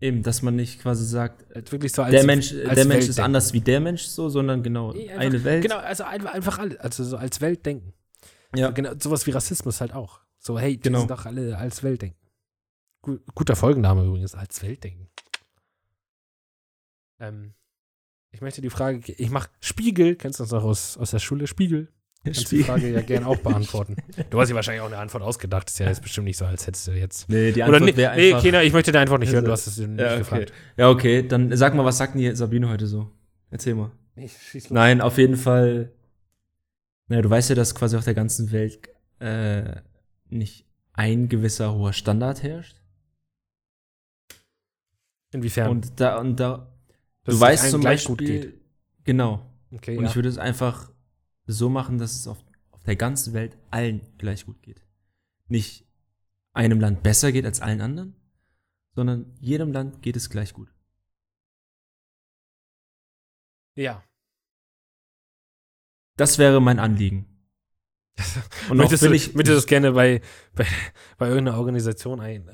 Eben, 0.00 0.22
dass 0.22 0.42
man 0.42 0.56
nicht 0.56 0.80
quasi 0.80 1.04
sagt, 1.04 1.44
Als 1.54 1.70
wirklich 1.72 1.92
so 1.92 2.02
als 2.02 2.12
der 2.12 2.24
Mensch, 2.24 2.52
als 2.52 2.74
der 2.74 2.84
Mensch 2.86 3.08
ist 3.08 3.18
denken. 3.18 3.26
anders 3.26 3.52
wie 3.52 3.60
der 3.60 3.80
Mensch 3.80 4.02
so, 4.04 4.28
sondern 4.28 4.62
genau 4.62 4.92
Nee, 4.92 5.10
einfach- 5.10 5.20
eine 5.20 5.44
Welt. 5.44 5.62
Genau, 5.62 5.76
also 5.78 6.04
einfach, 6.04 6.32
einfach 6.32 6.58
alle, 6.58 6.80
also 6.80 7.04
so 7.04 7.16
als 7.16 7.40
Welt 7.40 7.66
denken. 7.66 7.92
Ja. 8.54 8.70
Genau, 8.70 8.92
sowas 8.98 9.26
wie 9.26 9.30
Rassismus 9.32 9.80
halt 9.80 9.92
auch. 9.92 10.20
So, 10.44 10.58
hey, 10.58 10.76
die 10.76 10.80
Genau. 10.82 10.98
sind 11.00 11.10
doch 11.12 11.24
alle 11.24 11.56
als 11.56 11.84
Welt 11.84 12.02
denken. 12.02 12.18
Gu 13.02 13.18
guter 13.34 13.54
Folgenname 13.54 14.04
übrigens, 14.04 14.34
als 14.34 14.60
Welt 14.62 14.82
denken. 14.82 15.08
Ähm, 17.20 17.54
ich 18.32 18.40
möchte 18.40 18.60
die 18.60 18.70
Frage, 18.70 19.12
ich 19.12 19.30
mach 19.30 19.48
Spiegel, 19.60 20.16
kennst 20.16 20.40
du 20.40 20.44
das 20.44 20.50
noch 20.50 20.64
aus, 20.64 20.96
aus 20.98 21.12
der 21.12 21.20
Schule? 21.20 21.46
Spiegel. 21.46 21.88
Kannst 22.24 22.50
die 22.52 22.62
Frage 22.62 22.88
ja 22.88 23.02
gerne 23.02 23.26
auch 23.26 23.36
beantworten. 23.38 23.96
Du 24.30 24.40
hast 24.40 24.48
dir 24.48 24.54
wahrscheinlich 24.54 24.80
auch 24.82 24.86
eine 24.86 24.98
Antwort 24.98 25.22
ausgedacht. 25.22 25.68
Ist 25.70 25.78
ja 25.78 25.86
jetzt 25.88 26.02
bestimmt 26.02 26.26
nicht 26.26 26.36
so, 26.36 26.44
als 26.44 26.66
hättest 26.66 26.86
du 26.88 26.92
jetzt. 26.92 27.28
Nee, 27.28 27.50
die 27.52 27.62
Oder 27.62 27.74
Antwort 27.74 27.82
nee, 27.82 27.96
wäre 27.96 28.16
nee 28.16 28.28
einfach. 28.32 28.42
Kena, 28.42 28.62
ich 28.62 28.72
möchte 28.72 28.90
deine 28.92 29.02
Antwort 29.02 29.20
nicht 29.20 29.32
hören, 29.32 29.44
du 29.44 29.50
Also, 29.50 29.66
hast 29.70 29.78
es 29.78 29.86
nicht 29.86 30.00
ja, 30.00 30.06
okay. 30.10 30.18
gefragt. 30.18 30.52
ja, 30.76 30.88
okay, 30.90 31.26
dann 31.26 31.56
sag 31.56 31.74
mal, 31.74 31.84
was 31.84 31.98
sagt 31.98 32.14
denn 32.14 32.20
die 32.20 32.34
Sabine 32.36 32.68
heute 32.68 32.86
so? 32.88 33.10
Erzähl 33.50 33.74
mal. 33.74 33.90
Ich 34.16 34.32
schieß 34.36 34.64
los. 34.64 34.72
Nein, 34.72 35.00
auf 35.00 35.18
jeden 35.18 35.36
Fall. 35.36 35.92
Naja, 37.08 37.22
du 37.22 37.30
weißt 37.30 37.50
ja, 37.50 37.54
dass 37.56 37.74
quasi 37.74 37.96
auf 37.96 38.04
der 38.04 38.14
ganzen 38.14 38.50
Welt 38.52 38.88
äh, 39.18 39.80
nicht 40.32 40.66
ein 40.92 41.28
gewisser 41.28 41.74
hoher 41.74 41.92
Standard 41.92 42.42
herrscht. 42.42 42.80
Inwiefern? 45.32 45.70
Und 45.70 46.00
da, 46.00 46.18
und 46.18 46.36
da, 46.38 46.72
Dass 47.24 47.32
du 47.32 47.32
es 47.36 47.40
weißt 47.40 47.70
zum 47.70 47.80
gleich 47.80 48.06
Beispiel, 48.06 48.16
gut 48.16 48.50
geht. 48.52 48.60
genau. 49.04 49.46
Okay, 49.70 49.96
Und 49.96 50.04
ja. 50.04 50.10
ich 50.10 50.16
würde 50.16 50.28
es 50.28 50.38
einfach 50.38 50.92
so 51.46 51.70
machen, 51.70 51.98
dass 51.98 52.12
es 52.14 52.26
auf, 52.26 52.44
auf 52.70 52.82
der 52.84 52.96
ganzen 52.96 53.32
Welt 53.32 53.56
allen 53.70 54.02
gleich 54.18 54.44
gut 54.44 54.62
geht. 54.62 54.84
Nicht 55.48 55.86
einem 56.52 56.80
Land 56.80 57.02
besser 57.02 57.32
geht 57.32 57.46
als 57.46 57.60
allen 57.60 57.80
anderen, 57.80 58.14
sondern 58.94 59.34
jedem 59.40 59.72
Land 59.72 60.02
geht 60.02 60.16
es 60.16 60.28
gleich 60.28 60.52
gut. 60.52 60.72
ja. 63.74 64.04
Das 66.16 66.36
wäre 66.36 66.60
mein 66.60 66.78
Anliegen. 66.78 67.31
Und 68.68 68.72
auch 68.72 68.74
Möchtest 68.84 69.02
du, 69.02 69.12
ich, 69.12 69.34
möchtest 69.34 69.52
du 69.52 69.54
das 69.54 69.66
gerne 69.66 69.92
bei, 69.92 70.20
bei, 70.54 70.66
bei 71.18 71.28
irgendeiner 71.28 71.58
Organisation 71.58 72.20
ein, 72.20 72.50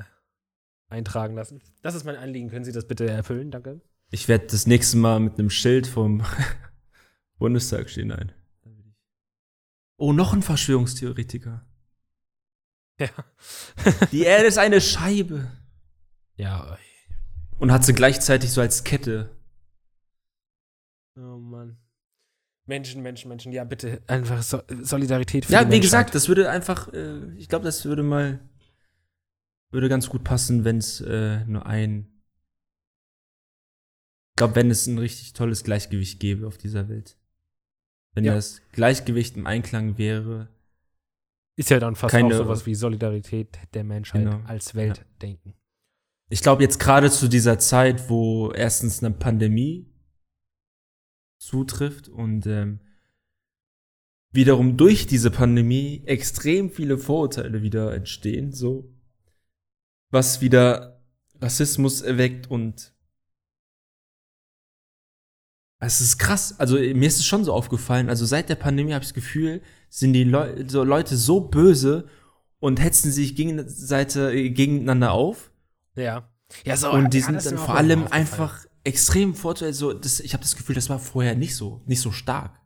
eintragen 0.89 1.35
lassen? 1.35 1.61
Das 1.83 1.95
ist 1.95 2.05
mein 2.05 2.17
Anliegen. 2.17 2.51
Können 2.51 2.65
Sie 2.65 2.73
das 2.73 2.87
bitte 2.87 3.09
erfüllen? 3.09 3.51
Danke. 3.51 3.81
ich 4.11 4.29
werde 4.29 4.47
das 4.47 4.67
nächste 4.67 4.97
Mal 4.97 5.21
mit 5.21 5.39
einem 5.39 5.51
Schild 5.51 5.87
vom 5.87 6.23
Bundestag 7.39 7.91
stehen. 7.91 8.09
Nein. 8.09 8.33
Oh, 9.97 10.13
noch 10.13 10.33
ein 10.33 10.43
Verschwörungstheoretiker. 10.43 11.67
Ja. 13.01 13.09
Die 14.13 14.23
Erde 14.23 14.47
ist 14.47 14.59
eine 14.59 14.81
Scheibe. 14.81 15.51
ja. 16.37 16.79
Und 17.59 17.73
hat 17.73 17.85
sie 17.85 17.93
gleichzeitig 17.93 18.53
so 18.53 18.61
als 18.61 18.85
Kette. 18.85 19.37
Oh 21.17 21.39
Mann. 21.39 21.77
Menschen, 22.69 23.03
Menschen, 23.03 23.29
Menschen. 23.29 23.53
Ja, 23.53 23.65
bitte 23.65 24.03
einfach 24.07 24.43
so 24.43 24.61
Solidarität 24.83 25.47
für 25.47 25.53
Ja, 25.53 25.61
die 25.61 25.67
wie 25.67 25.71
Menschheit. 25.71 25.83
gesagt, 25.83 26.15
das 26.15 26.29
würde 26.29 26.51
einfach, 26.51 26.93
äh, 26.93 27.33
ich 27.37 27.49
glaube, 27.49 27.65
das 27.65 27.85
würde 27.85 28.03
mal, 28.03 28.41
würde 29.71 29.89
ganz 29.89 30.09
gut 30.09 30.23
passen, 30.25 30.65
wenn 30.65 30.79
es 30.79 31.01
äh, 31.01 31.45
nur 31.47 31.67
ein, 31.67 32.09
ich 34.31 34.37
glaube, 34.37 34.55
wenn 34.55 34.71
es 34.71 34.87
ein 34.87 34.99
richtig 34.99 35.33
tolles 35.33 35.65
Gleichgewicht 35.65 36.21
gäbe 36.21 36.47
auf 36.47 36.59
dieser 36.59 36.89
Welt. 36.89 37.17
Wenn 38.15 38.25
Ja. 38.25 38.35
das 38.35 38.61
Gleichgewicht 38.73 39.37
im 39.37 39.47
Einklang 39.47 39.99
wäre. 39.99 40.49
Ist 41.57 41.71
ja 41.71 41.81
dann 41.81 41.97
fast 41.97 42.13
Keine- 42.13 42.35
auch 42.35 42.39
sowas 42.39 42.67
wie 42.67 42.75
Solidarität 42.75 43.59
der 43.75 43.83
Menschheit 43.83 44.25
Genau. 44.25 44.41
als 44.47 44.75
Welt 44.77 45.05
denken. 45.21 45.55
Ich 46.31 46.41
glaube, 46.43 46.63
jetzt 46.63 46.79
gerade 46.79 47.11
zu 47.11 47.27
dieser 47.29 47.59
Zeit, 47.59 48.09
wo 48.09 48.53
erstens 48.53 49.03
eine 49.03 49.13
Pandemie 49.15 49.91
zutrifft 51.39 52.09
und 52.09 52.47
ähm, 52.47 52.81
wiederum 54.31 54.77
durch 54.77 55.07
diese 55.07 55.31
Pandemie 55.31 56.03
extrem 56.05 56.71
viele 56.71 56.99
Vorurteile 56.99 57.63
wieder 57.63 57.95
entstehen, 57.95 58.53
so 58.53 58.93
was 60.11 60.41
wieder 60.41 61.03
Rassismus 61.41 62.01
erweckt 62.01 62.51
und 62.51 62.93
es 65.81 66.01
ist 66.01 66.19
krass. 66.19 66.59
Also 66.59 66.77
mir 66.77 67.07
ist 67.07 67.19
es 67.19 67.25
schon 67.25 67.45
so 67.45 67.53
aufgefallen. 67.53 68.09
Also 68.09 68.27
seit 68.27 68.49
der 68.49 68.57
Pandemie 68.57 68.93
habe 68.93 69.03
ich 69.03 69.11
das 69.11 69.15
Gefühl, 69.15 69.63
sind 69.89 70.13
die 70.13 70.25
Leu 70.25 70.65
so 70.67 70.83
Leute 70.83 71.17
so 71.17 71.41
böse 71.41 72.09
und 72.59 72.81
hetzen 72.81 73.13
sich 73.13 73.37
gegenseitig 73.37 74.55
gegeneinander 74.55 75.13
auf. 75.13 75.53
Ja. 75.95 76.29
Ja, 76.65 76.77
so. 76.77 76.91
Und 76.91 77.15
die 77.15 77.19
ja, 77.19 77.27
sind 77.27 77.47
dann 77.47 77.59
vor 77.59 77.77
allem 77.77 78.07
einfach 78.09 78.67
extrem 78.89 79.35
Vorteil. 79.35 79.73
So, 79.73 79.93
das, 79.93 80.21
ich 80.21 80.33
habe 80.33 80.43
das 80.43 80.57
Gefühl, 80.57 80.75
das 80.75 80.91
war 80.91 80.99
vorher 80.99 81.35
nicht 81.37 81.55
so, 81.55 81.83
nicht 81.87 82.01
so 82.01 82.11
stark. 82.13 82.61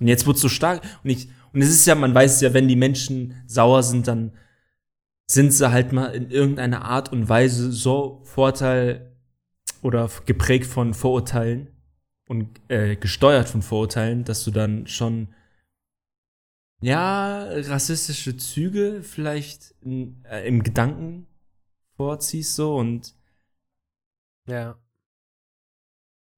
Und 0.00 0.08
jetzt 0.08 0.26
wird 0.26 0.38
so 0.38 0.48
stark. 0.48 0.82
Und 1.04 1.10
ich, 1.10 1.28
und 1.52 1.62
es 1.62 1.68
ist 1.70 1.86
ja, 1.86 1.94
man 1.94 2.14
weiß 2.14 2.40
ja, 2.40 2.54
wenn 2.54 2.68
die 2.68 2.76
Menschen 2.76 3.42
sauer 3.46 3.82
sind, 3.82 4.08
dann 4.08 4.32
sind 5.26 5.52
sie 5.52 5.70
halt 5.70 5.92
mal 5.92 6.14
in 6.14 6.30
irgendeiner 6.30 6.84
Art 6.84 7.12
und 7.12 7.28
Weise 7.28 7.72
so 7.72 8.22
Vorteil 8.24 9.16
oder 9.82 10.10
geprägt 10.26 10.66
von 10.66 10.94
Vorurteilen 10.94 11.68
und 12.28 12.60
äh, 12.68 12.96
gesteuert 12.96 13.48
von 13.48 13.62
Vorurteilen, 13.62 14.24
dass 14.24 14.44
du 14.44 14.50
dann 14.50 14.86
schon 14.86 15.34
ja 16.80 17.44
rassistische 17.44 18.36
Züge 18.36 19.02
vielleicht 19.02 19.74
in, 19.80 20.24
äh, 20.24 20.46
im 20.46 20.62
Gedanken 20.62 21.26
vorziehst 21.96 22.56
so 22.56 22.76
und 22.76 23.14
Ja. 24.46 24.81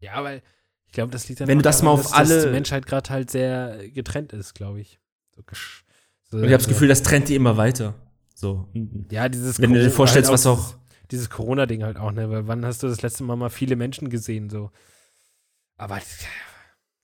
Ja, 0.04 0.22
weil 0.22 0.42
ich 0.86 0.92
glaube, 0.92 1.10
das 1.10 1.28
liegt 1.28 1.40
dann 1.40 1.48
Wenn 1.48 1.58
auch 1.58 1.62
du 1.62 1.64
das 1.64 1.78
daran, 1.78 1.86
mal 1.86 2.00
auf 2.00 2.02
dass, 2.02 2.10
dass 2.12 2.30
alle- 2.30 2.44
die 2.46 2.50
Menschheit 2.52 2.86
gerade 2.86 3.10
halt 3.10 3.30
sehr 3.30 3.88
getrennt 3.88 4.32
ist, 4.32 4.54
glaube 4.54 4.80
ich. 4.80 5.00
So, 5.34 5.42
so, 6.30 6.36
Und 6.38 6.44
ich 6.44 6.50
habe 6.52 6.58
das 6.58 6.68
Gefühl, 6.68 6.88
das 6.88 7.02
trennt 7.02 7.28
die 7.28 7.34
immer 7.34 7.56
weiter. 7.56 7.94
So. 8.34 8.68
ja, 9.10 9.28
dieses 9.28 9.60
wenn 9.60 9.70
du 9.72 9.76
dir 9.76 9.84
Corona- 9.86 9.96
vorstellst, 9.96 10.28
halt 10.28 10.34
was 10.34 10.46
auch- 10.46 10.74
dieses- 10.74 11.08
dieses 11.10 11.30
Corona-Ding 11.30 11.82
halt 11.84 11.96
auch, 11.96 12.12
ne? 12.12 12.28
Weil 12.30 12.46
wann 12.48 12.64
hast 12.64 12.82
du 12.82 12.88
das 12.88 13.02
letzte 13.02 13.22
Mal 13.24 13.36
mal 13.36 13.50
viele 13.50 13.76
Menschen 13.76 14.10
gesehen, 14.10 14.50
so? 14.50 14.70
Aber 15.76 15.98
ich 15.98 16.04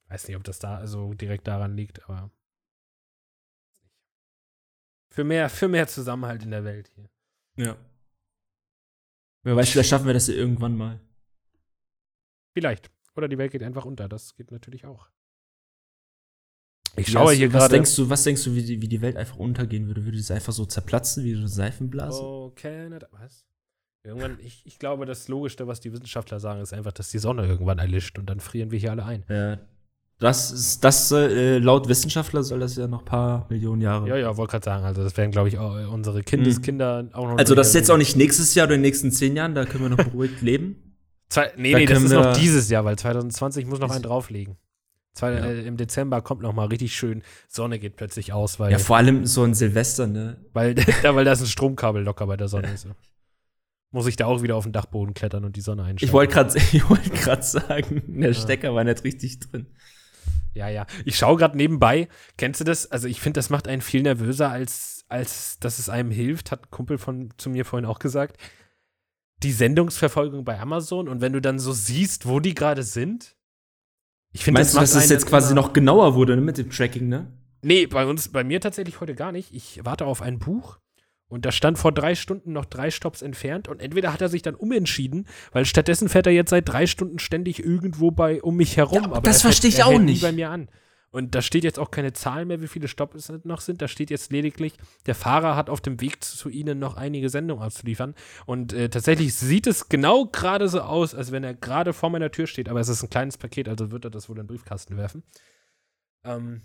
weiß 0.08 0.26
nicht, 0.28 0.36
ob 0.36 0.44
das 0.44 0.58
da 0.58 0.86
so 0.86 1.14
direkt 1.14 1.46
daran 1.48 1.76
liegt, 1.76 2.02
aber 2.08 2.30
für 5.10 5.24
mehr, 5.24 5.48
für 5.48 5.68
mehr 5.68 5.86
Zusammenhalt 5.88 6.42
in 6.42 6.50
der 6.50 6.64
Welt 6.64 6.90
hier. 6.94 7.08
Ja. 7.56 7.76
Wer 9.42 9.56
weiß, 9.56 9.70
vielleicht 9.70 9.88
schaffen 9.90 10.06
wir 10.06 10.14
das 10.14 10.26
ja 10.28 10.34
irgendwann 10.34 10.76
mal. 10.76 11.00
Vielleicht. 12.52 12.90
Oder 13.16 13.28
die 13.28 13.38
Welt 13.38 13.52
geht 13.52 13.62
einfach 13.62 13.84
unter. 13.84 14.08
Das 14.08 14.34
geht 14.34 14.50
natürlich 14.50 14.84
auch. 14.86 15.08
Ich 16.96 17.08
schaue 17.10 17.30
hast- 17.30 17.36
hier 17.36 17.52
was 17.52 17.60
gerade. 17.62 17.74
denkst 17.74 17.94
du, 17.96 18.10
was 18.10 18.24
denkst 18.24 18.44
du, 18.44 18.54
wie 18.54 18.62
die, 18.62 18.82
wie 18.82 18.88
die 18.88 19.00
Welt 19.00 19.16
einfach 19.16 19.36
untergehen 19.36 19.86
würde? 19.86 20.04
Würde 20.04 20.18
es 20.18 20.30
einfach 20.30 20.52
so 20.52 20.66
zerplatzen 20.66 21.24
wie 21.24 21.32
so 21.34 21.40
eine 21.40 21.48
Seifenblase? 21.48 22.20
Oh, 22.22 22.52
Canada. 22.54 23.06
Was? 23.12 23.46
Irgendwann, 24.02 24.38
ich, 24.42 24.62
ich 24.64 24.78
glaube, 24.78 25.04
das 25.06 25.28
Logischste, 25.28 25.66
was 25.66 25.80
die 25.80 25.92
Wissenschaftler 25.92 26.40
sagen, 26.40 26.60
ist 26.62 26.72
einfach, 26.72 26.92
dass 26.92 27.10
die 27.10 27.18
Sonne 27.18 27.46
irgendwann 27.46 27.78
erlischt 27.78 28.18
und 28.18 28.26
dann 28.30 28.40
frieren 28.40 28.70
wir 28.70 28.78
hier 28.78 28.90
alle 28.92 29.04
ein. 29.04 29.24
Ja. 29.28 29.58
Das 30.18 30.50
ist, 30.52 30.84
das, 30.84 31.12
äh, 31.12 31.58
laut 31.58 31.88
Wissenschaftler 31.88 32.42
soll 32.42 32.60
das 32.60 32.76
ja 32.76 32.86
noch 32.86 33.00
ein 33.00 33.04
paar 33.06 33.46
Millionen 33.50 33.80
Jahre. 33.82 34.08
Ja, 34.08 34.16
ja, 34.16 34.36
wollte 34.36 34.52
gerade 34.52 34.64
sagen. 34.64 34.84
Also, 34.84 35.02
das 35.02 35.16
werden, 35.16 35.30
glaube 35.30 35.48
ich, 35.48 35.58
auch 35.58 35.90
unsere 35.92 36.22
Kindeskinder 36.22 37.08
auch 37.12 37.28
noch. 37.28 37.38
Also, 37.38 37.54
das 37.54 37.68
ist 37.68 37.74
jetzt 37.74 37.90
auch 37.90 37.96
nicht 37.96 38.16
nächstes 38.16 38.54
Jahr 38.54 38.66
oder 38.66 38.74
in 38.74 38.80
den 38.82 38.88
nächsten 38.88 39.12
zehn 39.12 39.36
Jahren, 39.36 39.54
da 39.54 39.64
können 39.64 39.84
wir 39.84 39.90
noch 39.90 40.04
beruhigt 40.04 40.40
leben. 40.42 40.89
Zwei, 41.30 41.52
nee, 41.56 41.72
Da 41.72 41.78
nee, 41.78 41.86
das 41.86 42.02
ist 42.02 42.12
noch 42.12 42.36
dieses 42.36 42.68
Jahr, 42.68 42.84
weil 42.84 42.98
2020 42.98 43.64
muss 43.66 43.78
noch 43.78 43.90
einen 43.90 44.02
drauflegen. 44.02 44.56
Zwei, 45.14 45.32
Ja. 45.32 45.44
äh, 45.44 45.62
Im 45.66 45.76
Dezember 45.76 46.20
kommt 46.22 46.42
noch 46.42 46.52
mal 46.52 46.66
richtig 46.66 46.94
schön, 46.94 47.22
Sonne 47.48 47.78
geht 47.78 47.96
plötzlich 47.96 48.32
aus, 48.32 48.60
weil, 48.60 48.70
Ja, 48.72 48.78
vor 48.78 48.96
allem 48.96 49.26
so 49.26 49.42
ein 49.42 49.54
Silvester, 49.54 50.06
ne? 50.06 50.44
weil, 50.52 50.74
ja, 51.02 51.14
weil 51.14 51.24
da 51.24 51.32
ist 51.32 51.40
ein 51.40 51.46
Stromkabel 51.46 52.02
locker 52.02 52.26
bei 52.26 52.36
der 52.36 52.48
Sonne. 52.48 52.76
So. 52.76 52.90
Muss 53.92 54.06
ich 54.06 54.14
da 54.16 54.26
auch 54.26 54.42
wieder 54.42 54.54
auf 54.54 54.64
den 54.64 54.72
Dachboden 54.72 55.14
klettern 55.14 55.44
und 55.44 55.56
die 55.56 55.60
Sonne 55.62 55.82
einschalten. 55.82 56.04
Ich 56.04 56.12
wollte 56.12 56.34
gerade 56.34 56.56
ich 56.72 56.88
wollt 56.88 57.44
sagen, 57.44 58.02
der. 58.06 58.34
Stecker 58.34 58.74
war 58.74 58.84
nicht 58.84 59.02
richtig 59.02 59.40
drin. 59.40 59.66
Ja, 60.54 60.68
ja. 60.68 60.86
Ich 61.04 61.16
schaue 61.16 61.36
gerade 61.36 61.56
nebenbei. 61.56 62.08
Kennst 62.36 62.60
du 62.60 62.64
das? 62.64 62.90
Also 62.90 63.08
ich 63.08 63.20
finde, 63.20 63.38
das 63.38 63.50
macht 63.50 63.66
einen 63.68 63.82
viel 63.82 64.02
nervöser, 64.02 64.50
als, 64.50 65.04
als 65.08 65.58
dass 65.60 65.78
es 65.78 65.88
einem 65.88 66.10
hilft, 66.10 66.50
hat 66.50 66.64
ein 66.64 66.70
Kumpel 66.70 66.98
von 66.98 67.30
zu 67.36 67.50
mir 67.50 67.64
vorhin 67.64 67.86
auch 67.86 67.98
gesagt. 68.00 68.36
Die 69.42 69.52
Sendungsverfolgung 69.52 70.44
bei 70.44 70.58
Amazon 70.60 71.08
und 71.08 71.20
wenn 71.20 71.32
du 71.32 71.40
dann 71.40 71.58
so 71.58 71.72
siehst, 71.72 72.26
wo 72.26 72.40
die 72.40 72.54
gerade 72.54 72.82
sind. 72.82 73.36
Ich 74.32 74.44
finde, 74.44 74.60
Meinst 74.60 74.74
du, 74.74 74.78
dass 74.80 74.94
es 74.94 75.08
jetzt 75.08 75.26
quasi 75.26 75.54
noch 75.54 75.72
genauer 75.72 76.14
wurde 76.14 76.36
ne, 76.36 76.42
mit 76.42 76.58
dem 76.58 76.70
Tracking, 76.70 77.08
ne? 77.08 77.32
Nee, 77.62 77.86
bei 77.86 78.06
uns, 78.06 78.28
bei 78.28 78.44
mir 78.44 78.60
tatsächlich 78.60 79.00
heute 79.00 79.14
gar 79.14 79.32
nicht. 79.32 79.52
Ich 79.54 79.80
warte 79.84 80.06
auf 80.06 80.22
ein 80.22 80.38
Buch 80.38 80.78
Und 81.28 81.44
da 81.46 81.52
stand 81.52 81.78
vor 81.78 81.92
drei 81.92 82.14
Stunden 82.16 82.52
noch 82.52 82.64
drei 82.64 82.90
Stops 82.90 83.22
entfernt 83.22 83.68
und 83.68 83.80
entweder 83.80 84.12
hat 84.12 84.20
er 84.20 84.28
sich 84.28 84.42
dann 84.42 84.56
umentschieden, 84.56 85.26
weil 85.52 85.64
stattdessen 85.64 86.08
fährt 86.08 86.26
er 86.26 86.32
jetzt 86.32 86.50
seit 86.50 86.68
drei 86.68 86.86
Stunden 86.86 87.18
ständig 87.18 87.64
irgendwo 87.64 88.10
bei 88.10 88.42
um 88.42 88.56
mich 88.56 88.76
herum. 88.76 89.02
Ja, 89.02 89.04
aber 89.04 89.20
das 89.20 89.38
er 89.38 89.42
verstehe 89.42 89.70
ich 89.70 89.84
auch 89.84 89.98
nicht. 89.98 90.22
bei 90.22 90.32
mir 90.32 90.50
an. 90.50 90.68
Und 91.12 91.34
da 91.34 91.42
steht 91.42 91.64
jetzt 91.64 91.78
auch 91.78 91.90
keine 91.90 92.12
Zahl 92.12 92.44
mehr, 92.44 92.60
wie 92.62 92.68
viele 92.68 92.86
Stops 92.86 93.28
es 93.28 93.44
noch 93.44 93.60
sind. 93.60 93.82
Da 93.82 93.88
steht 93.88 94.10
jetzt 94.10 94.30
lediglich, 94.30 94.74
der 95.06 95.16
Fahrer 95.16 95.56
hat 95.56 95.68
auf 95.68 95.80
dem 95.80 96.00
Weg 96.00 96.22
zu 96.22 96.48
Ihnen 96.48 96.78
noch 96.78 96.96
einige 96.96 97.28
Sendungen 97.30 97.64
auszuliefern. 97.64 98.14
Und 98.46 98.72
äh, 98.72 98.88
tatsächlich 98.88 99.34
sieht 99.34 99.66
es 99.66 99.88
genau 99.88 100.26
gerade 100.26 100.68
so 100.68 100.82
aus, 100.82 101.14
als 101.14 101.32
wenn 101.32 101.42
er 101.42 101.54
gerade 101.54 101.92
vor 101.92 102.10
meiner 102.10 102.30
Tür 102.30 102.46
steht. 102.46 102.68
Aber 102.68 102.78
es 102.78 102.88
ist 102.88 103.02
ein 103.02 103.10
kleines 103.10 103.38
Paket, 103.38 103.68
also 103.68 103.90
wird 103.90 104.04
er 104.04 104.10
das 104.10 104.28
wohl 104.28 104.36
in 104.36 104.44
den 104.44 104.48
Briefkasten 104.48 104.96
werfen. 104.96 105.24
Ähm, 106.24 106.62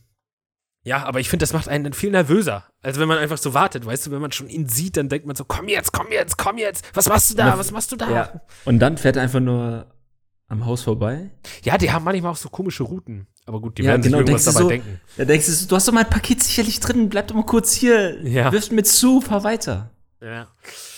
ja, 0.83 1.03
aber 1.03 1.19
ich 1.19 1.29
finde, 1.29 1.41
das 1.41 1.53
macht 1.53 1.67
einen 1.67 1.83
dann 1.83 1.93
viel 1.93 2.11
nervöser. 2.11 2.65
als 2.83 2.99
wenn 2.99 3.07
man 3.07 3.17
einfach 3.17 3.39
so 3.39 3.55
wartet, 3.55 3.87
weißt 3.87 4.05
du, 4.05 4.11
wenn 4.11 4.21
man 4.21 4.31
schon 4.31 4.47
ihn 4.47 4.69
sieht, 4.69 4.97
dann 4.97 5.09
denkt 5.09 5.25
man 5.25 5.35
so, 5.35 5.43
komm 5.43 5.67
jetzt, 5.67 5.91
komm 5.91 6.11
jetzt, 6.11 6.37
komm 6.37 6.59
jetzt, 6.59 6.85
was 6.95 7.09
machst 7.09 7.31
du 7.31 7.35
da, 7.35 7.57
was 7.57 7.71
machst 7.71 7.91
du 7.91 7.95
da? 7.95 8.11
Ja. 8.11 8.41
Und 8.65 8.77
dann 8.77 8.99
fährt 8.99 9.15
er 9.15 9.23
einfach 9.23 9.39
nur 9.39 9.87
am 10.47 10.65
Haus 10.65 10.83
vorbei. 10.83 11.31
Ja, 11.63 11.77
die 11.77 11.91
haben 11.91 12.03
manchmal 12.03 12.31
auch 12.31 12.37
so 12.37 12.49
komische 12.49 12.83
Routen. 12.83 13.27
Aber 13.45 13.61
gut, 13.61 13.77
die 13.77 13.83
Ja, 13.83 13.89
werden 13.91 14.01
genau, 14.03 14.17
sich 14.19 14.27
irgendwas 14.27 14.45
dabei 14.45 14.59
so- 14.61 14.69
denken. 14.69 15.01
Da 15.17 15.25
denkst 15.25 15.45
du, 15.61 15.67
du 15.67 15.75
hast 15.75 15.87
doch 15.87 15.93
mein 15.93 16.09
Paket 16.09 16.43
sicherlich 16.43 16.79
drin, 16.79 17.09
bleib 17.09 17.27
doch 17.27 17.35
mal 17.35 17.45
kurz 17.45 17.73
hier. 17.73 18.21
Ja. 18.27 18.51
Wirf 18.51 18.71
mir 18.71 18.83
zu, 18.83 19.21
fahr 19.21 19.43
weiter. 19.43 19.91
Ja. 20.21 20.47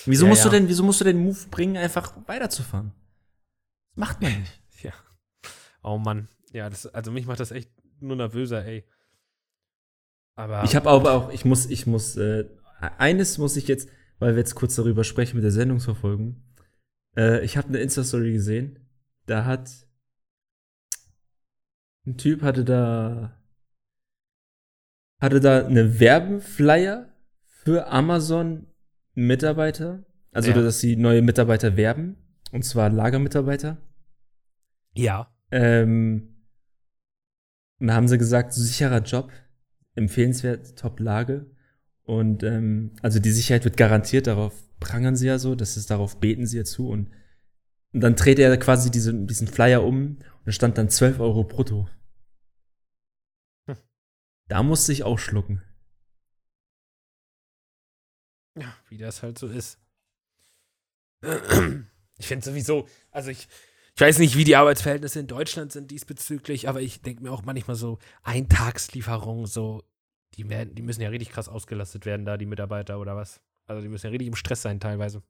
Wieso 0.06 0.26
Ja, 0.26 0.30
musst 0.30 0.44
ja. 0.46 0.50
du 0.50 0.56
denn, 0.58 0.68
wieso 0.70 0.84
musst 0.84 1.02
du 1.02 1.06
den 1.06 1.18
Move 1.24 1.38
bringen, 1.52 1.76
einfach 1.78 2.14
weiterzufahren? 2.28 2.92
Das 3.96 3.98
macht 4.08 4.22
man 4.22 4.40
nicht. 4.40 4.62
ja. 4.84 4.94
Oh 5.84 5.98
Mann. 5.98 6.28
Ja, 6.54 6.70
das, 6.70 6.86
also 6.88 7.12
mich 7.12 7.26
macht 7.26 7.40
das 7.40 7.52
echt 7.52 7.70
nur 8.00 8.16
nervöser, 8.16 8.64
ey. 8.66 8.86
Aber 10.36 10.64
Ich 10.64 10.76
habe 10.76 10.90
aber 10.90 11.14
auch, 11.14 11.32
ich 11.32 11.46
muss, 11.46 11.66
ich 11.66 11.88
muss, 11.88 12.16
äh, 12.16 12.46
eines 12.98 13.38
muss 13.38 13.56
ich 13.58 13.68
jetzt, 13.68 13.90
weil 14.20 14.34
wir 14.36 14.40
jetzt 14.40 14.56
kurz 14.56 14.76
darüber 14.76 15.04
sprechen 15.04 15.36
mit 15.36 15.44
der 15.44 15.52
Sendungsverfolgung. 15.52 16.42
Äh, 17.16 17.44
ich 17.44 17.58
habe 17.58 17.68
eine 17.70 17.80
Insta-Story 17.80 18.32
gesehen. 18.34 18.80
Da 19.28 19.46
hat 19.46 19.70
ein 22.06 22.18
Typ 22.18 22.42
hatte 22.42 22.64
da 22.66 23.38
hatte 25.22 25.40
da 25.40 25.66
eine 25.66 26.00
Werbeflyer 26.00 27.14
für 27.46 27.88
Amazon 27.88 28.68
Mitarbeiter, 29.14 30.06
also 30.32 30.52
Ja. 30.52 30.62
dass 30.62 30.80
sie 30.80 30.96
neue 30.96 31.22
Mitarbeiter 31.22 31.76
werben, 31.76 32.18
und 32.52 32.64
zwar 32.64 32.90
Lagermitarbeiter. 32.90 33.78
ja. 34.96 35.32
Ähm, 35.50 36.36
und 37.80 37.88
da 37.88 37.94
haben 37.94 38.08
sie 38.10 38.18
gesagt, 38.18 38.52
sicherer 38.54 39.00
Job, 39.02 39.32
empfehlenswert, 39.96 40.78
Top-Lage. 40.78 41.46
Und 42.04 42.44
ähm, 42.44 42.92
also 43.02 43.20
die 43.20 43.32
Sicherheit 43.32 43.64
wird 43.64 43.78
garantiert, 43.78 44.28
darauf 44.28 44.54
prangern 44.80 45.16
sie 45.16 45.28
ja 45.28 45.40
so, 45.40 45.56
das 45.56 45.78
ist, 45.78 45.90
darauf 45.90 46.20
beten 46.20 46.46
sie 46.46 46.58
ja 46.58 46.64
zu. 46.66 46.90
Und, 46.90 47.12
und 47.94 48.02
dann 48.02 48.16
dreht 48.16 48.40
er 48.40 48.56
quasi 48.58 48.92
diese, 48.92 49.14
diesen 49.14 49.48
Flyer 49.48 49.84
um 49.84 50.18
und 50.18 50.46
da 50.46 50.52
stand 50.52 50.78
dann 50.78 50.90
12 50.90 51.20
Euro 51.20 51.44
brutto. 51.44 51.90
Hm. 53.68 53.78
Da 54.48 54.64
musste 54.64 54.92
ich 54.92 55.04
auch 55.04 55.20
schlucken. 55.20 55.62
Ja, 58.58 58.76
wie 58.90 58.98
das 58.98 59.24
halt 59.24 59.38
so 59.38 59.48
ist. 59.48 59.80
Ich 62.20 62.26
finde 62.26 62.44
sowieso, 62.44 62.88
also 63.12 63.30
ich, 63.30 63.48
ich 63.94 64.02
weiß 64.02 64.18
nicht, 64.18 64.36
wie 64.36 64.44
die 64.44 64.56
Arbeitsverhältnisse 64.56 65.20
in 65.20 65.28
Deutschland 65.28 65.72
sind 65.72 65.92
diesbezüglich, 65.92 66.68
aber 66.68 66.82
ich 66.82 67.02
denke 67.04 67.22
mir 67.22 67.32
auch 67.32 67.44
manchmal 67.44 67.76
so, 67.76 68.00
Eintagslieferungen, 68.24 69.46
so, 69.46 69.84
die 70.36 70.50
werden, 70.50 70.74
die 70.74 70.82
müssen 70.82 71.02
ja 71.02 71.10
richtig 71.10 71.30
krass 71.30 71.48
ausgelastet 71.48 72.08
werden, 72.08 72.26
da 72.26 72.38
die 72.38 72.48
Mitarbeiter 72.48 73.00
oder 73.00 73.16
was. 73.16 73.40
Also 73.68 73.84
die 73.84 73.88
müssen 73.88 74.08
ja 74.08 74.10
richtig 74.10 74.28
im 74.28 74.36
Stress 74.36 74.64
sein 74.64 74.80
teilweise. 74.80 75.22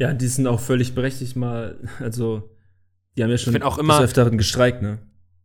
Ja, 0.00 0.14
die 0.14 0.28
sind 0.28 0.46
auch 0.46 0.60
völlig 0.60 0.94
berechtigt 0.94 1.36
mal, 1.36 1.78
also 2.00 2.50
die 3.16 3.22
haben 3.22 3.30
ja 3.30 3.36
schon 3.36 3.52
bin 3.52 3.62
auch 3.62 3.76
immer- 3.76 3.98
des 3.98 4.04
Öfteren 4.06 4.38
gestreikt, 4.38 4.80
ne? 4.80 4.98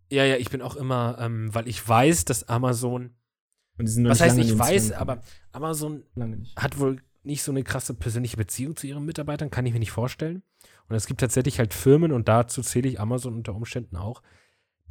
Ja, 0.09 0.23
ja, 0.23 0.37
ich 0.37 0.49
bin 0.49 0.61
auch 0.61 0.77
immer, 0.77 1.17
ähm, 1.19 1.53
weil 1.53 1.67
ich 1.67 1.85
weiß, 1.85 2.23
dass 2.23 2.47
Amazon, 2.47 3.09
was 3.77 4.21
heißt 4.21 4.37
ich 4.37 4.57
weiß, 4.57 4.93
aber. 4.93 5.21
Amazon 5.51 6.03
hat 6.55 6.79
wohl 6.79 7.01
nicht 7.23 7.43
so 7.43 7.51
eine 7.51 7.63
krasse 7.63 7.95
persönliche 7.95 8.37
Beziehung 8.37 8.77
zu 8.77 8.87
ihren 8.87 9.03
Mitarbeitern, 9.03 9.49
kann 9.49 9.65
ich 9.65 9.73
mir 9.73 9.79
nicht 9.79 9.91
vorstellen. 9.91 10.41
Und 10.87 10.95
es 10.95 11.07
gibt 11.07 11.19
tatsächlich 11.19 11.59
halt 11.59 11.73
Firmen, 11.73 12.13
und 12.13 12.29
dazu 12.29 12.61
zähle 12.61 12.87
ich 12.87 12.99
Amazon 12.99 13.33
unter 13.33 13.55
Umständen 13.55 13.97
auch, 13.97 14.21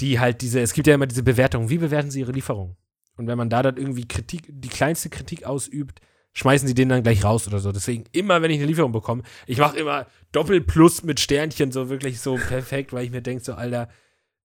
die 0.00 0.20
halt 0.20 0.42
diese, 0.42 0.60
es 0.60 0.74
gibt 0.74 0.88
ja 0.88 0.94
immer 0.94 1.06
diese 1.06 1.22
Bewertung, 1.22 1.70
wie 1.70 1.78
bewerten 1.78 2.10
sie 2.10 2.20
ihre 2.20 2.32
Lieferung? 2.32 2.76
Und 3.16 3.28
wenn 3.28 3.38
man 3.38 3.48
da 3.48 3.62
dann 3.62 3.78
irgendwie 3.78 4.06
Kritik, 4.06 4.48
die 4.50 4.68
kleinste 4.68 5.08
Kritik 5.08 5.44
ausübt, 5.44 6.00
schmeißen 6.34 6.68
sie 6.68 6.74
den 6.74 6.88
dann 6.88 7.02
gleich 7.02 7.24
raus 7.24 7.48
oder 7.48 7.60
so. 7.60 7.72
Deswegen 7.72 8.04
immer, 8.12 8.42
wenn 8.42 8.50
ich 8.50 8.58
eine 8.58 8.66
Lieferung 8.66 8.92
bekomme, 8.92 9.22
ich 9.46 9.58
mache 9.58 9.78
immer 9.78 10.06
Doppelplus 10.32 11.04
mit 11.04 11.20
Sternchen, 11.20 11.72
so 11.72 11.88
wirklich 11.88 12.20
so 12.20 12.36
perfekt, 12.36 12.92
weil 12.92 13.04
ich 13.04 13.10
mir 13.10 13.22
denke, 13.22 13.42
so, 13.42 13.54
Alter, 13.54 13.88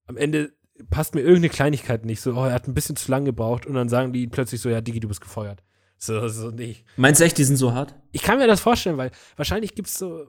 am 0.05 0.15
Ende 0.15 0.53
passt 0.89 1.15
mir 1.15 1.21
irgendeine 1.21 1.49
Kleinigkeit 1.49 2.05
nicht. 2.05 2.21
So, 2.21 2.33
oh, 2.35 2.45
er 2.45 2.53
hat 2.53 2.67
ein 2.67 2.73
bisschen 2.73 2.95
zu 2.95 3.11
lange 3.11 3.25
gebraucht 3.25 3.65
und 3.65 3.73
dann 3.73 3.89
sagen 3.89 4.13
die 4.13 4.27
plötzlich 4.27 4.61
so, 4.61 4.69
ja, 4.69 4.81
Digi, 4.81 4.99
du 4.99 5.07
bist 5.07 5.21
gefeuert. 5.21 5.63
So, 5.97 6.27
so 6.29 6.51
nicht. 6.51 6.85
Meinst 6.95 7.19
du 7.19 7.25
echt, 7.25 7.37
die 7.37 7.43
sind 7.43 7.57
so 7.57 7.73
hart? 7.73 7.93
Ich 8.11 8.21
kann 8.21 8.37
mir 8.37 8.47
das 8.47 8.61
vorstellen, 8.61 8.97
weil 8.97 9.11
wahrscheinlich 9.35 9.75
gibt 9.75 9.89
es 9.89 9.97
so 9.97 10.27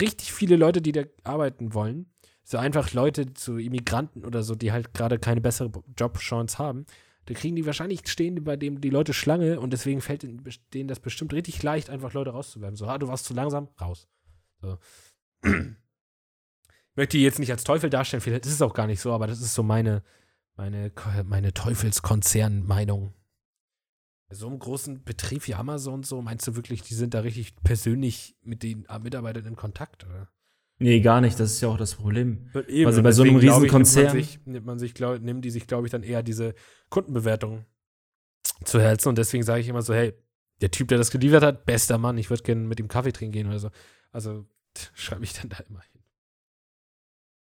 richtig 0.00 0.32
viele 0.32 0.56
Leute, 0.56 0.80
die 0.80 0.92
da 0.92 1.02
arbeiten 1.24 1.74
wollen. 1.74 2.06
So 2.42 2.56
einfach 2.56 2.92
Leute, 2.92 3.26
so 3.36 3.58
Immigranten 3.58 4.24
oder 4.24 4.42
so, 4.42 4.54
die 4.54 4.72
halt 4.72 4.94
gerade 4.94 5.18
keine 5.18 5.40
bessere 5.40 5.70
Jobchance 5.96 6.58
haben. 6.58 6.86
Da 7.30 7.36
kriegen 7.36 7.54
die 7.54 7.64
wahrscheinlich 7.64 8.08
stehen 8.08 8.42
bei 8.42 8.56
dem 8.56 8.80
die 8.80 8.90
Leute 8.90 9.14
Schlange 9.14 9.60
und 9.60 9.72
deswegen 9.72 10.00
fällt 10.00 10.26
denen 10.74 10.88
das 10.88 10.98
bestimmt 10.98 11.32
richtig 11.32 11.62
leicht, 11.62 11.88
einfach 11.88 12.12
Leute 12.12 12.30
rauszuwerfen. 12.30 12.74
So, 12.74 12.88
ah, 12.88 12.98
du 12.98 13.06
warst 13.06 13.24
zu 13.24 13.34
langsam, 13.34 13.68
raus. 13.80 14.08
So. 14.60 14.78
Ich 15.44 16.96
möchte 16.96 17.16
die 17.16 17.22
jetzt 17.22 17.38
nicht 17.38 17.52
als 17.52 17.62
Teufel 17.62 17.88
darstellen, 17.88 18.20
vielleicht 18.20 18.46
ist 18.46 18.54
es 18.54 18.62
auch 18.62 18.74
gar 18.74 18.88
nicht 18.88 19.00
so, 19.00 19.12
aber 19.12 19.28
das 19.28 19.40
ist 19.40 19.54
so 19.54 19.62
meine, 19.62 20.02
meine, 20.56 20.90
meine 21.24 21.54
Teufelskonzern-Meinung. 21.54 23.14
So 24.30 24.48
einem 24.48 24.58
großen 24.58 25.04
Betrieb 25.04 25.46
wie 25.46 25.54
Amazon 25.54 26.02
so, 26.02 26.20
meinst 26.22 26.48
du 26.48 26.56
wirklich, 26.56 26.82
die 26.82 26.94
sind 26.94 27.14
da 27.14 27.20
richtig 27.20 27.54
persönlich 27.62 28.34
mit 28.42 28.64
den 28.64 28.86
äh, 28.86 28.98
Mitarbeitern 28.98 29.46
in 29.46 29.54
Kontakt? 29.54 30.04
Oder? 30.04 30.28
Nee, 30.82 31.00
gar 31.00 31.20
nicht. 31.20 31.38
Das 31.38 31.52
ist 31.52 31.60
ja 31.60 31.68
auch 31.68 31.76
das 31.76 31.94
Problem. 31.94 32.48
Eben, 32.66 32.86
Also 32.86 33.02
bei 33.02 33.12
so 33.12 33.22
einem 33.22 33.36
ich, 33.38 33.44
Riesenkonzern- 33.44 34.14
Nimmt 34.14 34.14
man 34.14 34.22
sich, 34.22 34.46
nimmt 34.46 34.66
man 34.66 34.78
sich 34.78 34.94
glaub, 34.94 35.20
nehmen 35.20 35.42
die 35.42 35.50
sich, 35.50 35.66
glaube 35.66 35.86
ich, 35.86 35.90
dann 35.92 36.02
eher 36.02 36.22
diese 36.22 36.54
Kundenbewertung 36.88 37.66
zu 38.64 38.80
Herzen. 38.80 39.10
Und 39.10 39.18
deswegen 39.18 39.42
sage 39.44 39.60
ich 39.60 39.68
immer 39.68 39.82
so, 39.82 39.92
hey, 39.92 40.14
der 40.62 40.70
Typ, 40.70 40.88
der 40.88 40.96
das 40.98 41.10
geliefert 41.10 41.42
hat, 41.42 41.66
bester 41.66 41.98
Mann, 41.98 42.16
ich 42.16 42.30
würde 42.30 42.42
gerne 42.42 42.62
mit 42.62 42.80
ihm 42.80 42.88
Kaffee 42.88 43.12
trinken 43.12 43.32
gehen 43.32 43.46
oder 43.46 43.58
so. 43.58 43.70
Also 44.10 44.46
schreibe 44.94 45.24
ich 45.24 45.34
dann 45.34 45.50
da 45.50 45.58
immer 45.68 45.82
hin. 45.82 46.02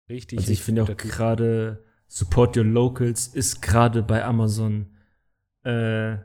Richtig. 0.08 0.38
Also 0.38 0.52
ich 0.52 0.62
finde 0.62 0.84
auch 0.84 0.96
gerade 0.96 1.84
Support 2.06 2.56
Your 2.56 2.64
Locals 2.64 3.26
ist 3.26 3.62
gerade 3.62 4.02
bei 4.04 4.24
Amazon 4.24 4.94
äh, 5.64 6.18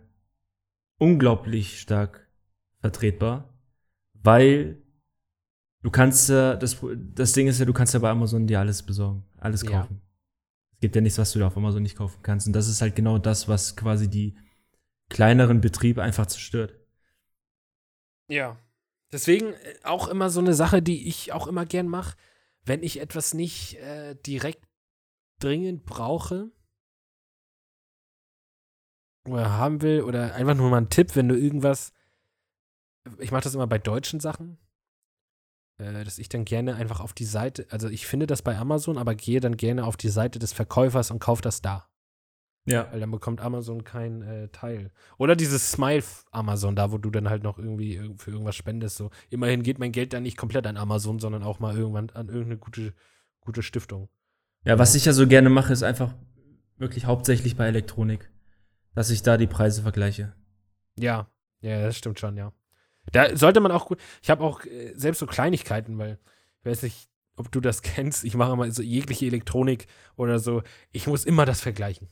unglaublich 0.99 1.79
stark 1.79 2.27
vertretbar, 2.81 3.57
weil 4.13 4.81
du 5.81 5.89
kannst 5.91 6.29
ja, 6.29 6.55
das, 6.55 6.77
das 7.15 7.33
Ding 7.33 7.47
ist 7.47 7.59
ja, 7.59 7.65
du 7.65 7.73
kannst 7.73 7.93
ja 7.93 7.99
bei 7.99 8.09
Amazon 8.09 8.47
dir 8.47 8.59
alles 8.59 8.83
besorgen, 8.83 9.23
alles 9.37 9.63
Ja. 9.63 9.81
kaufen. 9.81 10.01
Es 10.73 10.79
gibt 10.81 10.95
ja 10.95 11.01
nichts, 11.01 11.17
was 11.17 11.31
du 11.33 11.39
da 11.39 11.47
auf 11.47 11.57
Amazon 11.57 11.83
nicht 11.83 11.97
kaufen 11.97 12.21
kannst. 12.23 12.47
Und 12.47 12.53
das 12.53 12.67
ist 12.69 12.81
halt 12.81 12.95
genau 12.95 13.17
das, 13.17 13.47
was 13.47 13.75
quasi 13.75 14.09
die 14.09 14.37
kleineren 15.09 15.59
Betriebe 15.59 16.01
einfach 16.01 16.25
zerstört. 16.27 16.73
Ja. 18.29 18.57
Deswegen 19.11 19.53
äh, 19.53 19.75
auch 19.83 20.07
immer 20.07 20.29
so 20.29 20.39
eine 20.39 20.53
Sache, 20.53 20.81
die 20.81 21.07
ich 21.07 21.33
auch 21.33 21.47
immer 21.47 21.65
gern 21.65 21.87
mache, 21.87 22.15
wenn 22.63 22.83
ich 22.83 22.99
etwas 23.01 23.33
nicht 23.33 23.75
äh, 23.79 24.15
direkt 24.15 24.63
dringend 25.39 25.85
brauche 25.85 26.51
oder 29.27 29.51
haben 29.51 29.81
will 29.81 30.01
oder 30.03 30.35
einfach 30.35 30.55
nur 30.55 30.69
mal 30.69 30.77
einen 30.77 30.89
Tipp, 30.89 31.15
wenn 31.15 31.27
du 31.27 31.35
irgendwas, 31.37 31.91
ich 33.19 33.31
mache 33.31 33.43
das 33.43 33.55
immer 33.55 33.67
bei 33.67 33.77
deutschen 33.79 34.19
Sachen, 34.19 34.57
äh, 34.57 34.68
dass 35.79 36.19
ich 36.19 36.29
dann 36.29 36.45
gerne 36.45 36.75
einfach 36.75 36.99
auf 36.99 37.13
die 37.13 37.25
Seite, 37.25 37.65
also 37.69 37.87
ich 37.87 38.05
finde 38.05 38.27
das 38.27 38.41
bei 38.41 38.57
Amazon, 38.57 38.97
aber 38.97 39.15
gehe 39.15 39.39
dann 39.39 39.57
gerne 39.57 39.85
auf 39.85 39.97
die 39.97 40.09
Seite 40.09 40.37
des 40.37 40.53
Verkäufers 40.53 41.09
und 41.09 41.19
kaufe 41.19 41.41
das 41.41 41.61
da. 41.61 41.87
Ja. 42.65 42.91
Weil 42.91 42.99
dann 42.99 43.09
bekommt 43.09 43.41
Amazon 43.41 43.83
keinen 43.83 44.21
äh, 44.21 44.49
Teil. 44.49 44.91
Oder 45.17 45.35
dieses 45.35 45.71
Smile 45.71 46.03
Amazon, 46.31 46.75
da 46.75 46.91
wo 46.91 46.97
du 46.97 47.09
dann 47.09 47.29
halt 47.29 47.41
noch 47.41 47.57
irgendwie 47.57 47.97
irg- 47.97 48.19
für 48.19 48.31
irgendwas 48.31 48.55
spendest. 48.55 48.97
So. 48.97 49.09
Immerhin 49.29 49.63
geht 49.63 49.79
mein 49.79 49.93
Geld 49.93 50.13
dann 50.13 50.23
nicht 50.23 50.37
komplett 50.37 50.67
an 50.67 50.77
Amazon, 50.77 51.19
sondern 51.19 51.41
auch 51.41 51.59
mal 51.59 51.75
irgendwann 51.75 52.09
an 52.11 52.27
irgendeine 52.27 52.57
gute, 52.57 52.93
gute 53.39 53.63
Stiftung. 53.63 54.09
Ja, 54.65 54.77
was 54.77 54.93
ich 54.93 55.05
ja 55.05 55.13
so 55.13 55.25
gerne 55.25 55.49
mache, 55.49 55.73
ist 55.73 55.83
einfach 55.83 56.13
wirklich 56.77 57.05
hauptsächlich 57.05 57.55
bei 57.55 57.67
Elektronik, 57.67 58.29
dass 58.93 59.09
ich 59.09 59.23
da 59.23 59.37
die 59.37 59.47
Preise 59.47 59.81
vergleiche. 59.81 60.35
Ja, 60.97 61.31
ja, 61.61 61.81
das 61.83 61.97
stimmt 61.97 62.19
schon, 62.19 62.37
ja. 62.37 62.51
Da 63.11 63.35
sollte 63.35 63.59
man 63.59 63.71
auch 63.71 63.85
gut. 63.87 63.99
Ich 64.21 64.29
habe 64.29 64.43
auch 64.43 64.63
äh, 64.65 64.93
selbst 64.95 65.19
so 65.19 65.25
Kleinigkeiten, 65.25 65.97
weil 65.97 66.19
ich 66.61 66.65
weiß 66.65 66.83
nicht, 66.83 67.09
ob 67.35 67.51
du 67.51 67.59
das 67.61 67.81
kennst. 67.83 68.23
Ich 68.23 68.35
mache 68.35 68.53
immer 68.53 68.69
so 68.71 68.81
jegliche 68.81 69.25
Elektronik 69.25 69.87
oder 70.15 70.39
so. 70.39 70.61
Ich 70.91 71.07
muss 71.07 71.25
immer 71.25 71.45
das 71.45 71.61
vergleichen. 71.61 72.07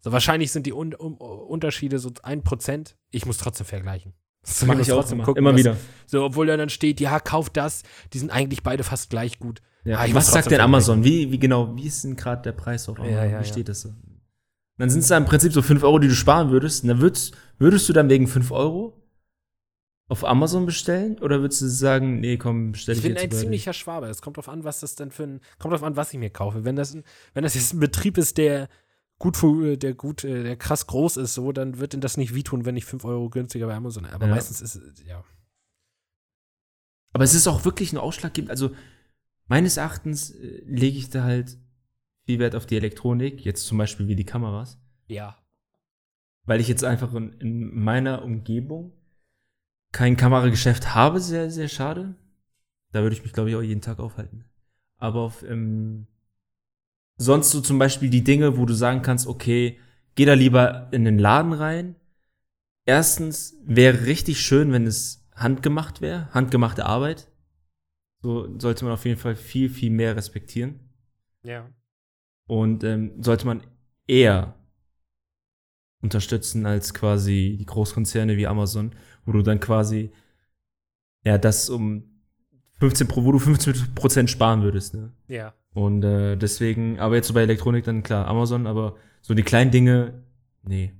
So 0.00 0.10
wahrscheinlich 0.12 0.50
sind 0.50 0.66
die 0.66 0.72
Un 0.72 0.94
um, 0.94 1.14
Unterschiede 1.16 1.98
so 1.98 2.10
ein 2.22 2.42
Prozent. 2.42 2.96
Ich 3.10 3.24
muss 3.26 3.38
trotzdem 3.38 3.66
vergleichen. 3.66 4.14
So, 4.44 4.66
Mach 4.66 4.74
wir 4.74 4.80
ich 4.82 4.90
auch 4.90 4.96
trotzdem 4.96 5.18
immer, 5.18 5.24
gucken, 5.24 5.38
immer 5.38 5.52
was- 5.52 5.58
wieder. 5.58 5.76
So, 6.06 6.24
obwohl 6.24 6.48
da 6.48 6.56
dann 6.56 6.68
steht, 6.68 6.98
ja, 7.00 7.20
kauft 7.20 7.56
das, 7.56 7.84
die 8.12 8.18
sind 8.18 8.30
eigentlich 8.30 8.64
beide 8.64 8.82
fast 8.82 9.08
gleich 9.10 9.38
gut. 9.38 9.60
Ja. 9.84 9.98
Ah, 10.00 10.06
Was 10.12 10.32
sagt 10.32 10.50
denn. 10.50 10.60
Amazon? 10.60 11.04
Wie, 11.04 11.30
wie 11.30 11.38
genau, 11.38 11.76
wie 11.76 11.86
ist 11.86 12.02
denn 12.02 12.16
gerade 12.16 12.42
der 12.42 12.52
Preis 12.52 12.88
auf 12.88 12.98
Amazon? 12.98 13.14
Ja, 13.16 13.24
ja, 13.24 13.40
wie 13.40 13.44
steht 13.44 13.68
das 13.68 13.82
so? 13.82 13.90
Dann 14.78 14.90
sind 14.90 15.00
es 15.00 15.08
da 15.08 15.16
im 15.16 15.24
Prinzip 15.26 15.52
so 15.52 15.62
5 15.62 15.84
Euro, 15.84 16.00
die 16.00 16.08
du 16.08 16.14
sparen 16.14 16.50
würdest. 16.50 16.82
Und 16.82 16.88
dann 16.88 17.00
würdest, 17.00 17.36
würdest 17.58 17.88
du 17.88 17.92
dann 17.92 18.08
wegen 18.08 18.26
5 18.26 18.50
Euro 18.50 19.00
auf 20.12 20.24
Amazon 20.24 20.66
bestellen? 20.66 21.18
Oder 21.20 21.40
würdest 21.40 21.60
du 21.62 21.66
sagen, 21.68 22.20
nee, 22.20 22.36
komm, 22.36 22.72
bestell 22.72 22.92
Ich 22.94 22.98
ich 22.98 23.02
bin 23.04 23.12
jetzt 23.14 23.24
ein 23.24 23.30
ziemlicher 23.40 23.72
Schwabe. 23.72 24.06
Es 24.08 24.22
kommt 24.22 24.36
drauf 24.36 24.48
an, 24.48 24.62
was 24.62 24.80
das 24.80 24.94
denn 24.94 25.10
für 25.10 25.24
ein, 25.24 25.40
kommt 25.58 25.72
drauf 25.72 25.82
an, 25.82 25.96
was 25.96 26.12
ich 26.12 26.18
mir 26.18 26.30
kaufe. 26.30 26.64
Wenn 26.64 26.76
das, 26.76 26.94
wenn 27.34 27.42
das 27.42 27.54
jetzt 27.54 27.72
ein 27.74 27.80
Betrieb 27.80 28.18
ist, 28.18 28.38
der 28.38 28.68
gut, 29.18 29.36
der 29.82 29.94
gut, 29.94 30.22
äh, 30.24 30.42
der 30.42 30.56
krass 30.56 30.86
groß 30.86 31.16
ist, 31.16 31.34
so, 31.34 31.50
dann 31.52 31.78
wird 31.78 31.92
denn 31.94 32.00
das 32.00 32.16
nicht 32.16 32.34
wehtun, 32.34 32.64
wenn 32.64 32.76
ich 32.76 32.84
5 32.84 33.04
Euro 33.04 33.30
günstiger 33.30 33.66
bei 33.66 33.74
Amazon. 33.74 34.04
Aber 34.06 34.26
Ja. 34.26 34.34
meistens 34.34 34.60
ist 34.60 34.74
es, 34.76 35.04
ja. 35.06 35.24
Aber 37.12 37.24
es 37.24 37.34
ist 37.34 37.46
auch 37.46 37.64
wirklich 37.64 37.92
ein 37.92 37.98
Ausschlaggebend. 37.98 38.50
Also, 38.50 38.70
meines 39.46 39.76
Erachtens 39.76 40.30
äh, 40.30 40.62
lege 40.66 40.98
ich 40.98 41.10
da 41.10 41.24
halt 41.24 41.58
viel 42.24 42.38
Wert 42.38 42.54
auf 42.54 42.66
die 42.66 42.76
Elektronik, 42.76 43.44
jetzt 43.44 43.66
zum 43.66 43.78
Beispiel 43.78 44.08
wie 44.08 44.16
die 44.16 44.24
Kameras. 44.24 44.78
Ja. 45.08 45.36
weil 46.44 46.60
ich 46.60 46.68
jetzt 46.68 46.82
einfach 46.84 47.12
in, 47.14 47.32
in 47.34 47.74
meiner 47.84 48.22
Umgebung 48.24 48.92
kein 49.92 50.16
Kamerageschäft 50.16 50.94
habe, 50.94 51.20
sehr, 51.20 51.50
sehr 51.50 51.68
schade. 51.68 52.14
Da 52.92 53.02
würde 53.02 53.14
ich 53.14 53.22
mich, 53.22 53.32
glaube 53.32 53.50
ich, 53.50 53.56
auch 53.56 53.62
jeden 53.62 53.80
Tag 53.80 53.98
aufhalten. 53.98 54.44
Aber 54.96 55.20
auf, 55.20 55.42
ähm, 55.42 56.06
sonst 57.16 57.50
so 57.50 57.60
zum 57.60 57.78
Beispiel 57.78 58.10
die 58.10 58.24
Dinge, 58.24 58.56
wo 58.56 58.66
du 58.66 58.74
sagen 58.74 59.02
kannst, 59.02 59.26
okay, 59.26 59.78
geh 60.14 60.24
da 60.24 60.34
lieber 60.34 60.88
in 60.92 61.04
den 61.04 61.18
Laden 61.18 61.52
rein. 61.52 61.96
Erstens 62.84 63.56
wäre 63.64 64.06
richtig 64.06 64.40
schön, 64.40 64.72
wenn 64.72 64.86
es 64.86 65.28
handgemacht 65.34 66.00
wäre, 66.00 66.32
handgemachte 66.32 66.86
Arbeit. 66.86 67.30
So 68.22 68.58
sollte 68.58 68.84
man 68.84 68.94
auf 68.94 69.04
jeden 69.04 69.18
Fall 69.18 69.36
viel, 69.36 69.68
viel 69.68 69.90
mehr 69.90 70.16
respektieren. 70.16 70.80
Ja. 71.42 71.68
Und 72.46 72.84
ähm, 72.84 73.22
sollte 73.22 73.46
man 73.46 73.62
eher 74.06 74.54
unterstützen 76.02 76.66
als 76.66 76.92
quasi 76.92 77.56
die 77.58 77.66
Großkonzerne 77.66 78.36
wie 78.36 78.46
Amazon, 78.46 78.94
wo 79.24 79.32
du 79.32 79.42
dann 79.42 79.60
quasi 79.60 80.10
ja 81.24 81.38
das 81.38 81.68
um 81.70 82.04
15 82.80 83.06
Pro, 83.08 83.24
wo 83.24 83.32
du 83.32 83.38
15 83.38 83.94
Prozent 83.94 84.30
sparen 84.30 84.62
würdest. 84.62 84.94
Ne? 84.94 85.12
Ja. 85.28 85.54
Und 85.72 86.02
äh, 86.04 86.36
deswegen, 86.36 86.98
aber 86.98 87.14
jetzt 87.16 87.28
so 87.28 87.34
bei 87.34 87.42
Elektronik 87.42 87.84
dann 87.84 88.02
klar 88.02 88.26
Amazon, 88.26 88.66
aber 88.66 88.96
so 89.20 89.34
die 89.34 89.42
kleinen 89.44 89.70
Dinge, 89.70 90.22
nee. 90.64 90.92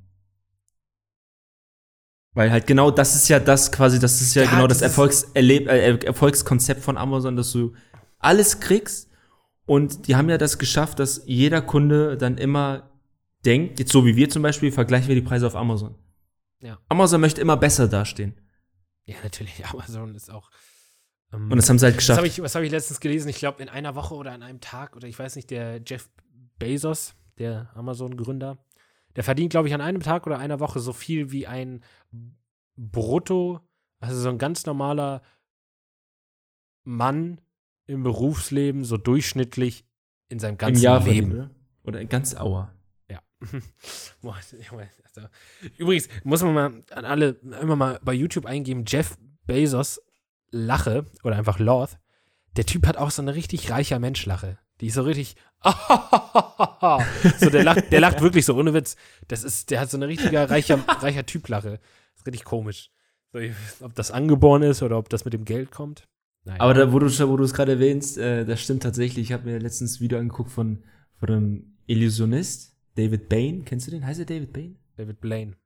Weil 2.34 2.50
halt 2.50 2.66
genau 2.66 2.90
das 2.90 3.14
ist 3.14 3.28
ja 3.28 3.38
das 3.38 3.70
quasi, 3.72 3.98
das 3.98 4.20
ist 4.22 4.34
ja, 4.34 4.44
Ja, 4.44 4.50
genau 4.50 4.66
das 4.66 4.78
dieses- 4.78 4.90
Erfolgserleb 4.92 5.68
äh, 5.68 5.96
Erfolgskonzept 6.06 6.80
von 6.80 6.96
Amazon, 6.96 7.36
dass 7.36 7.52
du 7.52 7.74
alles 8.18 8.60
kriegst 8.60 9.10
und 9.66 10.08
die 10.08 10.16
haben 10.16 10.30
ja 10.30 10.38
das 10.38 10.58
geschafft, 10.58 10.98
dass 10.98 11.22
jeder 11.26 11.60
Kunde 11.60 12.16
dann 12.16 12.38
immer 12.38 12.90
denkt, 13.44 13.80
jetzt 13.80 13.92
so 13.92 14.06
wie 14.06 14.16
wir 14.16 14.30
zum 14.30 14.42
Beispiel, 14.42 14.72
vergleichen 14.72 15.08
wir 15.08 15.14
die 15.16 15.20
Preise 15.20 15.46
auf 15.46 15.56
Amazon. 15.56 15.94
Ja. 16.62 16.78
Amazon 16.88 17.20
möchte 17.20 17.40
immer 17.40 17.56
besser 17.56 17.88
dastehen. 17.88 18.40
Ja, 19.04 19.16
natürlich. 19.22 19.64
Amazon 19.72 20.14
ist 20.14 20.30
auch. 20.30 20.50
ähm, 21.32 21.50
Und 21.50 21.56
das 21.56 21.68
haben 21.68 21.78
sie 21.78 21.84
halt 21.86 21.94
was 21.96 21.98
geschafft. 21.98 22.18
habe 22.18 22.26
ich, 22.26 22.40
was 22.40 22.54
hab 22.54 22.62
ich 22.62 22.70
letztens 22.70 23.00
gelesen? 23.00 23.28
Ich 23.28 23.38
glaube, 23.38 23.62
in 23.62 23.68
einer 23.68 23.94
Woche 23.94 24.14
oder 24.14 24.32
an 24.32 24.42
einem 24.42 24.60
Tag 24.60 24.96
oder 24.96 25.08
ich 25.08 25.18
weiß 25.18 25.36
nicht, 25.36 25.50
der 25.50 25.80
Jeff 25.84 26.08
Bezos, 26.58 27.14
der 27.38 27.70
Amazon-Gründer, 27.74 28.58
der 29.16 29.24
verdient, 29.24 29.50
glaube 29.50 29.68
ich, 29.68 29.74
an 29.74 29.80
einem 29.80 30.00
Tag 30.00 30.26
oder 30.26 30.38
einer 30.38 30.60
Woche 30.60 30.78
so 30.80 30.92
viel 30.92 31.32
wie 31.32 31.46
ein 31.46 31.82
Brutto, 32.76 33.60
also 34.00 34.20
so 34.20 34.28
ein 34.28 34.38
ganz 34.38 34.64
normaler 34.64 35.22
Mann 36.84 37.40
im 37.86 38.02
Berufsleben, 38.02 38.84
so 38.84 38.96
durchschnittlich 38.96 39.84
in 40.28 40.38
seinem 40.38 40.52
Im 40.52 40.58
ganzen 40.58 40.82
Jahr 40.82 41.00
Leben. 41.04 41.30
verdient, 41.30 41.34
oder? 41.34 41.50
Oder 41.84 42.00
in 42.00 42.08
ganz 42.08 42.34
Auer. 42.36 42.72
Also. 45.14 45.28
Übrigens, 45.76 46.08
muss 46.24 46.42
man 46.42 46.54
mal 46.54 46.82
an 46.90 47.04
alle 47.04 47.40
immer 47.60 47.76
mal 47.76 48.00
bei 48.02 48.14
YouTube 48.14 48.46
eingeben, 48.46 48.84
Jeff 48.86 49.18
Bezos 49.46 50.00
Lache 50.50 51.06
oder 51.22 51.36
einfach 51.36 51.58
Loth. 51.58 51.98
Der 52.56 52.66
Typ 52.66 52.86
hat 52.86 52.96
auch 52.96 53.10
so 53.10 53.22
eine 53.22 53.34
richtig 53.34 53.70
reicher 53.70 53.98
Mensch-Lache. 53.98 54.58
Die 54.80 54.86
ist 54.86 54.94
so 54.94 55.02
richtig. 55.02 55.36
so, 57.38 57.50
der 57.50 57.64
lacht, 57.64 57.92
der 57.92 58.00
lacht 58.00 58.20
wirklich 58.20 58.44
so, 58.44 58.56
ohne 58.56 58.74
Witz. 58.74 58.96
Das 59.28 59.44
ist, 59.44 59.70
der 59.70 59.80
hat 59.80 59.90
so 59.90 59.96
eine 59.96 60.08
richtiger 60.08 60.50
reicher, 60.50 60.78
reicher 61.00 61.24
Typ-Lache. 61.24 61.78
Ist 62.16 62.26
richtig 62.26 62.44
komisch. 62.44 62.90
So, 63.32 63.38
ob 63.80 63.94
das 63.94 64.10
angeboren 64.10 64.62
ist 64.62 64.82
oder 64.82 64.98
ob 64.98 65.08
das 65.08 65.24
mit 65.24 65.34
dem 65.34 65.44
Geld 65.44 65.70
kommt. 65.70 66.08
Naja. 66.44 66.60
Aber 66.60 66.74
da, 66.74 66.92
wo 66.92 66.98
du 66.98 67.06
wo 67.06 67.36
du 67.36 67.44
es 67.44 67.54
gerade 67.54 67.72
erwähnst, 67.72 68.18
äh, 68.18 68.44
das 68.44 68.60
stimmt 68.60 68.82
tatsächlich. 68.82 69.26
Ich 69.26 69.32
habe 69.32 69.44
mir 69.44 69.58
letztens 69.58 69.96
ein 69.96 70.00
Video 70.00 70.18
angeguckt 70.18 70.50
von, 70.50 70.82
von 71.18 71.30
einem 71.30 71.76
Illusionist, 71.86 72.71
David 72.96 73.28
Bain. 73.28 73.64
Kennst 73.64 73.86
du 73.86 73.90
den? 73.90 74.04
Heißt 74.06 74.20
er 74.20 74.26
David 74.26 74.52
Bain? 74.52 74.76
David 74.96 75.20
Blaine. 75.20 75.56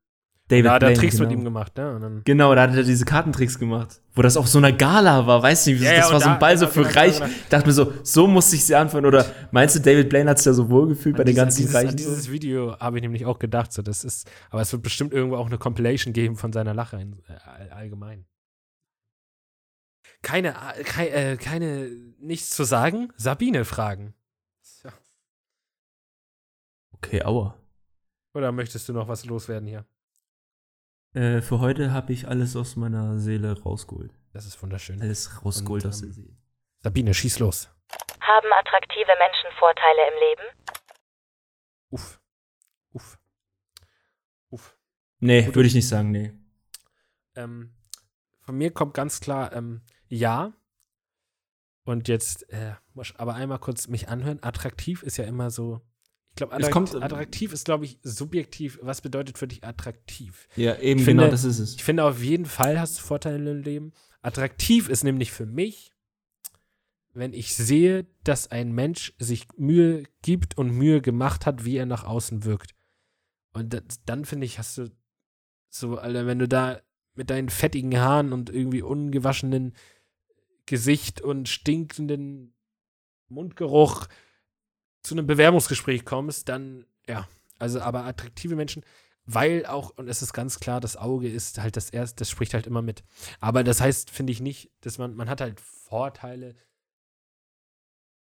David 0.49 0.67
Da 0.67 0.75
hat 0.75 0.83
er 0.85 0.87
Blaine, 0.87 1.01
Tricks 1.01 1.17
genau. 1.17 1.29
mit 1.29 1.39
ihm 1.39 1.45
gemacht, 1.45 1.77
ne? 1.77 1.99
Dann, 2.01 2.23
Genau, 2.25 2.55
da 2.55 2.63
hat 2.71 2.77
er 2.77 2.85
diese 2.85 3.05
Kartentricks 3.05 3.59
gemacht. 3.59 4.01
Wo 4.15 4.23
das 4.23 4.37
auf 4.37 4.47
so 4.47 4.59
einer 4.59 4.71
Gala 4.73 5.27
war, 5.27 5.43
weißt 5.43 5.67
du 5.67 5.71
nicht, 5.73 5.83
Ja, 5.83 5.97
das 5.97 6.07
ja, 6.07 6.13
war 6.13 6.21
so 6.21 6.27
ein 6.29 6.35
da- 6.35 6.39
Ball 6.39 6.57
so 6.57 6.67
genau, 6.67 6.73
für 6.75 6.83
genau, 6.89 6.95
reich. 7.01 7.15
genau. 7.19 7.27
Ich 7.27 7.49
dachte 7.49 7.67
mir 7.67 7.73
so, 7.73 7.93
so 8.05 8.27
muss 8.29 8.53
ich 8.53 8.65
sie 8.65 8.77
anfangen. 8.77 9.07
Oder 9.07 9.27
meinst 9.51 9.75
du, 9.75 9.81
David 9.81 10.09
Blaine 10.09 10.31
hat 10.31 10.39
sich 10.39 10.47
ja 10.47 10.53
so 10.53 10.71
wohlgefühlt 10.71 11.17
bei 11.17 11.25
den 11.25 11.35
ganzen 11.35 11.59
an 11.59 11.63
dieses, 11.63 11.75
Reichen? 11.75 11.89
An 11.91 11.97
dieses 11.97 12.31
Video 12.31 12.79
habe 12.79 12.97
ich 12.99 13.03
nämlich 13.03 13.27
auch 13.27 13.41
gedacht, 13.41 13.73
so 13.73 13.83
das 13.83 14.05
ist, 14.05 14.31
aber 14.51 14.63
es 14.63 14.71
wird 14.71 14.83
bestimmt 14.85 15.13
irgendwo 15.13 15.37
auch 15.37 15.47
eine 15.47 15.59
Compilation 15.59 16.13
geben 16.13 16.37
von 16.37 16.53
seiner 16.53 16.75
Lache 16.75 16.97
in, 17.01 17.15
äh, 17.29 17.33
all- 17.45 17.71
allgemein. 17.71 18.25
Keine, 20.23 20.51
äh, 20.51 20.83
kei, 20.85 21.09
äh, 21.09 21.37
keine, 21.37 21.89
nichts 22.21 22.51
zu 22.51 22.63
sagen. 22.63 23.09
Sabine 23.17 23.65
fragen. 23.65 24.15
Okay, 27.07 27.23
aua. 27.23 27.57
Oder 28.35 28.51
möchtest 28.51 28.89
du 28.89 28.93
noch 28.93 29.07
was 29.07 29.25
loswerden 29.27 29.69
hier? 29.69 29.87
Äh, 31.15 31.41
für 31.41 31.61
heute 31.61 31.93
habe 31.93 32.13
ich 32.13 32.27
alles 32.27 32.57
aus 32.57 32.75
meiner 32.75 33.19
Seele 33.19 33.63
rausgeholt. 33.63 34.13
Das 34.33 34.45
ist 34.45 34.61
wunderschön. 34.61 35.01
Alles 35.01 35.45
rausgeholt 35.45 35.85
Und, 35.85 35.91
aus 35.91 36.01
der 36.01 36.09
ähm, 36.09 36.15
Seele. 36.15 36.37
Sabine, 36.81 37.15
schieß 37.15 37.39
los. 37.39 37.71
Haben 38.21 38.49
attraktive 38.53 39.13
Menschen 39.19 39.57
Vorteile 39.57 40.01
im 40.09 40.19
Leben? 40.19 40.43
Uff. 41.91 42.21
Uff. 42.93 43.19
Uff. 44.51 44.77
Nee, 45.21 45.55
würde 45.55 45.69
ich 45.69 45.75
nicht 45.75 45.89
sagen, 45.89 46.11
nee. 46.11 46.33
Ähm, 47.37 47.73
von 48.41 48.57
mir 48.59 48.73
kommt 48.73 48.95
ganz 48.95 49.21
klar 49.21 49.53
ähm, 49.53 49.83
ja. 50.09 50.53
Und 51.85 52.09
jetzt, 52.09 52.51
äh, 52.51 52.75
muss 52.95 53.11
ich 53.11 53.21
aber 53.21 53.35
einmal 53.35 53.61
kurz 53.61 53.87
mich 53.87 54.09
anhören. 54.09 54.43
Attraktiv 54.43 55.05
ist 55.05 55.19
ja 55.19 55.25
immer 55.25 55.51
so. 55.51 55.83
Ich 56.37 56.39
glaube, 56.39 56.53
attraktiv 57.03 57.55
ist, 57.55 57.65
glaube 57.65 57.87
ich, 57.87 57.99
subjektiv. 58.03 58.79
Was 58.83 59.01
bedeutet 59.01 59.39
für 59.39 59.49
dich 59.49 59.65
attraktiv? 59.65 60.47
Ja, 60.55 60.77
eben 60.79 61.01
Ich 61.01 61.07
genau 61.07 61.23
finde- 61.23 61.31
das 61.31 61.45
ist 61.45 61.59
es. 61.59 61.75
Ich 61.77 61.83
finde, 61.85 62.05
auf 62.05 62.23
jeden 62.23 62.45
Fall 62.45 62.79
hast 62.79 62.99
du 62.99 63.03
Vorteile 63.03 63.53
im 63.53 63.63
Leben. 63.63 63.93
Attraktiv 64.21 64.91
ist 64.91 65.03
nämlich 65.03 65.33
für 65.33 65.47
mich, 65.47 65.93
wenn 67.15 67.33
ich 67.33 67.55
sehe, 67.55 68.05
dass 68.23 68.51
ein 68.51 68.73
Mensch 68.73 69.15
sich 69.19 69.47
Mühe 69.57 70.03
gibt 70.21 70.59
und 70.59 70.73
Mühe 70.73 71.01
gemacht 71.01 71.47
hat, 71.47 71.65
wie 71.65 71.79
er 71.79 71.87
nach 71.87 72.05
außen 72.05 72.45
wirkt. 72.45 72.75
Und 73.55 73.73
das, 73.73 73.83
dann 74.05 74.27
finde 74.27 74.45
ich, 74.45 74.59
hast 74.59 74.77
du 74.77 74.91
so, 75.71 75.97
Alter, 75.97 76.27
wenn 76.27 76.39
du 76.39 76.47
da 76.49 76.83
mit 77.15 77.31
deinen 77.31 77.49
fettigen 77.49 77.99
Haaren 77.99 78.35
und 78.35 78.51
irgendwie 78.51 78.83
ungewaschenen 78.83 79.73
Gesicht 80.67 81.23
und 81.23 81.49
stinkenden 81.49 82.53
Mundgeruch 83.29 84.07
zu 85.07 85.15
einem 85.15 85.27
Bewerbungsgespräch 85.27 86.05
kommst, 86.05 86.49
dann 86.49 86.85
ja, 87.09 87.29
also 87.59 87.81
aber 87.81 88.05
attraktive 88.05 88.57
Menschen, 88.57 88.83
weil 89.25 89.67
auch, 89.67 89.91
und 89.97 90.09
es 90.09 90.23
ist 90.23 90.33
ganz 90.33 90.61
klar, 90.61 90.81
das 90.81 90.97
Auge 90.97 91.29
ist 91.29 91.59
halt 91.59 91.77
das 91.77 91.91
erste, 91.91 92.17
das 92.21 92.31
spricht 92.31 92.55
halt 92.55 92.67
immer 92.67 92.83
mit. 92.83 93.03
Aber 93.41 93.65
das 93.65 93.81
heißt, 93.81 94.11
finde 94.11 94.33
ich 94.33 94.41
nicht, 94.41 94.71
dass 94.83 94.99
man, 94.99 95.15
man 95.15 95.29
hat 95.29 95.41
halt 95.41 95.61
Vorteile. 95.61 96.55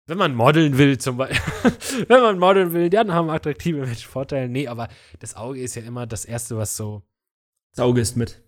Wenn 0.07 0.17
man 0.17 0.35
modeln 0.35 0.77
will, 0.77 0.97
zum 0.99 1.17
Beispiel, 1.17 1.71
wenn 2.07 2.21
man 2.21 2.39
modeln 2.39 2.73
will, 2.73 2.89
dann 2.89 3.11
haben 3.11 3.29
attraktive 3.29 3.79
Menschen 3.79 4.09
Vorteile. 4.09 4.47
Nee, 4.49 4.67
aber 4.67 4.87
das 5.19 5.35
Auge 5.35 5.61
ist 5.61 5.75
ja 5.75 5.81
immer 5.83 6.05
das 6.07 6.25
Erste, 6.25 6.57
was 6.57 6.75
so, 6.77 7.03
Das 7.71 7.83
Auge 7.83 8.01
ist 8.01 8.15
mit. 8.15 8.41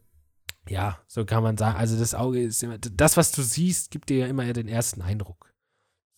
ja, 0.70 1.00
so 1.08 1.26
kann 1.26 1.44
man 1.44 1.58
sagen. 1.58 1.78
Also 1.78 1.98
das 1.98 2.14
Auge 2.14 2.42
ist 2.42 2.62
immer, 2.64 2.78
das, 2.78 3.18
was 3.18 3.32
du 3.32 3.42
siehst, 3.42 3.92
gibt 3.92 4.10
dir 4.10 4.18
ja 4.18 4.28
immer 4.28 4.52
den 4.54 4.68
ersten 4.68 5.02
Eindruck. 5.02 5.52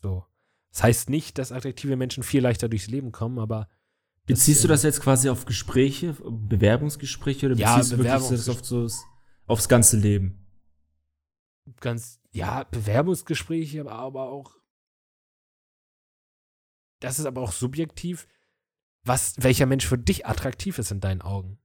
So. 0.02 0.26
Das 0.72 0.84
heißt 0.84 1.10
nicht, 1.10 1.38
dass 1.38 1.52
attraktive 1.52 1.96
Menschen 1.96 2.24
viel 2.24 2.42
leichter 2.42 2.70
durchs 2.70 2.88
Leben 2.88 3.12
kommen, 3.12 3.40
aber. 3.40 3.68
Beziehst 4.26 4.64
du 4.64 4.68
äh, 4.68 4.70
das 4.70 4.84
jetzt 4.84 5.02
quasi 5.02 5.30
auf 5.30 5.46
Gespräche, 5.46 6.14
Bewerbungsgespräche 6.24 7.48
oder 7.48 7.56
Ja, 7.56 7.76
beziehst 7.76 7.94
du 7.94 7.98
wirklich 7.98 8.30
das 8.30 8.50
auf 8.50 8.64
so 8.64 8.88
aufs 9.48 9.68
ganze 9.68 9.98
Leben? 9.98 10.46
ganz, 11.80 12.20
ja, 12.32 12.64
Bewerbungsgespräche, 12.64 13.82
aber, 13.82 13.94
aber 13.94 14.30
auch. 14.30 14.56
Das 17.00 17.20
ist 17.20 17.26
aber 17.26 17.42
auch 17.42 17.52
subjektiv, 17.52 18.28
was, 19.04 19.36
welcher 19.38 19.66
Mensch 19.66 19.86
für 19.88 19.98
dich 19.98 20.26
attraktiv 20.26 20.78
ist 20.80 20.92
in 20.92 21.00
deinen 21.00 21.22
Augen. 21.22 21.60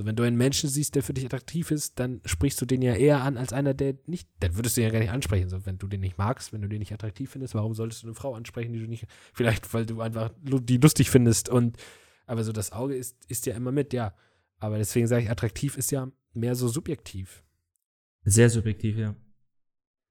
So, 0.00 0.06
wenn 0.06 0.16
du 0.16 0.22
einen 0.22 0.38
Menschen 0.38 0.70
siehst, 0.70 0.94
der 0.94 1.02
für 1.02 1.12
dich 1.12 1.26
attraktiv 1.26 1.70
ist, 1.70 1.98
dann 2.00 2.22
sprichst 2.24 2.58
du 2.58 2.64
den 2.64 2.80
ja 2.80 2.94
eher 2.94 3.20
an 3.20 3.36
als 3.36 3.52
einer, 3.52 3.74
der 3.74 3.96
nicht, 4.06 4.30
dann 4.40 4.56
würdest 4.56 4.74
du 4.74 4.80
ihn 4.80 4.86
ja 4.86 4.90
gar 4.90 4.98
nicht 4.98 5.10
ansprechen. 5.10 5.50
So, 5.50 5.66
wenn 5.66 5.76
du 5.76 5.88
den 5.88 6.00
nicht 6.00 6.16
magst, 6.16 6.54
wenn 6.54 6.62
du 6.62 6.68
den 6.70 6.78
nicht 6.78 6.94
attraktiv 6.94 7.28
findest, 7.30 7.54
warum 7.54 7.74
solltest 7.74 8.02
du 8.02 8.06
eine 8.06 8.14
Frau 8.14 8.34
ansprechen, 8.34 8.72
die 8.72 8.78
du 8.78 8.86
nicht, 8.86 9.04
vielleicht, 9.34 9.74
weil 9.74 9.84
du 9.84 10.00
einfach 10.00 10.30
die 10.42 10.78
lustig 10.78 11.10
findest 11.10 11.50
und, 11.50 11.76
aber 12.24 12.44
so 12.44 12.52
das 12.52 12.72
Auge 12.72 12.96
ist, 12.96 13.14
ist 13.28 13.44
ja 13.44 13.54
immer 13.54 13.72
mit, 13.72 13.92
ja. 13.92 14.14
Aber 14.56 14.78
deswegen 14.78 15.06
sage 15.06 15.24
ich, 15.24 15.30
attraktiv 15.30 15.76
ist 15.76 15.90
ja 15.90 16.10
mehr 16.32 16.54
so 16.54 16.68
subjektiv. 16.68 17.44
Sehr 18.24 18.48
subjektiv, 18.48 18.96
ja. 18.96 19.14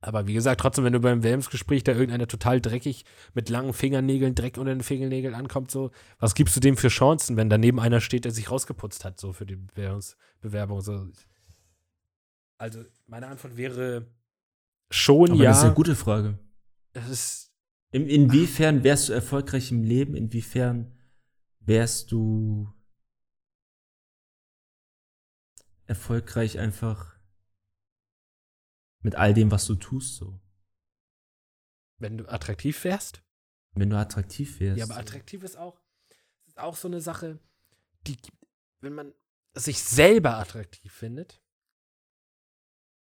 Aber 0.01 0.27
wie 0.27 0.33
gesagt, 0.33 0.61
trotzdem, 0.61 0.85
wenn 0.85 0.93
du 0.93 1.01
beim 1.01 1.19
Bewerbungsgespräch 1.19 1.83
da 1.83 1.91
irgendeiner 1.91 2.27
total 2.27 2.61
dreckig 2.61 3.03
mit 3.33 3.49
langen 3.49 3.73
Fingernägeln, 3.73 4.33
Dreck 4.33 4.57
unter 4.57 4.73
den 4.73 4.81
Fingernägeln 4.81 5.35
ankommt, 5.35 5.71
so, 5.71 5.91
was 6.19 6.35
gibst 6.35 6.55
du 6.55 6.61
dem 6.61 6.77
für 6.77 6.87
Chancen, 6.87 7.35
wenn 7.35 7.49
daneben 7.49 7.79
einer 7.81 7.99
steht, 7.99 8.23
der 8.23 8.31
sich 8.31 8.49
rausgeputzt 8.49 9.03
hat, 9.03 9.19
so 9.19 9.33
für 9.33 9.45
die 9.45 9.57
Bewerbungs 9.57 10.15
Bewerbung? 10.39 10.79
So. 10.81 11.07
Also, 12.57 12.85
meine 13.07 13.27
Antwort 13.27 13.57
wäre 13.57 14.07
schon 14.89 15.31
Aber 15.31 15.43
ja. 15.43 15.49
das 15.49 15.59
ist 15.59 15.63
eine 15.65 15.73
gute 15.73 15.95
Frage. 15.95 16.39
es 16.93 17.09
ist, 17.09 17.51
In, 17.91 18.07
inwiefern 18.07 18.83
wärst 18.85 19.09
du 19.09 19.13
erfolgreich 19.13 19.69
im 19.71 19.83
Leben? 19.83 20.15
Inwiefern 20.15 20.93
wärst 21.59 22.13
du 22.13 22.71
erfolgreich 25.87 26.57
einfach 26.57 27.18
mit 29.01 29.15
all 29.15 29.33
dem, 29.33 29.51
was 29.51 29.65
du 29.65 29.75
tust, 29.75 30.15
so? 30.15 30.39
wenn 31.99 32.17
du 32.17 32.27
attraktiv 32.27 32.83
wärst. 32.83 33.23
Wenn 33.73 33.89
du 33.89 33.97
attraktiv 33.97 34.59
wärst. 34.59 34.77
Ja, 34.77 34.85
aber 34.85 34.97
attraktiv 34.97 35.43
ist 35.43 35.57
auch, 35.57 35.79
ist 36.47 36.57
auch 36.57 36.75
so 36.75 36.87
eine 36.87 37.01
Sache, 37.01 37.39
die, 38.07 38.17
wenn 38.81 38.93
man 38.93 39.13
sich 39.53 39.83
selber 39.83 40.37
attraktiv 40.37 40.91
findet, 40.93 41.41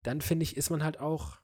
dann 0.02 0.20
finde 0.20 0.42
ich, 0.44 0.56
ist 0.56 0.70
man 0.70 0.82
halt 0.82 0.98
auch 0.98 1.38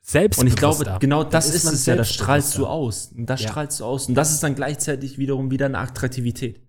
selbst 0.00 0.38
Und 0.38 0.46
ich 0.46 0.56
glaube, 0.56 0.98
genau 1.00 1.24
das 1.24 1.52
ist 1.52 1.64
es 1.64 1.86
ja, 1.86 1.96
das 1.96 2.12
strahlst 2.12 2.56
du 2.58 2.66
aus. 2.66 3.06
aus. 3.08 3.12
Und 3.12 3.26
das 3.26 3.42
Ja. 3.42 3.50
strahlst 3.50 3.80
du 3.80 3.84
aus. 3.84 4.08
Und 4.08 4.14
das 4.14 4.32
ist 4.32 4.42
dann 4.42 4.54
gleichzeitig 4.54 5.18
wiederum 5.18 5.50
wieder 5.50 5.66
eine 5.66 5.78
Attraktivität. 5.78 6.60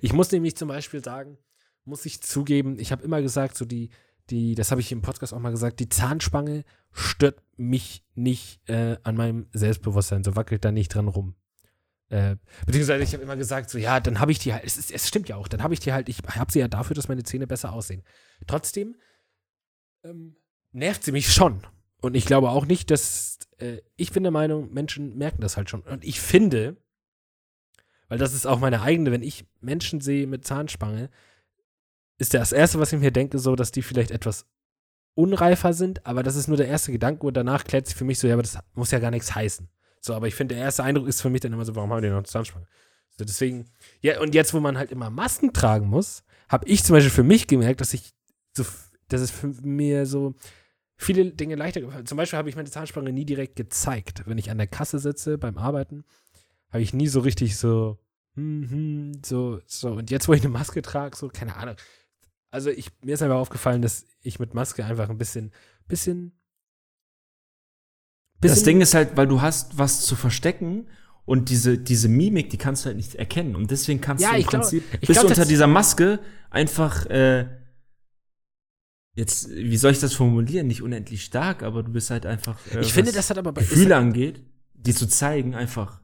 Ich 0.00 0.12
muss 0.12 0.30
nämlich 0.32 0.56
zum 0.56 0.68
Beispiel 0.68 1.02
sagen, 1.02 1.38
muss 1.84 2.06
ich 2.06 2.22
zugeben, 2.22 2.78
ich 2.78 2.92
habe 2.92 3.02
immer 3.04 3.20
gesagt, 3.20 3.56
so 3.56 3.64
die, 3.64 3.90
die, 4.30 4.54
das 4.54 4.70
habe 4.70 4.80
ich 4.80 4.90
im 4.92 5.02
Podcast 5.02 5.34
auch 5.34 5.38
mal 5.38 5.50
gesagt, 5.50 5.80
die 5.80 5.88
Zahnspange 5.88 6.64
stört 6.92 7.42
mich 7.56 8.04
nicht 8.14 8.60
äh, 8.68 8.96
an 9.02 9.16
meinem 9.16 9.46
Selbstbewusstsein, 9.52 10.24
so 10.24 10.36
wackelt 10.36 10.64
da 10.64 10.72
nicht 10.72 10.94
dran 10.94 11.08
rum. 11.08 11.34
Äh, 12.08 12.36
beziehungsweise 12.66 13.02
ich 13.02 13.12
habe 13.12 13.22
immer 13.22 13.36
gesagt, 13.36 13.70
so 13.70 13.78
ja, 13.78 14.00
dann 14.00 14.20
habe 14.20 14.32
ich 14.32 14.38
die 14.38 14.52
halt, 14.52 14.64
es, 14.64 14.76
ist, 14.76 14.90
es 14.90 15.08
stimmt 15.08 15.28
ja 15.28 15.36
auch, 15.36 15.48
dann 15.48 15.62
habe 15.62 15.74
ich 15.74 15.80
die 15.80 15.92
halt, 15.92 16.08
ich 16.08 16.18
habe 16.26 16.52
sie 16.52 16.60
ja 16.60 16.68
dafür, 16.68 16.94
dass 16.94 17.08
meine 17.08 17.22
Zähne 17.22 17.46
besser 17.46 17.72
aussehen. 17.72 18.02
Trotzdem 18.46 18.96
ähm, 20.04 20.36
nervt 20.72 21.04
sie 21.04 21.12
mich 21.12 21.32
schon. 21.32 21.66
Und 22.00 22.14
ich 22.14 22.26
glaube 22.26 22.50
auch 22.50 22.66
nicht, 22.66 22.90
dass, 22.90 23.38
äh, 23.58 23.78
ich 23.96 24.12
bin 24.12 24.22
der 24.22 24.32
Meinung, 24.32 24.72
Menschen 24.72 25.16
merken 25.16 25.40
das 25.40 25.56
halt 25.56 25.70
schon. 25.70 25.80
Und 25.82 26.04
ich 26.04 26.20
finde, 26.20 26.76
weil 28.08 28.18
das 28.18 28.34
ist 28.34 28.46
auch 28.46 28.60
meine 28.60 28.82
eigene, 28.82 29.10
wenn 29.10 29.22
ich 29.22 29.46
Menschen 29.60 30.00
sehe 30.00 30.26
mit 30.26 30.46
Zahnspange, 30.46 31.10
ist 32.18 32.34
das 32.34 32.52
Erste, 32.52 32.78
was 32.78 32.92
ich 32.92 33.00
mir 33.00 33.10
denke, 33.10 33.38
so, 33.38 33.56
dass 33.56 33.72
die 33.72 33.82
vielleicht 33.82 34.10
etwas 34.10 34.46
unreifer 35.14 35.72
sind, 35.72 36.04
aber 36.06 36.22
das 36.22 36.36
ist 36.36 36.48
nur 36.48 36.56
der 36.56 36.68
erste 36.68 36.92
Gedanke 36.92 37.26
und 37.26 37.36
danach 37.36 37.64
klärt 37.64 37.86
sich 37.86 37.96
für 37.96 38.04
mich 38.04 38.18
so, 38.18 38.26
ja, 38.26 38.34
aber 38.34 38.42
das 38.42 38.58
muss 38.74 38.90
ja 38.90 38.98
gar 38.98 39.10
nichts 39.10 39.34
heißen. 39.34 39.68
So, 40.00 40.14
aber 40.14 40.26
ich 40.26 40.34
finde, 40.34 40.54
der 40.54 40.64
erste 40.64 40.84
Eindruck 40.84 41.08
ist 41.08 41.22
für 41.22 41.30
mich 41.30 41.40
dann 41.40 41.52
immer 41.52 41.64
so, 41.64 41.74
warum 41.76 41.92
haben 41.92 42.02
die 42.02 42.10
noch 42.10 42.24
Zahnspange? 42.24 42.66
So, 43.16 43.24
deswegen, 43.24 43.66
ja, 44.00 44.20
und 44.20 44.34
jetzt, 44.34 44.52
wo 44.54 44.60
man 44.60 44.76
halt 44.76 44.90
immer 44.90 45.08
Masken 45.08 45.52
tragen 45.52 45.86
muss, 45.86 46.24
habe 46.48 46.66
ich 46.68 46.82
zum 46.84 46.94
Beispiel 46.94 47.12
für 47.12 47.22
mich 47.22 47.46
gemerkt, 47.46 47.80
dass 47.80 47.94
ich 47.94 48.12
so, 48.56 48.64
dass 49.08 49.20
es 49.20 49.30
für 49.30 49.46
mir 49.62 50.06
so 50.06 50.34
viele 50.96 51.30
Dinge 51.32 51.54
leichter 51.54 51.80
gefallen. 51.80 52.06
Zum 52.06 52.16
Beispiel 52.16 52.38
habe 52.38 52.48
ich 52.48 52.56
meine 52.56 52.70
Zahnspange 52.70 53.12
nie 53.12 53.24
direkt 53.24 53.56
gezeigt. 53.56 54.22
Wenn 54.26 54.38
ich 54.38 54.50
an 54.50 54.58
der 54.58 54.66
Kasse 54.66 54.98
sitze 54.98 55.38
beim 55.38 55.58
Arbeiten, 55.58 56.04
habe 56.70 56.82
ich 56.82 56.92
nie 56.92 57.08
so 57.08 57.20
richtig 57.20 57.56
so, 57.56 57.98
hm, 58.34 58.68
hm, 58.68 59.12
so, 59.24 59.60
so. 59.66 59.92
Und 59.92 60.10
jetzt, 60.10 60.28
wo 60.28 60.32
ich 60.32 60.42
eine 60.42 60.50
Maske 60.50 60.82
trage, 60.82 61.16
so, 61.16 61.28
keine 61.28 61.56
Ahnung. 61.56 61.76
Also 62.54 62.70
ich, 62.70 62.92
mir 63.02 63.14
ist 63.14 63.22
einfach 63.22 63.34
aufgefallen, 63.38 63.82
dass 63.82 64.06
ich 64.22 64.38
mit 64.38 64.54
Maske 64.54 64.84
einfach 64.84 65.10
ein 65.10 65.18
bisschen, 65.18 65.50
bisschen, 65.88 66.38
Das 68.40 68.62
Ding 68.62 68.80
ist 68.80 68.94
halt, 68.94 69.16
weil 69.16 69.26
du 69.26 69.42
hast 69.42 69.76
was 69.76 70.02
zu 70.06 70.14
verstecken 70.14 70.86
und 71.24 71.48
diese, 71.48 71.78
diese 71.78 72.08
Mimik, 72.08 72.50
die 72.50 72.56
kannst 72.58 72.84
du 72.84 72.86
halt 72.86 72.96
nicht 72.96 73.16
erkennen. 73.16 73.56
Und 73.56 73.72
deswegen 73.72 74.00
kannst 74.00 74.22
Ja, 74.22 74.28
du 74.30 74.34
im 74.36 74.40
ich 74.42 74.46
glaub- 74.46 74.62
Prinzip, 74.62 74.84
ich 74.92 75.00
bist 75.00 75.12
glaub, 75.18 75.22
du 75.22 75.28
unter 75.30 75.46
dieser 75.46 75.66
Maske 75.66 76.20
einfach, 76.50 77.06
äh, 77.06 77.48
jetzt, 79.16 79.50
wie 79.50 79.76
soll 79.76 79.90
ich 79.90 79.98
das 79.98 80.14
formulieren? 80.14 80.68
Nicht 80.68 80.82
unendlich 80.82 81.24
stark, 81.24 81.64
aber 81.64 81.82
du 81.82 81.90
bist 81.90 82.10
halt 82.10 82.24
einfach, 82.24 82.56
äh, 82.72 82.82
ich 82.82 82.92
finde, 82.92 83.10
das 83.10 83.30
hat 83.30 83.38
aber 83.38 83.50
bei, 83.50 83.62
Gefühle 83.62 83.96
angeht, 83.96 84.44
die 84.74 84.94
zu 84.94 85.08
zeigen, 85.08 85.56
einfach 85.56 86.02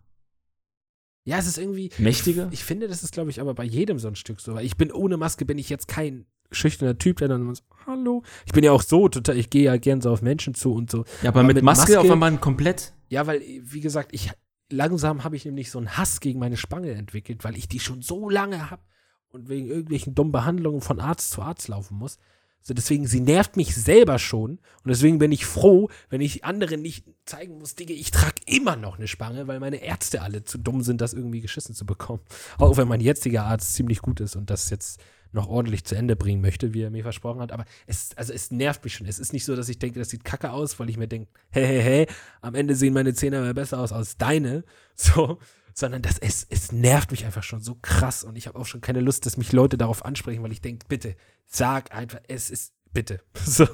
ja, 1.31 1.39
es 1.39 1.47
ist 1.47 1.59
irgendwie, 1.59 1.91
mächtiger. 1.99 2.49
ich 2.51 2.65
finde, 2.65 2.89
das 2.89 3.03
ist, 3.03 3.13
glaube 3.13 3.31
ich, 3.31 3.41
aber 3.41 3.55
bei 3.55 3.65
jedem 3.65 3.99
so 3.99 4.09
ein 4.09 4.17
Stück 4.17 4.41
so, 4.41 4.55
weil 4.55 4.67
ich 4.67 4.77
bin 4.77 4.91
ohne 4.93 5.17
Maske, 5.17 5.45
bin 5.45 5.59
ich 5.59 5.69
jetzt 5.71 5.87
kein 5.89 6.27
schüchterner 6.51 6.99
Typ, 6.99 7.19
der 7.19 7.29
dann 7.29 7.43
immer 7.43 7.55
so, 7.55 7.63
hallo. 7.87 8.23
Ich 8.45 8.53
bin 8.53 8.65
ja 8.65 8.73
auch 8.73 8.83
so 8.83 9.09
total, 9.09 9.37
ich 9.39 9.49
gehe 9.51 9.63
ja 9.63 9.77
gern 9.77 10.01
so 10.01 10.11
auf 10.11 10.21
Menschen 10.23 10.55
zu 10.55 10.75
und 10.75 10.91
so. 10.91 11.05
ja, 11.23 11.31
aber, 11.31 11.41
aber 11.41 11.47
mit, 11.47 11.55
mit 11.57 11.65
Maske, 11.65 11.93
Maske- 11.93 12.01
auf 12.01 12.11
einmal 12.11 12.37
komplett. 12.39 12.93
Ja, 13.09 13.27
weil, 13.27 13.41
wie 13.63 13.81
gesagt, 13.81 14.13
ich 14.13 14.31
langsam 14.71 15.25
habe 15.25 15.37
ich 15.37 15.45
nämlich 15.45 15.71
so 15.71 15.79
einen 15.79 15.97
Hass 15.97 16.21
gegen 16.21 16.39
meine 16.41 16.57
Spange 16.57 16.91
entwickelt, 16.93 17.45
weil 17.45 17.57
ich 17.57 17.69
die 17.69 17.81
schon 17.81 18.03
so 18.03 18.29
lange 18.29 18.71
habe 18.71 18.83
und 19.29 19.49
wegen 19.49 19.69
irgendwelchen 19.69 20.15
dummen 20.15 20.33
Behandlungen 20.33 20.81
von 20.81 21.01
Arzt 21.01 21.31
zu 21.31 21.43
Arzt 21.43 21.69
laufen 21.69 21.97
muss. 21.99 22.19
So, 22.63 22.75
deswegen, 22.75 23.07
sie 23.07 23.21
nervt 23.21 23.57
mich 23.57 23.75
selber 23.75 24.19
schon. 24.19 24.53
Und 24.53 24.89
deswegen 24.89 25.19
bin 25.19 25.33
ich 25.33 25.47
froh, 25.47 25.89
wenn 26.11 26.21
ich 26.21 26.45
anderen 26.45 26.83
nicht 26.83 27.07
zeigen 27.25 27.59
muss, 27.59 27.75
Digga, 27.75 27.95
ich 27.95 28.11
trage 28.11 28.43
immer 28.47 28.77
noch 28.77 28.99
eine 28.99 29.09
Spange, 29.09 29.47
weil 29.47 29.61
meine 29.61 29.83
Ärzte 29.83 30.23
alle 30.23 30.45
zu 30.45 30.59
dumm 30.59 30.83
sind, 30.83 31.01
das 31.01 31.15
irgendwie 31.15 31.41
geschissen 31.41 31.75
zu 31.75 31.87
bekommen. 31.87 32.21
Auch 32.59 32.77
wenn 32.77 32.89
mein 32.89 33.01
jetziger 33.01 33.45
Arzt 33.45 33.75
ziemlich 33.75 34.03
gut 34.03 34.21
ist 34.21 34.37
und 34.37 34.51
das 34.51 34.71
jetzt 34.71 35.01
noch 35.33 35.49
ordentlich 35.49 35.85
zu 35.85 35.95
Ende 35.95 36.17
bringen 36.17 36.41
möchte, 36.41 36.75
wie 36.75 36.83
er 36.83 36.91
mir 36.91 37.03
versprochen 37.03 37.41
hat. 37.41 37.53
Aber 37.53 37.65
es, 37.87 38.17
also 38.17 38.33
es 38.33 38.51
nervt 38.51 38.83
mich 38.85 38.95
schon. 38.95 39.07
Es 39.07 39.19
ist 39.19 39.33
nicht 39.33 39.45
so, 39.45 39.55
dass 39.55 39.69
ich 39.69 39.79
denke, 39.79 39.99
das 39.99 40.11
sieht 40.11 40.25
kacke 40.25 40.51
aus, 40.51 40.79
weil 40.79 40.91
ich 40.91 40.97
mir 40.97 41.09
denke, 41.09 41.31
hey, 41.51 41.67
hey, 41.67 41.83
hey, 41.83 42.07
am 42.41 42.55
Ende 42.55 42.75
sehen 42.75 42.95
meine 42.95 43.15
Zähne 43.15 43.39
aber 43.39 43.55
besser 43.55 43.79
aus 43.79 43.93
als 43.93 44.17
deine. 44.17 44.65
So, 44.97 45.39
sondern 45.75 46.03
das, 46.03 46.19
es, 46.19 46.47
es 46.49 46.73
nervt 46.73 47.11
mich 47.11 47.25
einfach 47.25 47.43
schon 47.43 47.61
so 47.61 47.77
krass. 47.81 48.25
Und 48.25 48.37
ich 48.37 48.47
habe 48.47 48.59
auch 48.59 48.67
schon 48.67 48.81
keine 48.81 49.01
Lust, 49.01 49.27
dass 49.27 49.37
mich 49.37 49.53
Leute 49.53 49.79
darauf 49.79 50.05
ansprechen, 50.05 50.43
weil 50.43 50.53
ich 50.53 50.61
denke, 50.61 50.87
bitte, 50.89 51.17
sag 51.47 51.95
einfach, 51.95 52.21
es 52.29 52.51
ist, 52.51 52.75
bitte. 52.93 53.21
So. 53.45 53.67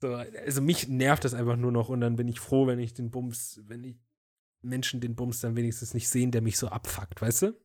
so. 0.00 0.14
Also 0.14 0.62
mich 0.62 0.88
nervt 0.88 1.24
das 1.24 1.34
einfach 1.34 1.56
nur 1.56 1.72
noch 1.72 1.88
und 1.88 2.00
dann 2.00 2.16
bin 2.16 2.28
ich 2.28 2.40
froh, 2.40 2.66
wenn 2.66 2.78
ich 2.78 2.94
den 2.94 3.10
Bums, 3.10 3.60
wenn 3.66 3.84
ich 3.84 3.96
Menschen 4.62 5.00
den 5.00 5.14
Bums 5.14 5.40
dann 5.40 5.56
wenigstens 5.56 5.94
nicht 5.94 6.08
sehen, 6.08 6.30
der 6.30 6.42
mich 6.42 6.56
so 6.58 6.68
abfuckt, 6.68 7.20
weißt 7.20 7.42
du? 7.42 7.56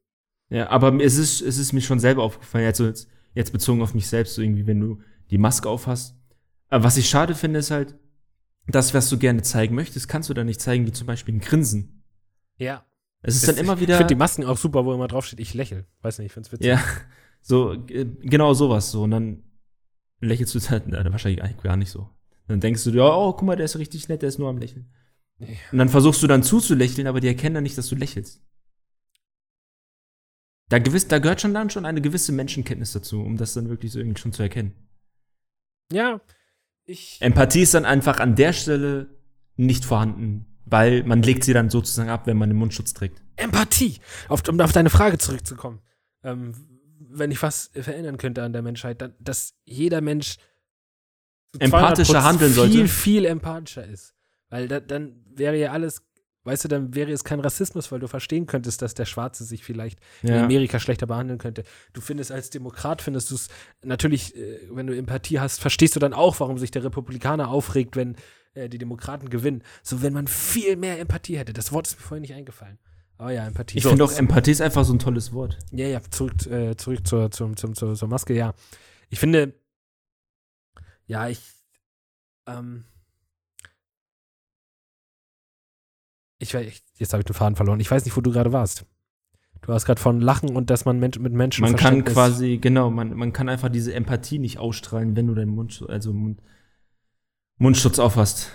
Ja, 0.49 0.69
aber 0.69 0.93
es 1.01 1.17
ist, 1.17 1.41
es 1.41 1.57
ist 1.57 1.73
mir 1.73 1.81
schon 1.81 1.99
selber 1.99 2.23
aufgefallen, 2.23 2.63
jetzt, 2.63 2.79
jetzt, 2.79 3.07
jetzt 3.33 3.51
bezogen 3.51 3.81
auf 3.81 3.93
mich 3.93 4.07
selbst, 4.07 4.35
so 4.35 4.41
irgendwie, 4.41 4.65
wenn 4.65 4.79
du 4.79 5.01
die 5.29 5.37
Maske 5.37 5.69
aufhast. 5.69 6.15
Aber 6.69 6.83
was 6.83 6.97
ich 6.97 7.09
schade 7.09 7.35
finde, 7.35 7.59
ist 7.59 7.71
halt, 7.71 7.97
das, 8.67 8.93
was 8.93 9.09
du 9.09 9.17
gerne 9.17 9.41
zeigen 9.41 9.75
möchtest, 9.75 10.09
kannst 10.09 10.29
du 10.29 10.33
dann 10.33 10.47
nicht 10.47 10.61
zeigen, 10.61 10.85
wie 10.85 10.91
zum 10.91 11.07
Beispiel 11.07 11.35
ein 11.35 11.39
Grinsen. 11.39 11.96
Ja. 12.57 12.85
Es 13.21 13.35
ist 13.35 13.47
dann 13.47 13.57
immer 13.57 13.73
Ich 13.73 13.81
wieder. 13.81 13.97
finde 13.97 14.13
die 14.13 14.15
Masken 14.19 14.45
auch 14.45 14.57
super, 14.57 14.85
wo 14.85 14.93
immer 14.93 15.07
draufsteht, 15.07 15.39
ich 15.39 15.53
lächel. 15.53 15.85
Weiß 16.01 16.19
nicht, 16.19 16.27
ich 16.27 16.31
find's 16.33 16.51
witzig. 16.51 16.67
ja, 16.67 16.83
so, 17.41 17.73
äh, 17.73 18.05
genau 18.21 18.53
sowas, 18.53 18.91
so. 18.91 19.03
Und 19.03 19.11
dann 19.11 19.43
lächelst 20.19 20.53
du 20.55 20.59
halt, 20.69 20.87
na, 20.87 21.03
wahrscheinlich 21.11 21.43
eigentlich 21.43 21.63
gar 21.63 21.77
nicht 21.77 21.89
so. 21.91 22.09
Dann 22.47 22.59
denkst 22.59 22.83
du 22.83 22.91
dir, 22.91 23.03
oh, 23.03 23.33
guck 23.33 23.43
mal, 23.43 23.55
der 23.55 23.65
ist 23.65 23.77
richtig 23.77 24.07
nett, 24.07 24.21
der 24.21 24.29
ist 24.29 24.39
nur 24.39 24.49
am 24.49 24.57
Lächeln. 24.57 24.91
Ja. 25.39 25.47
Und 25.71 25.77
dann 25.77 25.89
versuchst 25.89 26.23
du 26.23 26.27
dann 26.27 26.43
zuzulächeln, 26.43 27.07
aber 27.07 27.19
die 27.19 27.27
erkennen 27.27 27.55
dann 27.55 27.63
nicht, 27.63 27.77
dass 27.77 27.87
du 27.87 27.95
lächelst. 27.95 28.41
Da, 30.69 30.79
gewiss, 30.79 31.07
da 31.07 31.19
gehört 31.19 31.41
schon 31.41 31.53
dann 31.53 31.69
schon 31.69 31.85
eine 31.85 32.01
gewisse 32.01 32.31
Menschenkenntnis 32.31 32.91
dazu, 32.91 33.21
um 33.21 33.37
das 33.37 33.53
dann 33.53 33.69
wirklich 33.69 33.91
so 33.91 33.99
irgendwie 33.99 34.19
schon 34.19 34.33
zu 34.33 34.43
erkennen. 34.43 34.73
Ja. 35.91 36.19
Ich. 36.85 37.17
Empathie 37.21 37.61
ist 37.61 37.73
dann 37.73 37.85
einfach 37.85 38.19
an 38.19 38.35
der 38.35 38.53
Stelle 38.53 39.09
nicht 39.55 39.85
vorhanden, 39.85 40.56
weil 40.69 41.03
man 41.03 41.21
legt 41.21 41.43
sie 41.43 41.53
dann 41.53 41.69
sozusagen 41.69 42.09
ab, 42.09 42.27
wenn 42.27 42.37
man 42.37 42.49
den 42.49 42.57
Mundschutz 42.57 42.93
trägt. 42.93 43.21
Empathie. 43.35 43.99
Auf, 44.27 44.47
um 44.47 44.59
auf 44.59 44.71
deine 44.71 44.89
Frage 44.89 45.17
zurückzukommen. 45.17 45.79
Ähm, 46.23 46.53
wenn 47.09 47.31
ich 47.31 47.41
was 47.41 47.71
verändern 47.73 48.17
könnte 48.17 48.43
an 48.43 48.53
der 48.53 48.61
Menschheit, 48.61 49.01
dann, 49.01 49.13
dass 49.19 49.53
jeder 49.65 50.01
Mensch 50.01 50.37
Empathischer 51.59 52.19
200% 52.19 52.23
handeln 52.23 52.51
viel, 52.51 52.55
sollte. 52.55 52.87
viel 52.87 53.25
empathischer 53.25 53.85
ist. 53.85 54.13
Weil 54.49 54.67
da, 54.67 54.79
dann 54.79 55.23
wäre 55.33 55.57
ja 55.57 55.71
alles, 55.71 56.03
weißt 56.43 56.65
du, 56.65 56.67
dann 56.67 56.93
wäre 56.93 57.11
es 57.11 57.23
kein 57.23 57.39
Rassismus, 57.39 57.91
weil 57.91 57.99
du 57.99 58.07
verstehen 58.07 58.45
könntest, 58.45 58.81
dass 58.81 58.93
der 58.93 59.05
Schwarze 59.05 59.43
sich 59.43 59.63
vielleicht 59.63 59.99
in 60.21 60.33
Amerika 60.33 60.79
schlechter 60.79 61.07
behandeln 61.07 61.39
könnte. 61.39 61.63
Du 61.93 62.01
findest 62.01 62.31
als 62.31 62.49
Demokrat, 62.49 63.01
findest 63.01 63.31
du 63.31 63.35
es 63.35 63.47
natürlich, 63.83 64.35
äh, 64.35 64.59
wenn 64.71 64.87
du 64.87 64.95
Empathie 64.95 65.39
hast, 65.39 65.59
verstehst 65.59 65.95
du 65.95 65.99
dann 65.99 66.13
auch, 66.13 66.39
warum 66.39 66.57
sich 66.57 66.71
der 66.71 66.83
Republikaner 66.83 67.49
aufregt, 67.49 67.95
wenn 67.95 68.15
äh, 68.57 68.69
die 68.69 68.77
Demokraten 68.77 69.29
gewinnen. 69.29 69.63
So, 69.83 70.01
wenn 70.01 70.13
man 70.13 70.27
viel 70.27 70.75
mehr 70.75 70.99
Empathie 70.99 71.37
hätte. 71.37 71.53
Das 71.53 71.71
Wort 71.71 71.87
ist 71.87 71.97
mir 71.97 72.01
vorhin 72.01 72.21
nicht 72.21 72.33
eingefallen. 72.33 72.79
Aber 73.17 73.31
ja, 73.31 73.47
Empathie. 73.47 73.77
Ich 73.77 73.83
So, 73.83 73.89
finde 73.89 74.03
auch, 74.03 74.11
Empathie 74.11 74.51
ist 74.51 74.61
einfach 74.61 74.83
so 74.85 74.93
ein 74.93 74.99
tolles 74.99 75.33
Wort. 75.33 75.57
Ja, 75.71 75.87
ja, 75.87 76.01
zurück, 76.01 76.45
äh, 76.47 76.75
zurück 76.75 77.07
zur, 77.07 77.31
zum, 77.31 77.57
zum, 77.57 77.73
zur, 77.73 77.95
zur 77.95 78.07
Maske, 78.07 78.33
ja. 78.33 78.53
Ich 79.09 79.19
finde, 79.19 79.53
ja, 81.07 81.27
ich, 81.27 81.41
ähm, 82.47 82.85
ich, 86.39 86.53
ich 86.53 86.83
jetzt 86.97 87.13
habe 87.13 87.21
ich 87.21 87.25
den 87.25 87.33
Faden 87.33 87.55
verloren. 87.55 87.79
Ich 87.79 87.89
weiß 87.89 88.05
nicht, 88.05 88.15
wo 88.15 88.21
du 88.21 88.31
gerade 88.31 88.51
warst. 88.53 88.85
Du 89.61 89.73
hast 89.73 89.85
gerade 89.85 89.99
von 89.99 90.21
Lachen 90.21 90.55
und 90.55 90.69
dass 90.69 90.85
man 90.85 90.99
mit 90.99 91.17
Menschen 91.19 91.63
Man 91.63 91.75
kann 91.75 92.03
quasi, 92.05 92.57
genau, 92.57 92.91
man, 92.91 93.13
man 93.15 93.33
kann 93.33 93.49
einfach 93.49 93.69
diese 93.69 93.93
Empathie 93.93 94.37
nicht 94.37 94.59
ausstrahlen, 94.59 95.15
wenn 95.15 95.27
du 95.27 95.33
deinen 95.33 95.49
Mund, 95.49 95.83
also 95.87 96.13
Mund, 96.13 96.39
Mundschutz 97.57 97.99
aufhast. 97.99 98.51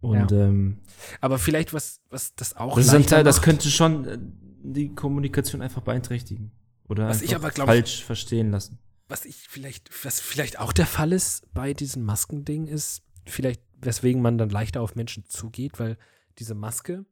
Und 0.00 0.32
ähm, 0.32 0.80
Aber 1.20 1.38
vielleicht 1.38 1.72
was, 1.72 2.00
was 2.10 2.34
das 2.34 2.56
auch 2.56 2.76
das, 2.76 2.92
ist 2.92 3.08
Teil, 3.08 3.22
das 3.24 3.40
könnte 3.42 3.70
schon 3.70 4.04
äh, 4.06 4.18
die 4.64 4.94
Kommunikation 4.94 5.62
einfach 5.62 5.82
beeinträchtigen. 5.82 6.50
Oder 6.88 7.08
Was 7.08 7.22
ich 7.22 7.34
aber 7.36 7.50
glaub- 7.50 7.68
falsch 7.68 8.02
verstehen 8.04 8.50
lassen. 8.50 8.78
was 9.08 9.24
ich 9.24 9.36
vielleicht, 9.48 9.90
was 10.04 10.20
vielleicht 10.20 10.58
auch 10.58 10.72
der 10.72 10.86
Fall 10.86 11.12
ist 11.12 11.52
bei 11.54 11.72
diesem 11.72 12.02
Maskending 12.04 12.66
ist, 12.66 13.02
vielleicht, 13.26 13.62
weswegen 13.80 14.20
man 14.22 14.38
dann 14.38 14.50
leichter 14.50 14.80
auf 14.80 14.94
Menschen 14.96 15.24
zugeht, 15.26 15.78
weil 15.78 15.96
diese 16.38 16.54
Maske, 16.54 17.04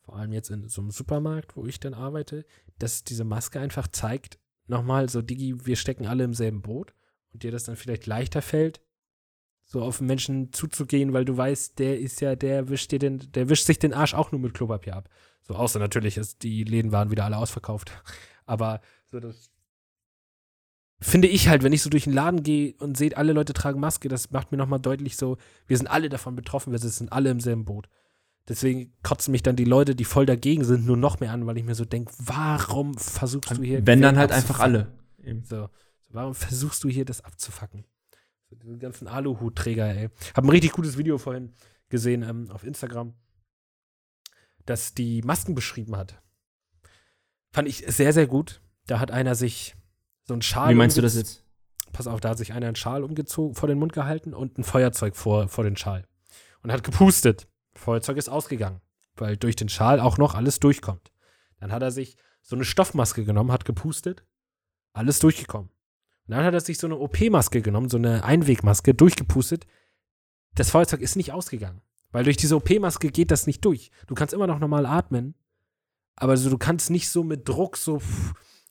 vor 0.00 0.16
allem 0.16 0.32
jetzt 0.32 0.50
in 0.50 0.68
so 0.68 0.80
einem 0.80 0.90
Supermarkt, 0.90 1.56
wo 1.56 1.66
ich 1.66 1.78
dann 1.80 1.94
arbeite, 1.94 2.44
dass 2.78 3.04
diese 3.04 3.24
Maske 3.24 3.60
einfach 3.60 3.86
zeigt, 3.88 4.38
nochmal 4.66 5.08
so, 5.08 5.22
Digi, 5.22 5.66
wir 5.66 5.76
stecken 5.76 6.06
alle 6.06 6.24
im 6.24 6.34
selben 6.34 6.62
Boot 6.62 6.94
und 7.32 7.42
dir 7.44 7.52
das 7.52 7.64
dann 7.64 7.76
vielleicht 7.76 8.06
leichter 8.06 8.42
fällt, 8.42 8.80
so 9.70 9.82
auf 9.82 10.00
einen 10.00 10.08
Menschen 10.08 10.52
zuzugehen, 10.52 11.12
weil 11.12 11.26
du 11.26 11.36
weißt, 11.36 11.78
der 11.78 12.00
ist 12.00 12.20
ja, 12.22 12.34
der 12.34 12.70
wischt 12.70 12.90
dir 12.90 12.98
den, 12.98 13.30
der 13.32 13.50
wischt 13.50 13.66
sich 13.66 13.78
den 13.78 13.92
Arsch 13.92 14.14
auch 14.14 14.32
nur 14.32 14.40
mit 14.40 14.54
Klopapier 14.54 14.96
ab. 14.96 15.10
So, 15.42 15.54
außer 15.54 15.78
natürlich, 15.78 16.16
ist, 16.16 16.42
die 16.42 16.64
Läden 16.64 16.90
waren 16.90 17.10
wieder 17.10 17.26
alle 17.26 17.36
ausverkauft. 17.36 17.92
Aber 18.46 18.80
so 19.10 19.20
das 19.20 19.50
finde 21.00 21.28
ich 21.28 21.48
halt, 21.48 21.62
wenn 21.62 21.72
ich 21.74 21.82
so 21.82 21.90
durch 21.90 22.04
den 22.04 22.14
Laden 22.14 22.42
gehe 22.42 22.74
und 22.78 22.96
sehe, 22.96 23.16
alle 23.16 23.34
Leute 23.34 23.52
tragen 23.52 23.78
Maske, 23.78 24.08
das 24.08 24.30
macht 24.30 24.50
mir 24.50 24.58
nochmal 24.58 24.80
deutlich 24.80 25.16
so, 25.16 25.36
wir 25.66 25.76
sind 25.76 25.86
alle 25.86 26.08
davon 26.08 26.34
betroffen, 26.34 26.72
wir 26.72 26.78
sind 26.78 27.12
alle 27.12 27.30
im 27.30 27.40
selben 27.40 27.66
Boot. 27.66 27.88
Deswegen 28.48 28.94
kotzen 29.02 29.32
mich 29.32 29.42
dann 29.42 29.56
die 29.56 29.64
Leute, 29.64 29.94
die 29.94 30.04
voll 30.04 30.24
dagegen 30.24 30.64
sind, 30.64 30.86
nur 30.86 30.96
noch 30.96 31.20
mehr 31.20 31.32
an, 31.32 31.46
weil 31.46 31.58
ich 31.58 31.64
mir 31.64 31.74
so 31.74 31.84
denke, 31.84 32.12
warum 32.18 32.96
versuchst 32.96 33.50
du 33.50 33.62
hier. 33.62 33.86
Wenn 33.86 34.00
dann 34.00 34.16
halt 34.16 34.32
einfach 34.32 34.60
alle. 34.60 34.94
So, 35.44 35.68
warum 36.08 36.34
versuchst 36.34 36.82
du 36.82 36.88
hier 36.88 37.04
das 37.04 37.22
abzufacken? 37.22 37.84
Diese 38.50 38.78
ganzen 38.78 39.08
Aluhutträger, 39.08 39.86
ey. 39.86 40.08
Hab 40.34 40.44
ein 40.44 40.50
richtig 40.50 40.72
gutes 40.72 40.96
Video 40.96 41.18
vorhin 41.18 41.52
gesehen 41.88 42.22
ähm, 42.22 42.50
auf 42.50 42.64
Instagram, 42.64 43.14
das 44.66 44.94
die 44.94 45.22
Masken 45.22 45.54
beschrieben 45.54 45.96
hat. 45.96 46.20
Fand 47.50 47.68
ich 47.68 47.84
sehr, 47.86 48.12
sehr 48.12 48.26
gut. 48.26 48.60
Da 48.86 49.00
hat 49.00 49.10
einer 49.10 49.34
sich 49.34 49.74
so 50.24 50.34
einen 50.34 50.42
Schal 50.42 50.70
Wie 50.70 50.74
meinst 50.74 50.96
du 50.96 51.02
das 51.02 51.14
jetzt? 51.14 51.44
pass 51.92 52.06
auf, 52.06 52.20
da 52.20 52.30
hat 52.30 52.38
sich 52.38 52.52
einer 52.52 52.66
einen 52.66 52.76
Schal 52.76 53.02
umgezogen, 53.02 53.54
vor 53.54 53.68
den 53.68 53.78
Mund 53.78 53.92
gehalten 53.92 54.34
und 54.34 54.58
ein 54.58 54.64
Feuerzeug 54.64 55.16
vor, 55.16 55.48
vor 55.48 55.64
den 55.64 55.76
Schal. 55.76 56.06
Und 56.62 56.72
hat 56.72 56.84
gepustet. 56.84 57.48
Feuerzeug 57.74 58.16
ist 58.16 58.28
ausgegangen, 58.28 58.80
weil 59.16 59.36
durch 59.36 59.56
den 59.56 59.68
Schal 59.68 60.00
auch 60.00 60.18
noch 60.18 60.34
alles 60.34 60.60
durchkommt. 60.60 61.12
Dann 61.60 61.72
hat 61.72 61.82
er 61.82 61.90
sich 61.90 62.16
so 62.42 62.56
eine 62.56 62.64
Stoffmaske 62.64 63.24
genommen, 63.24 63.52
hat 63.52 63.64
gepustet, 63.64 64.24
alles 64.92 65.18
durchgekommen. 65.18 65.70
Und 66.28 66.36
dann 66.36 66.44
hat 66.44 66.52
er 66.52 66.60
sich 66.60 66.78
so 66.78 66.86
eine 66.86 66.98
OP-Maske 66.98 67.62
genommen, 67.62 67.88
so 67.88 67.96
eine 67.96 68.22
Einwegmaske, 68.22 68.92
durchgepustet. 68.92 69.66
Das 70.54 70.70
Feuerzeug 70.70 71.00
ist 71.00 71.16
nicht 71.16 71.32
ausgegangen. 71.32 71.80
Weil 72.12 72.24
durch 72.24 72.36
diese 72.36 72.56
OP-Maske 72.56 73.08
geht 73.08 73.30
das 73.30 73.46
nicht 73.46 73.64
durch. 73.64 73.90
Du 74.06 74.14
kannst 74.14 74.34
immer 74.34 74.46
noch 74.46 74.58
normal 74.58 74.84
atmen, 74.84 75.34
aber 76.16 76.36
so, 76.36 76.50
du 76.50 76.58
kannst 76.58 76.90
nicht 76.90 77.08
so 77.08 77.24
mit 77.24 77.48
Druck 77.48 77.78
so. 77.78 78.02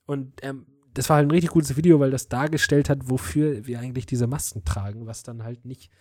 Und 0.05 0.33
ähm, 0.43 0.67
das 0.93 1.09
war 1.09 1.17
halt 1.17 1.27
ein 1.27 1.31
richtig 1.31 1.51
gutes 1.51 1.75
Video, 1.75 1.99
weil 1.99 2.11
das 2.11 2.29
dargestellt 2.29 2.89
hat, 2.89 3.09
wofür 3.09 3.65
wir 3.65 3.79
eigentlich 3.79 4.05
diese 4.05 4.27
Masken 4.27 4.63
tragen, 4.63 5.07
was 5.07 5.23
dann 5.23 5.43
halt 5.43 5.65
nicht 5.65 5.91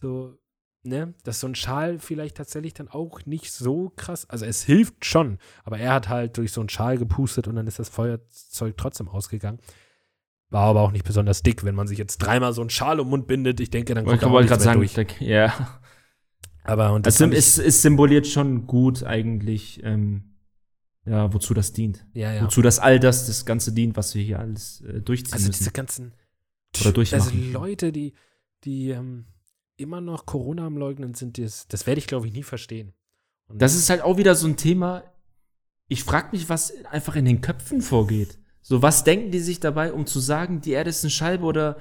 so, 0.00 0.38
ne, 0.82 1.14
dass 1.22 1.38
so 1.38 1.46
ein 1.46 1.54
Schal 1.54 1.98
vielleicht 2.00 2.36
tatsächlich 2.36 2.74
dann 2.74 2.88
auch 2.88 3.26
nicht 3.26 3.52
so 3.52 3.92
krass, 3.94 4.28
also 4.28 4.44
es 4.44 4.62
hilft 4.62 5.04
schon, 5.04 5.38
aber 5.64 5.78
er 5.78 5.94
hat 5.94 6.08
halt 6.08 6.36
durch 6.36 6.52
so 6.52 6.60
einen 6.60 6.68
Schal 6.68 6.98
gepustet 6.98 7.48
und 7.48 7.56
dann 7.56 7.66
ist 7.66 7.78
das 7.78 7.88
Feuerzeug 7.88 8.76
trotzdem 8.76 9.08
ausgegangen. 9.08 9.58
War 10.50 10.62
aber 10.64 10.82
auch 10.82 10.92
nicht 10.92 11.04
besonders 11.04 11.42
dick, 11.42 11.64
wenn 11.64 11.74
man 11.74 11.88
sich 11.88 11.98
jetzt 11.98 12.18
dreimal 12.18 12.52
so 12.52 12.60
einen 12.60 12.70
Schal 12.70 13.00
um 13.00 13.06
den 13.06 13.10
Mund 13.10 13.26
bindet, 13.26 13.58
ich 13.60 13.70
denke, 13.70 13.94
dann 13.94 14.04
kommt 14.04 14.22
da 14.22 14.26
auch 14.28 14.38
nichts 14.40 14.50
mehr 14.50 14.60
sagen, 14.60 14.78
durch. 14.80 14.94
da, 14.94 15.02
ja. 15.20 15.80
Aber 16.64 16.92
und 16.92 17.06
das 17.06 17.20
ich- 17.20 17.32
es, 17.32 17.58
es 17.58 17.82
symboliert 17.82 18.26
schon 18.26 18.66
gut 18.66 19.02
eigentlich, 19.04 19.82
ähm, 19.84 20.36
ja, 21.04 21.32
wozu 21.32 21.54
das 21.54 21.72
dient. 21.72 22.04
ja, 22.14 22.32
ja. 22.32 22.42
Wozu 22.44 22.62
das 22.62 22.78
all 22.78 22.98
das, 22.98 23.26
das 23.26 23.44
Ganze 23.46 23.72
dient, 23.72 23.96
was 23.96 24.14
wir 24.14 24.22
hier 24.22 24.40
alles 24.40 24.80
äh, 24.82 25.00
durchziehen 25.00 25.34
Also 25.34 25.46
diese 25.50 25.64
müssen. 25.64 25.72
ganzen 25.72 26.14
Oder 26.80 26.92
durchmachen. 26.92 27.22
Also 27.24 27.52
Leute, 27.52 27.92
die, 27.92 28.14
die 28.64 28.90
ähm, 28.90 29.26
immer 29.76 30.00
noch 30.00 30.26
Corona 30.26 30.66
am 30.66 30.76
Leugnen 30.76 31.14
sind, 31.14 31.38
das, 31.38 31.68
das 31.68 31.86
werde 31.86 32.00
ich, 32.00 32.06
glaube 32.08 32.26
ich, 32.26 32.32
nie 32.32 32.42
verstehen. 32.42 32.92
Und 33.48 33.62
Das 33.62 33.74
ist 33.76 33.88
halt 33.90 34.02
auch 34.02 34.16
wieder 34.16 34.34
so 34.34 34.48
ein 34.48 34.56
Thema. 34.56 35.04
Ich 35.88 36.02
frage 36.02 36.28
mich, 36.32 36.48
was 36.48 36.72
einfach 36.86 37.14
in 37.14 37.24
den 37.24 37.40
Köpfen 37.40 37.80
vorgeht. 37.82 38.38
So, 38.68 38.82
was 38.82 39.04
denken 39.04 39.30
die 39.30 39.38
sich 39.38 39.60
dabei, 39.60 39.92
um 39.92 40.06
zu 40.06 40.18
sagen, 40.18 40.60
die 40.60 40.72
Erde 40.72 40.90
ist 40.90 41.04
eine 41.04 41.10
Scheibe 41.12 41.44
oder 41.44 41.76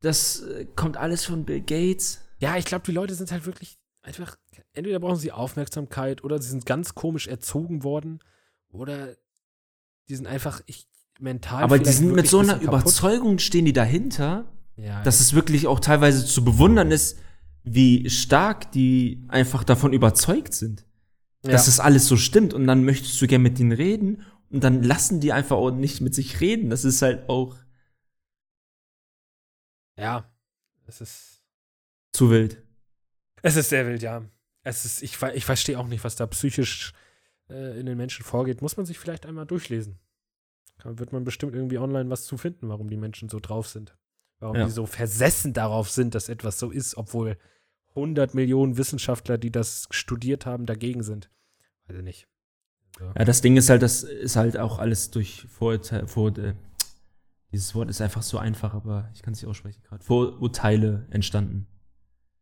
das 0.00 0.40
äh, 0.40 0.64
kommt 0.74 0.96
alles 0.96 1.26
von 1.26 1.44
Bill 1.44 1.60
Gates? 1.60 2.22
ja, 2.38 2.56
ich 2.56 2.64
glaube, 2.64 2.84
die 2.86 2.92
Leute 2.92 3.14
sind 3.14 3.30
halt 3.30 3.44
wirklich 3.44 3.76
einfach, 4.00 4.36
entweder 4.72 5.00
brauchen 5.00 5.18
sie 5.18 5.32
Aufmerksamkeit 5.32 6.24
oder 6.24 6.40
sie 6.40 6.48
sind 6.48 6.64
ganz 6.64 6.94
komisch 6.94 7.26
erzogen 7.26 7.84
worden 7.84 8.20
oder 8.70 9.16
die 10.08 10.16
sind 10.16 10.26
einfach 10.26 10.62
ich, 10.64 10.86
mental. 11.20 11.62
Aber 11.62 11.78
die 11.78 11.90
sind 11.90 12.14
mit 12.14 12.26
so 12.26 12.38
ein 12.38 12.48
einer 12.48 12.58
kaputt. 12.58 12.80
Überzeugung, 12.80 13.38
stehen 13.38 13.66
die 13.66 13.74
dahinter, 13.74 14.46
Ja, 14.76 15.02
dass 15.02 15.20
es 15.20 15.34
wirklich 15.34 15.66
auch 15.66 15.78
teilweise 15.78 16.24
zu 16.24 16.42
bewundern 16.42 16.90
ist, 16.90 17.18
wie 17.64 18.08
stark 18.08 18.72
die 18.72 19.22
einfach 19.28 19.62
davon 19.62 19.92
überzeugt 19.92 20.54
sind. 20.54 20.86
ja. 21.44 21.52
dass 21.52 21.66
das 21.66 21.80
alles 21.80 22.06
so 22.06 22.16
stimmt 22.16 22.54
und 22.54 22.66
dann 22.66 22.82
möchtest 22.84 23.20
du 23.20 23.26
gern 23.26 23.42
mit 23.42 23.58
denen 23.58 23.72
reden 23.72 24.22
und 24.50 24.62
dann 24.62 24.82
lassen 24.82 25.20
die 25.20 25.32
einfach 25.32 25.56
auch 25.56 25.70
nicht 25.70 26.00
mit 26.00 26.14
sich 26.14 26.40
reden. 26.40 26.70
Das 26.70 26.84
ist 26.84 27.02
halt 27.02 27.28
auch 27.28 27.56
ja, 29.96 30.28
es 30.86 31.00
ist, 31.00 31.42
zu 32.12 32.30
wild. 32.30 32.62
es 33.42 33.56
ist 33.56 33.68
sehr 33.68 33.86
wild, 33.86 34.02
ja. 34.02 34.24
Es 34.62 34.84
ist, 34.84 35.02
ich, 35.02 35.20
ich 35.22 35.44
verstehe 35.44 35.78
auch 35.78 35.86
nicht, 35.86 36.04
was 36.04 36.16
da 36.16 36.26
psychisch 36.26 36.92
äh, 37.48 37.78
in 37.78 37.86
den 37.86 37.96
Menschen 37.98 38.24
vorgeht. 38.24 38.62
Muss 38.62 38.76
man 38.76 38.86
sich 38.86 38.98
vielleicht 38.98 39.26
einmal 39.26 39.46
durchlesen. 39.46 39.98
Da 40.82 40.98
wird 40.98 41.12
man 41.12 41.24
bestimmt 41.24 41.54
irgendwie 41.54 41.78
online 41.78 42.10
was 42.10 42.24
zu 42.24 42.36
finden, 42.38 42.68
warum 42.68 42.88
die 42.88 42.96
Menschen 42.96 43.28
so 43.28 43.40
drauf 43.40 43.68
sind. 43.68 43.96
Warum 44.40 44.56
Ja. 44.56 44.64
die 44.64 44.70
so 44.72 44.86
versessen 44.86 45.52
darauf 45.52 45.90
sind, 45.90 46.14
dass 46.14 46.28
etwas 46.28 46.58
so 46.58 46.70
ist, 46.70 46.96
obwohl 46.96 47.38
100 47.90 48.34
Millionen 48.34 48.76
Wissenschaftler, 48.76 49.38
die 49.38 49.52
das 49.52 49.86
studiert 49.90 50.46
haben, 50.46 50.66
dagegen 50.66 51.02
sind. 51.02 51.30
Weiß 51.86 51.98
ich 51.98 52.02
nicht. 52.02 52.28
Ja, 53.00 53.24
das 53.24 53.40
Ding 53.40 53.56
ist 53.56 53.68
halt, 53.70 53.82
das 53.82 54.02
ist 54.02 54.36
halt 54.36 54.56
auch 54.56 54.78
alles 54.78 55.10
durch 55.10 55.46
Vorurteile, 55.48 56.06
vor, 56.06 56.36
äh, 56.38 56.54
dieses 57.52 57.74
Wort 57.74 57.88
ist 57.90 58.00
einfach 58.00 58.22
so 58.22 58.38
einfach, 58.38 58.74
aber 58.74 59.10
ich 59.14 59.22
kann 59.22 59.32
es 59.32 59.40
nicht 59.42 59.48
aussprechen 59.48 59.82
gerade. 59.82 60.02
Vorurteile 60.04 61.06
entstanden. 61.10 61.66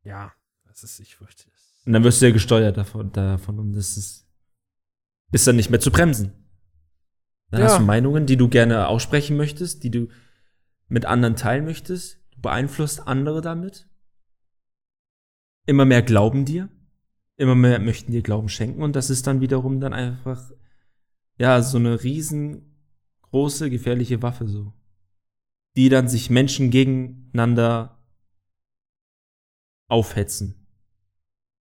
Ja, 0.04 0.32
das 0.66 0.82
ist, 0.84 1.00
ich 1.00 1.16
fürchte 1.16 1.44
es. 1.54 1.82
Und 1.86 1.92
dann 1.94 2.04
wirst 2.04 2.20
du 2.22 2.26
ja 2.26 2.32
gesteuert 2.32 2.76
davon, 2.76 3.12
davon 3.12 3.58
und 3.58 3.72
das 3.72 3.96
ist, 3.96 4.26
ist 5.32 5.46
dann 5.46 5.56
nicht 5.56 5.70
mehr 5.70 5.80
zu 5.80 5.90
bremsen. 5.90 6.32
Dann 7.50 7.60
Ja. 7.60 7.66
hast 7.68 7.78
du 7.80 7.82
Meinungen, 7.84 8.26
die 8.26 8.36
du 8.36 8.48
gerne 8.48 8.88
aussprechen 8.88 9.36
möchtest, 9.36 9.82
die 9.84 9.90
du 9.90 10.08
mit 10.88 11.04
anderen 11.06 11.36
teilen 11.36 11.64
möchtest. 11.64 12.18
Du 12.34 12.40
beeinflusst 12.40 13.06
andere 13.06 13.40
damit. 13.40 13.88
Immer 15.66 15.84
mehr 15.84 16.02
glauben 16.02 16.44
dir. 16.44 16.68
Immer 17.36 17.54
mehr 17.54 17.78
möchten 17.78 18.12
dir 18.12 18.22
Glauben 18.22 18.48
schenken 18.48 18.82
und 18.82 18.94
das 18.94 19.10
ist 19.10 19.26
dann 19.26 19.40
wiederum 19.40 19.80
dann 19.80 19.92
einfach, 19.92 20.50
ja, 21.38 21.62
so 21.62 21.78
eine 21.78 22.02
riesengroße, 22.02 23.70
gefährliche 23.70 24.22
Waffe 24.22 24.46
so. 24.48 24.72
Die 25.76 25.88
dann 25.88 26.08
sich 26.08 26.28
Menschen 26.28 26.70
gegeneinander 26.70 27.98
aufhetzen. 29.88 30.66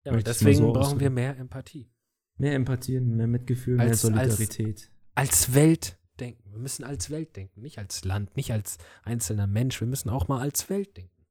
Ja, 0.06 0.12
mal 0.14 0.24
deswegen 0.24 0.58
so 0.58 0.74
brauchen 0.74 1.00
wir 1.00 1.10
mehr 1.10 1.38
Empathie. 1.38 1.92
Mehr 2.38 2.56
Empathie, 2.56 3.00
mehr 3.00 3.28
Mitgefühl, 3.28 3.76
mehr 3.78 3.88
Als- 3.88 4.04
als- 4.06 4.14
Solidarität. 4.14 4.92
Als 5.16 5.54
Welt 5.54 6.00
denken. 6.20 6.52
Wir 6.52 6.60
müssen 6.60 6.84
als 6.84 7.10
Welt 7.10 7.36
denken, 7.36 7.62
nicht 7.62 7.78
als 7.78 8.04
Land, 8.06 8.36
nicht 8.36 8.52
als 8.52 8.78
einzelner 9.04 9.48
Mensch. 9.48 9.80
Wir 9.80 9.88
müssen 9.88 10.10
auch 10.10 10.28
mal 10.28 10.40
als 10.40 10.70
Welt 10.70 10.96
denken. 10.98 11.26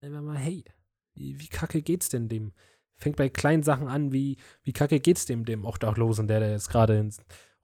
Nehmen 0.00 0.14
wir 0.14 0.22
mal, 0.22 0.38
hey, 0.38 0.64
wie, 1.14 1.38
wie 1.40 1.48
kacke 1.48 1.82
geht's 1.82 2.08
denn 2.08 2.28
dem? 2.28 2.52
Fängt 3.02 3.16
bei 3.16 3.28
kleinen 3.28 3.64
Sachen 3.64 3.88
an, 3.88 4.12
wie, 4.12 4.36
wie 4.62 4.72
kacke 4.72 5.00
geht's 5.00 5.26
dem, 5.26 5.44
dem 5.44 5.64
Obdachlosen, 5.64 6.28
der 6.28 6.38
da 6.38 6.48
jetzt 6.48 6.70
gerade 6.70 7.08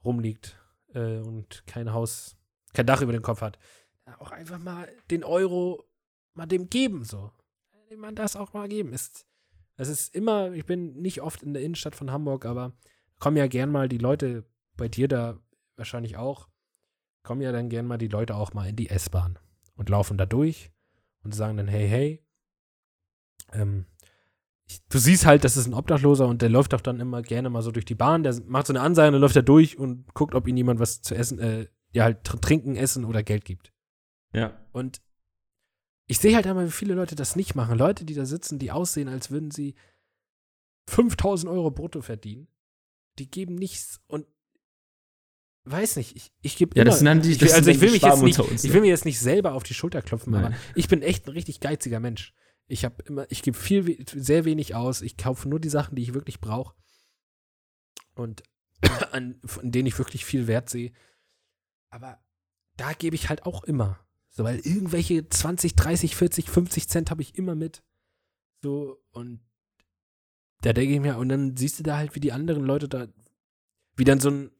rumliegt 0.04 0.58
äh, 0.94 1.18
und 1.18 1.64
kein 1.68 1.92
Haus, 1.92 2.36
kein 2.72 2.86
Dach 2.86 3.02
über 3.02 3.12
dem 3.12 3.22
Kopf 3.22 3.40
hat. 3.40 3.56
Ja, 4.04 4.20
auch 4.20 4.32
einfach 4.32 4.58
mal 4.58 4.88
den 5.12 5.22
Euro 5.22 5.84
mal 6.34 6.46
dem 6.46 6.68
geben, 6.68 7.04
so. 7.04 7.30
Dem 7.88 8.00
man 8.00 8.16
das 8.16 8.34
auch 8.34 8.52
mal 8.52 8.68
geben 8.68 8.92
ist. 8.92 9.28
Es 9.76 9.88
ist 9.88 10.12
immer, 10.12 10.50
ich 10.52 10.66
bin 10.66 10.94
nicht 10.94 11.22
oft 11.22 11.44
in 11.44 11.54
der 11.54 11.62
Innenstadt 11.62 11.94
von 11.94 12.10
Hamburg, 12.10 12.44
aber 12.44 12.72
kommen 13.20 13.36
ja 13.36 13.46
gern 13.46 13.70
mal 13.70 13.88
die 13.88 13.98
Leute, 13.98 14.44
bei 14.76 14.88
dir 14.88 15.06
da 15.06 15.38
wahrscheinlich 15.76 16.16
auch, 16.16 16.48
kommen 17.22 17.42
ja 17.42 17.52
dann 17.52 17.68
gern 17.68 17.86
mal 17.86 17.96
die 17.96 18.08
Leute 18.08 18.34
auch 18.34 18.54
mal 18.54 18.68
in 18.68 18.74
die 18.74 18.90
S-Bahn 18.90 19.38
und 19.76 19.88
laufen 19.88 20.18
da 20.18 20.26
durch 20.26 20.72
und 21.22 21.32
sagen 21.32 21.56
dann, 21.56 21.68
hey, 21.68 21.88
hey, 21.88 22.26
ähm, 23.52 23.86
du 24.90 24.98
siehst 24.98 25.26
halt, 25.26 25.44
das 25.44 25.56
ist 25.56 25.66
ein 25.66 25.74
Obdachloser 25.74 26.26
und 26.26 26.42
der 26.42 26.48
läuft 26.48 26.72
doch 26.72 26.80
dann 26.80 27.00
immer 27.00 27.22
gerne 27.22 27.50
mal 27.50 27.62
so 27.62 27.70
durch 27.70 27.84
die 27.84 27.94
Bahn, 27.94 28.22
der 28.22 28.38
macht 28.46 28.66
so 28.66 28.72
eine 28.72 28.80
Ansage 28.80 29.08
und 29.08 29.12
dann 29.14 29.20
läuft 29.22 29.36
er 29.36 29.42
durch 29.42 29.78
und 29.78 30.12
guckt, 30.14 30.34
ob 30.34 30.46
ihm 30.48 30.56
jemand 30.56 30.80
was 30.80 31.00
zu 31.02 31.14
essen, 31.14 31.38
äh, 31.38 31.66
ja 31.92 32.04
halt 32.04 32.24
tr 32.24 32.40
trinken, 32.40 32.76
essen 32.76 33.04
oder 33.04 33.22
Geld 33.22 33.44
gibt. 33.44 33.72
Ja. 34.32 34.58
Und 34.72 35.00
ich 36.06 36.18
sehe 36.18 36.34
halt 36.34 36.46
einmal, 36.46 36.66
wie 36.66 36.70
viele 36.72 36.94
Leute 36.94 37.14
das 37.14 37.36
nicht 37.36 37.54
machen. 37.54 37.78
Leute, 37.78 38.04
die 38.04 38.14
da 38.14 38.24
sitzen, 38.26 38.58
die 38.58 38.70
aussehen, 38.70 39.08
als 39.08 39.30
würden 39.30 39.50
sie 39.50 39.74
5000 40.88 41.50
Euro 41.52 41.70
brutto 41.70 42.00
verdienen. 42.02 42.48
Die 43.18 43.30
geben 43.30 43.54
nichts 43.56 44.00
und 44.06 44.26
weiß 45.64 45.96
nicht, 45.96 46.16
ich, 46.16 46.32
ich 46.40 46.56
gebe 46.56 46.74
Ja, 46.76 46.82
immer, 46.82 46.90
das 46.90 47.00
sind 47.00 47.24
die- 47.24 47.32
ich 47.32 47.40
will, 47.40 47.48
das 47.48 47.56
also 47.56 47.70
ich 47.70 47.80
will 47.80 47.90
mich 47.90 48.02
jetzt 48.02 48.22
nicht, 48.22 48.38
uns, 48.40 48.64
ich 48.64 48.72
will 48.72 48.80
mir 48.80 48.88
jetzt 48.88 49.04
nicht 49.04 49.18
selber 49.20 49.52
auf 49.52 49.64
die 49.64 49.74
Schulter 49.74 50.00
klopfen, 50.00 50.32
Nein. 50.32 50.46
aber 50.46 50.54
ich 50.74 50.88
bin 50.88 51.02
echt 51.02 51.26
ein 51.26 51.32
richtig 51.32 51.60
geiziger 51.60 52.00
Mensch. 52.00 52.32
Ich 52.68 52.84
habe 52.84 53.02
immer, 53.04 53.30
ich 53.30 53.42
gebe 53.42 53.56
viel, 53.56 54.04
sehr 54.06 54.44
wenig 54.44 54.74
aus. 54.74 55.02
Ich 55.02 55.16
kaufe 55.16 55.48
nur 55.48 55.58
die 55.58 55.70
Sachen, 55.70 55.96
die 55.96 56.02
ich 56.02 56.14
wirklich 56.14 56.40
brauche 56.40 56.74
und 58.14 58.42
an, 59.12 59.40
von 59.44 59.70
denen 59.72 59.86
ich 59.86 59.98
wirklich 59.98 60.24
viel 60.24 60.46
Wert 60.46 60.68
sehe. 60.68 60.92
Aber 61.90 62.20
da 62.76 62.92
gebe 62.92 63.16
ich 63.16 63.28
halt 63.28 63.46
auch 63.46 63.64
immer. 63.64 63.98
So, 64.30 64.44
weil 64.44 64.58
irgendwelche 64.58 65.28
20, 65.28 65.74
30, 65.74 66.14
40, 66.14 66.50
50 66.50 66.88
Cent 66.88 67.10
habe 67.10 67.22
ich 67.22 67.36
immer 67.36 67.54
mit. 67.54 67.82
So, 68.62 69.02
und 69.10 69.40
da 70.60 70.72
denke 70.72 70.94
ich 70.94 71.00
mir, 71.00 71.16
und 71.16 71.28
dann 71.28 71.56
siehst 71.56 71.78
du 71.78 71.82
da 71.82 71.96
halt, 71.96 72.14
wie 72.14 72.20
die 72.20 72.32
anderen 72.32 72.64
Leute 72.64 72.88
da, 72.88 73.08
wie 73.96 74.04
dann 74.04 74.20
so 74.20 74.30
ein, 74.30 74.50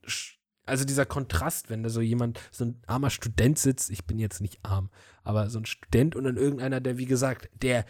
also 0.65 0.85
dieser 0.85 1.07
Kontrast, 1.07 1.71
wenn 1.71 1.83
da 1.83 1.91
so 1.91 2.01
jemand, 2.01 2.41
so 2.51 2.65
ein 2.65 2.83
armer 2.87 3.11
Student 3.11 3.59
sitzt, 3.59 3.91
ich 3.91 4.05
bin 4.05 4.19
jetzt 4.19 4.41
nicht 4.41 4.65
arm, 4.65 4.91
aber 5.29 5.51
so 5.51 5.59
ein 5.59 5.67
Student 5.67 6.17
und 6.17 6.25
dann 6.25 6.39
irgendeiner, 6.39 6.81
der, 6.81 6.97
wie 6.97 7.05
gesagt, 7.05 7.51
der 7.63 7.85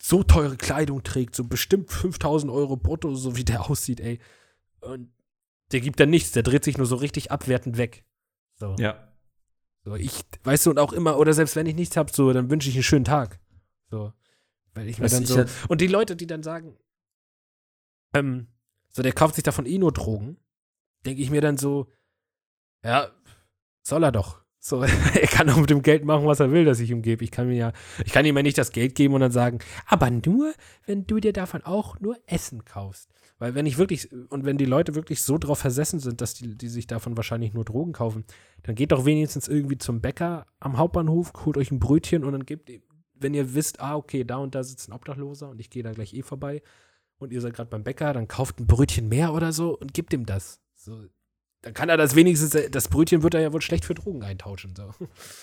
so 0.00 0.22
teure 0.22 0.56
Kleidung 0.56 1.02
trägt, 1.02 1.36
so 1.36 1.44
bestimmt 1.44 1.92
5000 1.92 2.50
Euro 2.50 2.76
brutto, 2.76 3.14
so 3.14 3.36
wie 3.36 3.44
der 3.44 3.68
aussieht, 3.70 4.00
ey. 4.00 4.18
Und 4.80 5.12
der 5.72 5.80
gibt 5.80 6.00
dann 6.00 6.08
nichts, 6.08 6.32
der 6.32 6.42
dreht 6.42 6.64
sich 6.64 6.78
nur 6.78 6.86
so 6.86 6.96
richtig 6.96 7.30
abwertend 7.30 7.76
weg. 7.76 8.06
So. 8.56 8.76
Ja. 8.78 9.12
So, 9.84 9.94
ich, 9.94 10.24
weißt 10.44 10.64
du, 10.64 10.70
und 10.70 10.78
auch 10.78 10.94
immer, 10.94 11.18
oder 11.18 11.34
selbst 11.34 11.54
wenn 11.54 11.66
ich 11.66 11.74
nichts 11.74 11.98
hab, 11.98 12.10
so, 12.10 12.32
dann 12.32 12.48
wünsche 12.48 12.70
ich 12.70 12.76
einen 12.76 12.82
schönen 12.82 13.04
Tag. 13.04 13.40
So. 13.90 14.14
Weil 14.72 14.88
ich 14.88 14.98
mir 14.98 15.08
dann 15.08 15.26
so. 15.26 15.44
Und 15.68 15.82
die 15.82 15.86
Leute, 15.86 16.16
die 16.16 16.26
dann 16.26 16.42
sagen, 16.42 16.78
ähm, 18.14 18.46
so, 18.88 19.02
der 19.02 19.12
kauft 19.12 19.34
sich 19.34 19.44
davon 19.44 19.66
eh 19.66 19.76
nur 19.76 19.92
Drogen, 19.92 20.38
denke 21.04 21.20
ich 21.20 21.30
mir 21.30 21.42
dann 21.42 21.58
so, 21.58 21.92
ja, 22.82 23.10
soll 23.82 24.02
er 24.02 24.12
doch. 24.12 24.43
So, 24.66 24.80
er 24.82 25.26
kann 25.26 25.50
auch 25.50 25.58
mit 25.58 25.68
dem 25.68 25.82
Geld 25.82 26.06
machen, 26.06 26.24
was 26.24 26.40
er 26.40 26.50
will, 26.50 26.64
das 26.64 26.80
ich 26.80 26.90
ihm 26.90 27.02
gebe. 27.02 27.22
Ich 27.22 27.30
kann 27.30 27.48
mir 27.48 27.54
ja, 27.54 27.72
ich 28.02 28.12
kann 28.12 28.24
ihm 28.24 28.34
ja 28.34 28.42
nicht 28.42 28.56
das 28.56 28.72
Geld 28.72 28.94
geben 28.94 29.12
und 29.12 29.20
dann 29.20 29.30
sagen, 29.30 29.58
aber 29.84 30.08
nur, 30.10 30.54
wenn 30.86 31.06
du 31.06 31.20
dir 31.20 31.34
davon 31.34 31.60
auch 31.64 32.00
nur 32.00 32.16
Essen 32.24 32.64
kaufst. 32.64 33.10
Weil 33.38 33.54
wenn 33.54 33.66
ich 33.66 33.76
wirklich, 33.76 34.10
und 34.30 34.46
wenn 34.46 34.56
die 34.56 34.64
Leute 34.64 34.94
wirklich 34.94 35.22
so 35.22 35.36
drauf 35.36 35.58
versessen 35.58 36.00
sind, 36.00 36.22
dass 36.22 36.32
die, 36.32 36.56
die 36.56 36.68
sich 36.68 36.86
davon 36.86 37.14
wahrscheinlich 37.14 37.52
nur 37.52 37.66
Drogen 37.66 37.92
kaufen, 37.92 38.24
dann 38.62 38.74
geht 38.74 38.92
doch 38.92 39.04
wenigstens 39.04 39.48
irgendwie 39.48 39.76
zum 39.76 40.00
Bäcker 40.00 40.46
am 40.60 40.78
Hauptbahnhof, 40.78 41.32
holt 41.44 41.58
euch 41.58 41.70
ein 41.70 41.78
Brötchen 41.78 42.24
und 42.24 42.32
dann 42.32 42.46
gebt, 42.46 42.70
wenn 43.12 43.34
ihr 43.34 43.52
wisst, 43.52 43.80
ah, 43.80 43.96
okay, 43.96 44.24
da 44.24 44.38
und 44.38 44.54
da 44.54 44.64
sitzt 44.64 44.88
ein 44.88 44.94
Obdachloser 44.94 45.50
und 45.50 45.60
ich 45.60 45.68
gehe 45.68 45.82
da 45.82 45.92
gleich 45.92 46.14
eh 46.14 46.22
vorbei 46.22 46.62
und 47.18 47.34
ihr 47.34 47.42
seid 47.42 47.52
gerade 47.52 47.68
beim 47.68 47.84
Bäcker, 47.84 48.14
dann 48.14 48.28
kauft 48.28 48.60
ein 48.60 48.66
Brötchen 48.66 49.10
mehr 49.10 49.34
oder 49.34 49.52
so 49.52 49.78
und 49.78 49.92
gebt 49.92 50.14
ihm 50.14 50.24
das. 50.24 50.62
So, 50.74 51.02
dann 51.64 51.72
kann 51.72 51.88
er 51.88 51.96
das 51.96 52.14
wenigstens, 52.14 52.56
das 52.70 52.88
Brötchen 52.88 53.22
wird 53.22 53.32
er 53.32 53.40
ja 53.40 53.52
wohl 53.54 53.62
schlecht 53.62 53.86
für 53.86 53.94
Drogen 53.94 54.22
eintauschen. 54.22 54.74
So. 54.76 54.92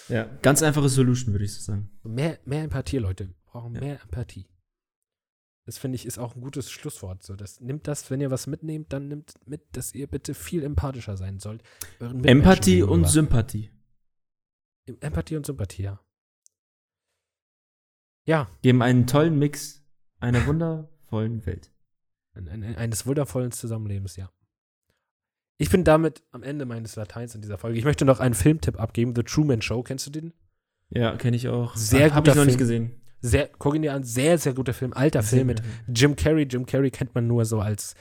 Ja. 0.08 0.26
Ganz 0.44 0.62
einfache 0.62 0.88
Solution, 0.88 1.34
würde 1.34 1.46
ich 1.46 1.54
so 1.56 1.62
sagen. 1.62 1.90
Mehr, 2.04 2.38
mehr 2.46 2.64
Empathie, 2.64 3.00
Leute. 3.00 3.30
Wir 3.30 3.36
brauchen 3.46 3.74
Ja. 3.76 3.82
mehr 3.82 4.02
Empathie. 4.04 4.48
Das 5.66 5.78
finde 5.80 5.96
ich 5.96 6.06
ist 6.06 6.20
auch 6.20 6.36
ein 6.36 6.42
gutes 6.42 6.70
Schlusswort. 6.72 7.24
So, 7.24 7.36
das, 7.36 7.60
nimmt 7.60 7.88
das, 7.88 8.10
wenn 8.12 8.22
ihr 8.22 8.30
was 8.30 8.46
mitnehmt, 8.46 8.94
dann 8.94 9.08
nimmt 9.08 9.34
mit, 9.48 9.62
dass 9.76 9.94
ihr 9.96 10.06
bitte 10.08 10.34
viel 10.36 10.64
empathischer 10.64 11.18
sein 11.18 11.40
sollt. 11.40 11.64
Empathie 12.00 12.84
und. 12.84 13.08
Sympathie. 13.08 13.72
Empathie 15.00 15.38
und 15.38 15.46
Sympathie, 15.48 15.84
ja. 15.84 16.00
Ja, 18.26 18.48
Geben 18.62 18.82
einen 18.84 19.08
tollen 19.08 19.40
Mix 19.40 19.84
einer 20.20 20.46
wundervollen 20.46 21.46
Welt. 21.48 21.72
ein, 22.34 22.48
ein, 22.48 22.76
eines 22.76 23.06
wundervollen 23.08 23.52
Zusammenlebens, 23.52 24.16
ja. 24.18 24.32
Ich 25.62 25.70
bin 25.70 25.84
damit 25.84 26.24
am 26.32 26.42
Ende 26.42 26.66
meines 26.66 26.96
Lateins 26.96 27.36
in 27.36 27.42
dieser 27.42 27.60
Folge. 27.60 27.78
Ich 27.78 27.86
möchte 27.86 28.04
noch 28.04 28.20
einen 28.20 28.34
Filmtipp 28.34 28.80
abgeben. 28.80 29.14
The 29.16 29.22
Truman 29.22 29.62
Show, 29.62 29.84
kennst 29.84 30.08
du 30.08 30.10
den? 30.10 30.34
Ja, 30.90 31.16
kenne 31.18 31.38
ich 31.38 31.50
auch. 31.50 31.76
Sehr 31.76 32.16
Hab 32.16 32.24
guter 32.24 32.32
ich 32.32 32.38
noch 32.38 32.46
nicht 32.46 32.58
Film. 32.58 32.88
gesehen. 32.90 33.02
Sehr, 33.20 33.48
guck 33.60 33.76
ihn 33.76 33.84
dir 33.84 33.94
an, 33.94 34.04
sehr, 34.04 34.40
sehr 34.40 34.56
guter 34.56 34.74
Film. 34.74 34.92
Alter 34.94 35.22
Film 35.22 35.46
mit 35.46 35.62
Jim 35.88 36.16
Carrey. 36.16 36.48
Jim 36.50 36.66
Carrey 36.66 36.90
kennt 36.90 37.14
man 37.14 37.28
nur 37.28 37.46
so 37.46 37.60
als 37.60 37.94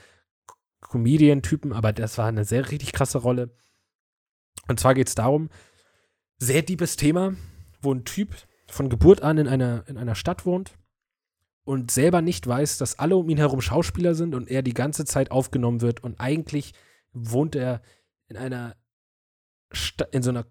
Comedian-Typen, 0.89 1.75
aber 1.75 1.93
das 1.93 2.17
war 2.17 2.29
eine 2.29 2.47
sehr 2.47 2.71
richtig 2.71 2.95
krasse 2.95 3.19
Rolle. 3.19 3.51
Und 4.69 4.81
zwar 4.81 4.95
geht 4.95 5.09
es 5.09 5.15
darum, 5.15 5.51
sehr 6.39 6.63
deepes 6.63 6.97
Thema, 6.97 7.35
wo 7.83 7.93
ein 7.93 8.07
Typ 8.07 8.37
von 8.69 8.89
Geburt 8.89 9.21
an 9.21 9.37
in 9.37 9.47
einer, 9.47 9.85
in 9.87 9.99
einer 9.99 10.15
Stadt 10.15 10.47
wohnt 10.47 10.79
und 11.65 11.91
selber 11.91 12.23
nicht 12.23 12.47
weiß, 12.47 12.79
dass 12.79 12.99
alle 12.99 13.17
um 13.17 13.29
ihn 13.29 13.37
herum 13.37 13.61
Schauspieler 13.61 14.15
sind 14.15 14.35
und 14.35 14.51
er 14.51 14.63
die 14.63 14.73
ganze 14.73 15.05
Zeit 15.05 15.31
aufgenommen 15.31 15.83
wird 15.83 16.03
und 16.03 16.21
eigentlich 16.21 16.73
wohnt 17.13 17.55
er 17.55 17.83
in 18.29 18.37
einer 18.37 18.77
Sta 19.73 20.05
in 20.13 20.23
so 20.23 20.31
einer 20.31 20.47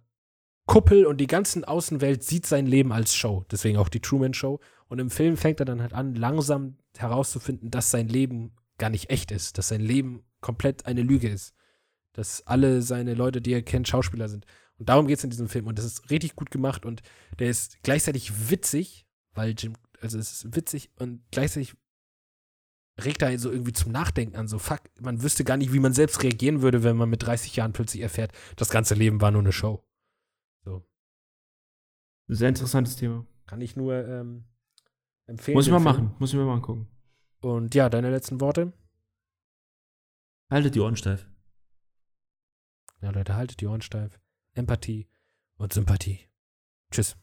Kuppel 0.66 1.05
und 1.05 1.18
die 1.18 1.28
ganze 1.28 1.68
Außenwelt 1.68 2.24
sieht 2.24 2.45
sein 2.45 2.68
Leben 2.68 2.91
als 2.91 3.16
Show. 3.16 3.43
Deswegen 3.51 3.78
auch 3.78 3.89
die 3.89 4.01
Truman 4.01 4.34
Show. 4.34 4.60
Und 4.88 4.99
im 4.99 5.10
Film 5.10 5.36
fängt 5.36 5.60
er 5.60 5.66
dann 5.66 5.82
halt 5.82 5.93
an, 5.93 6.14
langsam 6.16 6.78
herauszufinden, 6.97 7.72
dass 7.72 7.91
sein 7.91 8.07
Leben 8.07 8.55
gar 8.78 8.89
nicht 8.89 9.10
echt 9.10 9.32
ist, 9.32 9.57
dass 9.57 9.70
sein 9.70 9.82
Leben 9.82 10.24
komplett 10.41 10.86
eine 10.86 11.01
Lüge 11.01 11.28
ist. 11.28 11.55
Dass 12.14 12.45
alle 12.45 12.82
seine 12.82 13.14
Leute, 13.14 13.41
die 13.41 13.53
er 13.53 13.62
kennt, 13.62 13.88
Schauspieler 13.88 14.30
sind. 14.30 14.45
Und 14.78 14.89
darum 14.89 15.07
geht 15.07 15.18
es 15.18 15.24
in 15.24 15.30
diesem 15.30 15.49
Film. 15.49 15.68
Und 15.68 15.78
das 15.78 15.86
ist 15.86 16.10
richtig 16.10 16.36
gut 16.36 16.51
gemacht 16.51 16.86
und 16.86 17.01
der 17.39 17.49
ist 17.49 17.82
gleichzeitig 17.84 18.49
witzig, 18.49 19.05
weil 19.34 19.53
Jim, 19.57 19.74
also 20.01 20.18
es 20.18 20.32
ist 20.32 20.55
witzig 20.55 20.91
und 20.97 21.24
gleichzeitig 21.32 21.76
regt 23.06 23.22
er 23.22 23.38
so 23.39 23.52
irgendwie 23.52 23.74
zum 23.74 23.91
Nachdenken 23.91 24.36
an. 24.36 24.47
So, 24.47 24.60
fuck, 24.60 24.82
man 25.00 25.22
wüsste 25.22 25.43
gar 25.43 25.58
nicht, 25.58 25.74
wie 25.74 25.80
man 25.80 25.93
selbst 25.93 26.24
reagieren 26.24 26.62
würde, 26.62 26.84
wenn 26.84 26.97
man 26.97 27.10
mit 27.10 27.26
30 27.26 27.56
Jahren 27.56 27.74
plötzlich 27.74 28.02
erfährt, 28.02 28.32
das 28.56 28.70
ganze 28.70 28.95
Leben 28.95 29.22
war 29.22 29.32
nur 29.32 29.41
eine 29.41 29.52
Show. 29.52 29.84
Sehr 32.32 32.50
interessantes 32.50 32.95
Thema. 32.95 33.26
Kann 33.47 33.60
ich 33.60 33.76
nur 33.76 34.08
ähm, 34.08 34.45
empfehlen. 35.26 35.56
Muss 35.56 35.66
ich 35.66 35.72
mal 35.72 35.80
machen. 35.80 36.16
Muss 36.20 36.30
ich 36.30 36.36
mir 36.36 36.45
mal 36.45 36.54
angucken. 36.54 36.88
Und 37.41 37.74
ja, 37.74 37.89
deine 37.89 38.12
letzten 38.12 38.39
Worte? 38.39 38.72
Haltet 40.52 40.76
die 40.76 40.80
Ohren 40.80 40.95
steif. 40.95 41.28
Ja, 43.02 43.10
Leute, 43.10 43.36
haltet 43.36 43.62
die 43.62 43.66
Ohren 43.66 43.82
steif. 43.82 44.20
Empathie 44.54 45.10
und 45.58 45.74
Sympathie. 45.74 46.20
Tschüss. 46.91 47.18